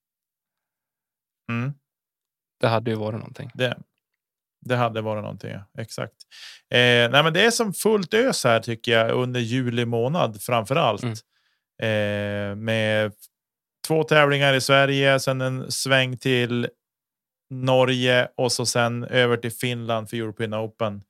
mm. 1.50 1.72
Det 2.60 2.68
hade 2.68 2.90
ju 2.90 2.96
varit 2.96 3.18
någonting. 3.18 3.50
Det, 3.54 3.78
det 4.60 4.76
hade 4.76 5.00
varit 5.00 5.22
någonting, 5.22 5.50
ja. 5.50 5.82
exakt. 5.82 6.14
Eh, 6.70 7.10
nej, 7.10 7.22
men 7.22 7.32
det 7.32 7.44
är 7.44 7.50
som 7.50 7.72
fullt 7.74 8.14
ös 8.14 8.44
här 8.44 8.60
tycker 8.60 8.92
jag 8.92 9.10
under 9.10 9.40
juli 9.40 9.84
månad 9.84 10.42
framför 10.42 10.76
allt. 10.76 11.02
Mm. 11.02 11.14
Eh, 11.82 12.56
med 12.56 13.12
två 13.86 14.04
tävlingar 14.04 14.54
i 14.54 14.60
Sverige, 14.60 15.20
sen 15.20 15.40
en 15.40 15.70
sväng 15.72 16.16
till 16.18 16.68
Norge 17.50 18.28
och 18.36 18.52
så 18.52 18.66
sen 18.66 19.04
över 19.04 19.36
till 19.36 19.52
Finland 19.52 20.10
för 20.10 20.16
European 20.16 20.54
Open. 20.54 21.02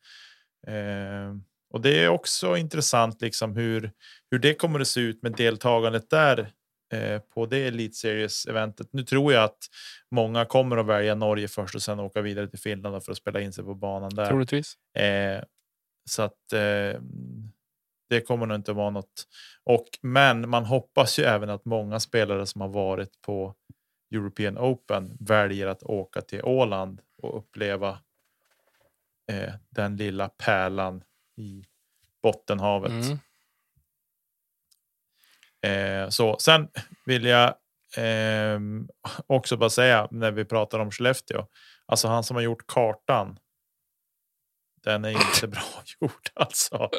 Eh, 0.67 1.35
och 1.71 1.81
det 1.81 2.05
är 2.05 2.09
också 2.09 2.57
intressant 2.57 3.21
liksom 3.21 3.57
hur, 3.57 3.93
hur 4.31 4.39
det 4.39 4.55
kommer 4.55 4.81
att 4.81 4.89
se 4.89 5.01
ut 5.01 5.23
med 5.23 5.33
deltagandet 5.33 6.11
där 6.11 6.53
eh, 6.93 7.21
på 7.35 7.47
det 7.47 7.67
Elite 7.67 7.95
Series 7.95 8.47
eventet. 8.47 8.89
Nu 8.93 9.03
tror 9.03 9.33
jag 9.33 9.45
att 9.45 9.59
många 10.11 10.45
kommer 10.45 10.77
att 10.77 10.87
välja 10.87 11.15
Norge 11.15 11.49
först 11.49 11.75
och 11.75 11.83
sen 11.83 12.01
åka 12.01 12.21
vidare 12.21 12.49
till 12.49 12.59
Finland 12.59 13.05
för 13.05 13.13
att 13.13 13.19
spela 13.19 13.41
in 13.41 13.53
sig 13.53 13.65
på 13.65 13.75
banan 13.75 14.15
där. 14.15 14.27
Troligtvis. 14.27 14.75
Eh, 14.99 15.43
så 16.11 16.23
att 16.23 16.53
eh, 16.53 17.01
det 18.09 18.21
kommer 18.27 18.47
nog 18.47 18.55
inte 18.55 18.73
vara 18.73 18.91
något. 18.91 19.27
Och 19.65 19.89
men 20.03 20.49
man 20.49 20.65
hoppas 20.65 21.19
ju 21.19 21.23
även 21.23 21.51
att 21.51 21.65
många 21.65 22.01
spelare 22.01 22.47
som 22.47 22.61
har 22.61 22.69
varit 22.69 23.21
på 23.21 23.55
European 24.15 24.59
Open 24.59 25.17
väljer 25.21 25.67
att 25.67 25.83
åka 25.83 26.21
till 26.21 26.43
Åland 26.43 27.01
och 27.23 27.39
uppleva 27.39 27.99
eh, 29.33 29.53
den 29.71 29.97
lilla 29.97 30.29
pärlan 30.29 31.03
i 31.41 31.65
Bottenhavet. 32.23 32.93
Mm. 32.93 33.19
Eh, 35.63 36.09
så 36.09 36.37
sen 36.39 36.69
vill 37.05 37.25
jag 37.25 37.55
ehm, 37.97 38.89
också 39.27 39.57
bara 39.57 39.71
säga 39.71 40.09
när 40.11 40.31
vi 40.31 40.45
pratar 40.45 40.79
om 40.79 40.91
Skellefteå, 40.91 41.47
alltså 41.87 42.09
han 42.09 42.25
som 42.25 42.37
har 42.37 42.43
gjort 42.43 42.67
kartan. 42.67 43.39
Den 44.83 45.05
är 45.05 45.11
inte 45.11 45.49
bra 45.49 45.63
gjord 46.01 46.31
alltså. 46.35 46.91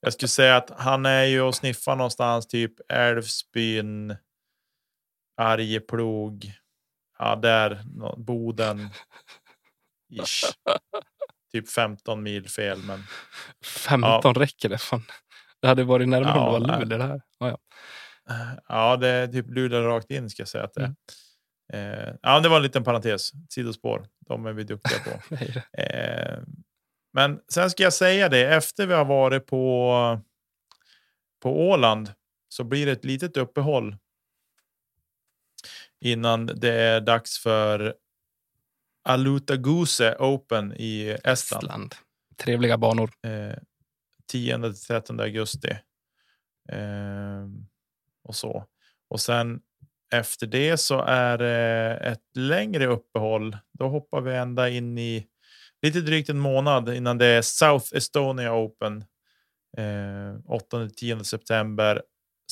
Jag 0.00 0.12
skulle 0.12 0.28
säga 0.28 0.56
att 0.56 0.70
han 0.70 1.06
är 1.06 1.24
ju 1.24 1.42
och 1.42 1.54
sniffar 1.54 1.96
någonstans 1.96 2.46
typ 2.46 2.72
Älvsbyn, 2.88 4.16
Arjeplog, 5.36 6.52
ja 7.18 7.36
där, 7.36 7.82
Boden. 8.16 8.88
Ish. 10.10 10.44
Typ 11.54 11.70
15 11.70 12.22
mil 12.22 12.48
fel, 12.48 12.78
men 12.82 13.02
15 13.64 14.34
räcker 14.34 14.68
det. 14.68 14.78
Fan. 14.78 15.02
Det 15.62 15.68
hade 15.68 15.84
varit 15.84 16.08
närmare 16.08 16.32
Ja, 16.34 16.56
om 16.56 16.62
det 16.62 16.68
var. 16.68 16.78
Luleå 16.80 16.98
det 16.98 17.04
här. 17.04 17.22
Ja, 17.38 17.48
ja. 17.48 17.58
Ja, 18.68 18.96
det 18.96 19.08
är 19.08 19.26
typ 19.26 19.46
Luleå 19.50 19.80
rakt 19.82 20.10
in 20.10 20.30
ska 20.30 20.40
jag 20.42 20.48
säga 20.48 20.64
att 20.64 20.74
det. 20.74 20.94
Mm. 21.72 22.08
Eh, 22.08 22.14
ja, 22.22 22.40
det 22.40 22.48
var 22.48 22.56
en 22.56 22.62
liten 22.62 22.84
parentes. 22.84 23.30
Sidospår. 23.50 24.06
De 24.28 24.46
är 24.46 24.52
vi 24.52 24.64
duktiga 24.64 24.98
på. 24.98 25.36
Eh, 25.82 26.38
men 27.12 27.40
sen 27.52 27.70
ska 27.70 27.82
jag 27.82 27.92
säga 27.92 28.28
det. 28.28 28.54
Efter 28.54 28.86
vi 28.86 28.94
har 28.94 29.04
varit 29.04 29.46
på 29.46 30.20
på 31.42 31.68
Åland 31.70 32.12
så 32.48 32.64
blir 32.64 32.86
det 32.86 32.92
ett 32.92 33.04
litet 33.04 33.36
uppehåll. 33.36 33.96
Innan 36.00 36.46
det 36.46 36.72
är 36.72 37.00
dags 37.00 37.38
för 37.38 37.94
Alutaguse 39.04 40.16
Open 40.18 40.72
i 40.72 41.16
Estland. 41.24 41.64
Estland. 41.64 41.94
Trevliga 42.36 42.78
banor. 42.78 43.10
Eh, 43.22 43.56
10-13 44.32 45.20
augusti. 45.22 45.70
Eh, 46.72 47.48
och 48.24 48.34
så. 48.34 48.64
Och 49.08 49.20
sen 49.20 49.60
efter 50.12 50.46
det 50.46 50.76
så 50.76 51.00
är 51.00 51.38
det 51.38 51.98
ett 52.02 52.36
längre 52.36 52.86
uppehåll. 52.86 53.56
Då 53.72 53.88
hoppar 53.88 54.20
vi 54.20 54.34
ända 54.34 54.68
in 54.68 54.98
i 54.98 55.26
lite 55.82 56.00
drygt 56.00 56.28
en 56.28 56.38
månad 56.38 56.94
innan 56.94 57.18
det 57.18 57.26
är 57.26 57.42
South 57.42 57.96
Estonia 57.96 58.54
Open. 58.54 59.04
Eh, 59.76 60.34
8-10 60.44 61.22
september. 61.22 62.02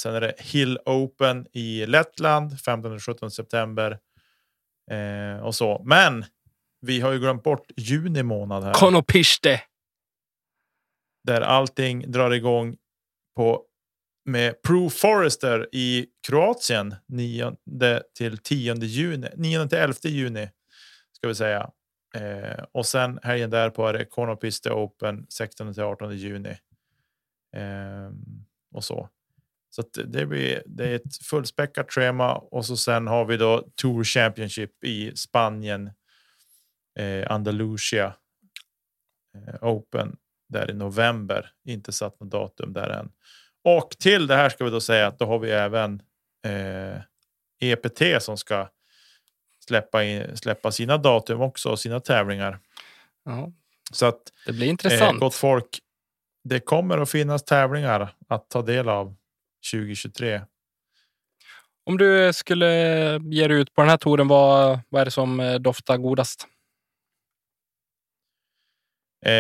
Sen 0.01 0.15
är 0.15 0.21
det 0.21 0.35
Hill 0.39 0.79
Open 0.87 1.47
i 1.53 1.87
Lettland 1.87 2.53
15-17 2.53 3.29
september. 3.29 3.99
Eh, 4.91 5.45
och 5.45 5.55
så. 5.55 5.83
Men 5.85 6.25
vi 6.83 7.01
har 7.01 7.13
ju 7.13 7.19
glömt 7.19 7.43
bort 7.43 7.71
juni 7.77 8.23
månad 8.23 8.65
här 8.65 8.75
Konopiste. 8.75 9.61
där 11.25 11.41
allting 11.41 12.11
drar 12.11 12.31
igång 12.31 12.77
på 13.37 13.65
med 14.25 14.63
Pro 14.63 14.91
Forester 14.91 15.69
i 15.73 16.07
Kroatien 16.27 16.95
9 17.09 17.57
till 18.17 18.39
10 18.39 18.75
juni, 18.75 19.29
9 19.37 19.69
till 19.69 19.79
11 19.79 19.95
juni 20.03 20.51
ska 21.13 21.29
vi 21.29 21.35
säga. 21.35 21.71
Eh, 22.15 22.65
och 22.73 22.87
sen 22.87 23.19
helgen 23.23 23.51
därpå 23.51 23.87
är 23.87 23.93
det 23.93 24.05
Konopiste 24.05 24.71
Open 24.71 25.27
16 25.29 25.75
till 25.75 25.83
18 25.83 26.17
juni. 26.17 26.57
Eh, 27.57 28.11
och 28.75 28.85
så. 28.85 29.09
Så 29.71 29.83
det 30.05 30.27
blir 30.27 30.63
det 30.67 30.89
är 30.89 30.95
ett 30.95 31.25
fullspäckat 31.25 31.93
schema 31.93 32.35
och 32.35 32.67
så 32.67 32.77
sen 32.77 33.07
har 33.07 33.25
vi 33.25 33.37
då 33.37 33.69
Tour 33.75 34.05
Championship 34.05 34.85
i 34.85 35.17
Spanien. 35.17 35.91
Eh, 36.99 37.33
Andalusia 37.33 38.15
eh, 39.37 39.55
Open 39.65 40.17
där 40.49 40.71
i 40.71 40.75
november. 40.75 41.53
Inte 41.65 41.93
satt 41.93 42.21
något 42.21 42.31
datum 42.31 42.73
där 42.73 42.89
än. 42.91 43.13
Och 43.65 43.91
till 43.91 44.27
det 44.27 44.37
här 44.37 44.49
ska 44.49 44.65
vi 44.65 44.71
då 44.71 44.81
säga 44.81 45.07
att 45.07 45.19
då 45.19 45.25
har 45.27 45.39
vi 45.39 45.51
även 45.51 46.03
eh, 46.47 47.01
EPT 47.61 48.23
som 48.23 48.39
ska 48.39 48.69
släppa, 49.67 50.05
in, 50.05 50.37
släppa 50.37 50.73
sina 50.73 50.99
datum 50.99 51.41
också 51.41 51.71
och 51.71 51.79
sina 51.81 52.01
tävlingar. 52.01 52.59
Ja, 53.25 53.53
Så 53.93 54.07
att 54.07 54.21
det 54.47 54.53
blir 54.53 54.67
eh, 54.67 54.71
intressant. 54.71 55.21
gott 55.21 55.35
folk, 55.35 55.79
det 56.45 56.61
kommer 56.61 56.99
att 56.99 57.11
finnas 57.11 57.45
tävlingar 57.45 58.15
att 58.29 58.51
ta 58.51 58.63
del 58.63 58.89
av 58.89 59.15
2023. 59.73 60.41
Om 61.85 61.99
du 61.99 62.33
skulle 62.33 62.67
ge 63.19 63.49
dig 63.49 63.57
ut 63.57 63.75
på 63.75 63.81
den 63.81 63.91
här 63.91 63.97
touren, 63.97 64.29
vad, 64.29 64.81
vad 64.89 65.01
är 65.01 65.05
det 65.05 65.11
som 65.11 65.41
eh, 65.41 65.55
doftar 65.55 65.97
godast? 65.97 66.47
Eh, 69.27 69.33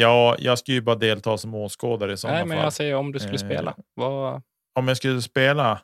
ja, 0.00 0.36
jag 0.38 0.58
ska 0.58 0.72
ju 0.72 0.80
bara 0.80 0.96
delta 0.96 1.38
som 1.38 1.54
åskådare 1.54 2.12
i 2.12 2.16
sådana 2.16 2.34
Nej, 2.34 2.42
fall. 2.42 2.48
men 2.48 2.58
jag 2.58 2.72
säger 2.72 2.94
om 2.94 3.12
du 3.12 3.18
skulle 3.18 3.34
Eh, 3.34 3.38
spela. 3.46 3.76
Vad, 3.94 4.42
Om 4.74 4.88
jag 4.88 4.96
skulle 4.96 5.22
spela. 5.22 5.80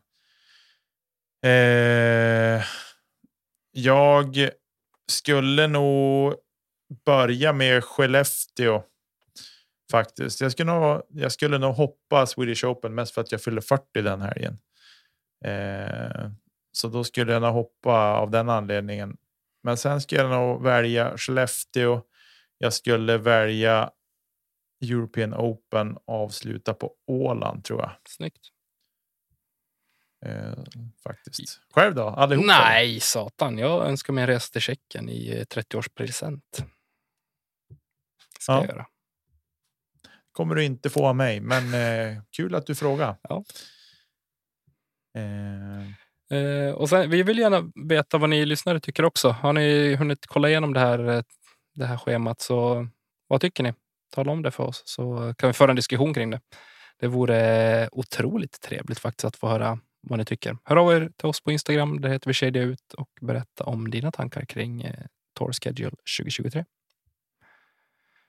Eh, 1.45 2.63
jag 3.73 4.49
skulle 5.13 5.67
nog 5.67 6.35
börja 7.05 7.53
med 7.53 7.85
Skellefteå. 7.85 8.83
Faktiskt. 9.91 10.41
Jag 10.41 10.53
skulle, 10.53 10.73
nog, 10.75 11.03
jag 11.09 11.33
skulle 11.33 11.59
nog 11.59 11.75
hoppa 11.75 12.27
Swedish 12.27 12.65
Open 12.65 12.95
mest 12.95 13.15
för 13.15 13.21
att 13.21 13.33
jag 13.33 13.43
fyller 13.43 13.61
40 13.61 14.03
den 14.03 14.21
helgen. 14.21 14.59
Eh, 15.45 16.31
så 16.73 16.89
då 16.89 17.05
skulle 17.05 17.33
jag 17.33 17.43
nog 17.43 17.53
hoppa 17.53 18.13
av 18.13 18.31
den 18.31 18.49
anledningen. 18.49 19.17
Men 19.63 19.77
sen 19.77 20.01
skulle 20.01 20.21
jag 20.21 20.31
nog 20.31 20.63
välja 20.63 21.17
Skellefteå. 21.17 22.01
Jag 22.59 22.73
skulle 22.73 23.19
välja 23.19 23.91
European 24.85 25.35
Open 25.35 25.99
avsluta 26.07 26.75
på 26.75 26.95
Åland 27.07 27.65
tror 27.65 27.81
jag. 27.81 27.93
Snyggt. 28.09 28.49
Eh, 30.27 30.55
faktiskt. 31.03 31.61
Själv 31.75 31.95
då? 31.95 32.03
Allihopa? 32.09 32.47
Nej, 32.47 33.01
satan. 33.01 33.59
Jag 33.59 33.87
önskar 33.89 34.13
mig 34.13 34.23
en 34.23 34.29
resa 34.29 34.53
till 34.53 34.61
Tjeckien 34.61 35.09
i 35.09 35.45
30-årspresent. 35.45 36.41
Ska 38.41 38.53
Ja. 38.53 38.59
jag 38.61 38.69
göra. 38.69 38.87
kommer 40.33 40.55
du 40.55 40.65
inte 40.65 40.91
få 40.91 41.07
av 41.07 41.17
mig, 41.17 41.41
men 41.41 41.75
eh, 41.75 42.23
kul 42.31 42.55
att 42.55 42.67
du 42.67 42.75
frågar. 42.75 43.17
Ja. 43.23 43.45
Eh, 45.19 45.87
Eh, 46.31 46.71
och 46.75 46.89
sen, 46.89 47.11
vi 47.11 47.23
vill 47.23 47.39
gärna 47.39 47.73
veta 47.89 48.19
vad 48.19 48.31
ni 48.31 48.47
lyssnare 48.47 48.81
tycker 48.81 49.05
också. 49.05 49.29
Har 49.29 49.53
ni 49.53 49.95
hunnit 49.95 50.27
kolla 50.27 50.49
igenom 50.49 50.73
det 50.73 50.81
här, 50.81 51.09
eh, 51.09 51.23
det 51.77 51.87
här 51.87 51.97
schemat 51.97 52.41
så 52.41 52.89
vad 53.29 53.41
tycker 53.41 53.63
ni? 53.63 53.75
Tala 54.15 54.33
om 54.33 54.43
det 54.43 54.51
för 54.51 54.65
oss 54.65 54.83
så 54.87 55.35
kan 55.39 55.49
vi 55.49 55.53
föra 55.53 55.71
en 55.71 55.77
diskussion 55.77 56.15
kring 56.15 56.31
det. 56.31 56.41
Det 56.99 57.07
vore 57.07 57.89
otroligt 57.93 58.61
trevligt 58.61 58.99
faktiskt 58.99 59.25
att 59.25 59.37
få 59.37 59.49
höra 59.49 59.79
vad 60.01 60.19
ni 60.19 60.25
tycker. 60.25 60.59
Hör 60.65 60.77
av 60.77 60.93
er 60.93 61.11
till 61.17 61.29
oss 61.29 61.41
på 61.41 61.53
Instagram. 61.53 62.01
Det 62.01 62.09
heter 62.09 62.31
vi 62.31 62.35
Kedja 62.35 62.63
ut 62.63 62.95
och 62.95 63.09
berätta 63.21 63.65
om 63.65 63.91
dina 63.91 64.13
tankar 64.13 64.45
kring 64.45 64.83
eh, 64.83 65.07
Tour 65.39 65.53
Schedule 65.53 65.97
2023. 66.19 66.65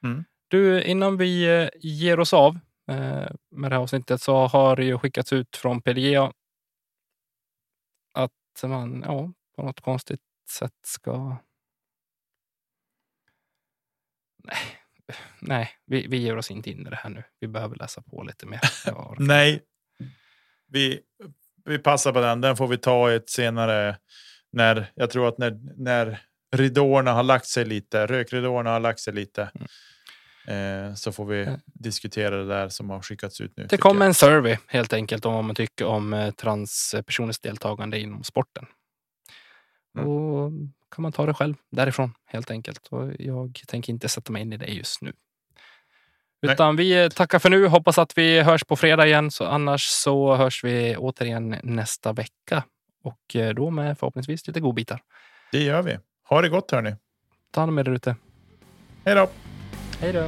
Mm. 0.04 0.26
Du, 0.48 0.84
innan 0.84 1.18
vi 1.18 1.62
eh, 1.62 1.70
ger 1.76 2.20
oss 2.20 2.34
av 2.34 2.60
eh, 2.88 3.28
med 3.52 3.72
det 3.72 3.76
här 3.76 3.82
avsnittet 3.82 4.22
så 4.22 4.48
har 4.48 4.76
det 4.76 4.86
ju 4.86 5.00
skickats 5.00 5.34
ut 5.34 5.58
från 5.58 5.82
PDGA 5.82 6.34
att 8.14 8.64
man 8.64 9.04
ja, 9.06 9.32
på 9.56 9.64
något 9.64 9.82
konstigt 9.82 10.22
sätt 10.50 10.80
ska... 10.86 11.38
Nej, 14.48 14.58
nej 15.40 15.70
vi, 15.86 16.08
vi 16.08 16.18
ger 16.18 16.38
oss 16.38 16.52
inte 16.52 16.70
in 16.72 16.88
i 16.88 16.90
det 16.90 16.96
här 16.96 17.10
nu. 17.10 17.24
Vi 17.40 17.48
behöver 17.48 17.76
läsa 17.76 18.02
på 18.02 18.24
lite 18.24 18.46
mer. 18.46 18.60
Nej, 19.20 19.62
vi, 20.72 21.00
vi 21.66 21.80
passar 21.80 22.14
på 22.14 22.22
den. 22.22 22.42
Den 22.42 22.58
får 22.58 22.68
vi 22.68 22.78
ta 22.78 23.12
i 23.12 23.16
ett 23.16 23.30
senare. 23.30 23.98
När 24.52 24.92
jag 24.96 25.10
tror 25.10 25.28
att 25.28 25.38
när, 25.38 25.60
när 25.78 26.20
ridåerna 26.56 27.14
har 27.14 27.24
lagt 27.24 27.46
sig 27.46 27.66
lite, 27.66 28.06
rökridåerna 28.08 28.70
har 28.70 28.80
lagt 28.80 29.00
sig 29.00 29.14
lite. 29.14 29.50
Eh, 30.48 30.94
så 30.94 31.12
får 31.12 31.26
vi 31.26 31.44
Mm. 31.44 31.60
diskutera 31.66 32.38
det 32.38 32.48
där 32.48 32.70
som 32.70 32.90
har 32.90 33.02
skickats 33.02 33.42
ut 33.42 33.58
nu. 33.58 33.66
Det 33.70 33.78
kommer 33.78 34.02
jag. 34.02 34.08
en 34.08 34.14
survey 34.14 34.58
helt 34.68 34.94
enkelt 34.94 35.26
om 35.26 35.34
vad 35.34 35.44
man 35.44 35.56
tycker 35.56 35.86
om 35.86 36.14
eh, 36.14 36.32
transpersoners 36.32 37.40
deltagande 37.40 38.00
inom 38.00 38.24
sporten. 38.24 38.66
Mm. 39.98 40.10
Och 40.10 40.52
kan 40.96 41.04
man 41.04 41.12
ta 41.12 41.26
det 41.26 41.34
själv 41.34 41.56
därifrån 41.72 42.14
helt 42.26 42.52
enkelt. 42.52 42.88
Och 42.88 43.12
jag 43.20 43.60
tänker 43.68 43.94
inte 43.94 44.10
sätta 44.10 44.32
mig 44.32 44.42
in 44.42 44.54
i 44.54 44.58
det 44.58 44.66
just 44.66 45.02
nu. 45.02 45.14
Nej. 46.42 46.54
Utan 46.54 46.76
vi 46.76 47.04
eh, 47.04 47.10
tackar 47.10 47.40
för 47.40 47.50
nu. 47.50 47.68
Hoppas 47.68 47.98
att 47.98 48.18
vi 48.18 48.42
hörs 48.42 48.64
på 48.64 48.76
fredag 48.76 49.08
igen. 49.08 49.32
Så 49.32 49.46
annars 49.46 49.86
så 49.86 50.36
hörs 50.36 50.64
vi 50.64 50.98
återigen 50.98 51.56
nästa 51.64 52.14
vecka. 52.14 52.64
Och 53.04 53.36
eh, 53.36 53.54
då 53.54 53.70
med 53.70 54.00
förhoppningsvis 54.00 54.48
lite 54.48 54.60
godbitar. 54.60 55.02
Det 55.52 55.64
gör 55.64 55.82
vi. 55.82 55.98
Ha 56.30 56.42
det 56.42 56.50
gott 56.50 56.72
hörni. 56.72 56.96
Ta 57.52 57.62
hand 57.62 57.70
om 57.70 57.80
er 57.80 57.90
ute. 57.90 58.16
Hej 59.06 59.16
då! 59.16 59.30
Hej 60.00 60.14
då! 60.14 60.28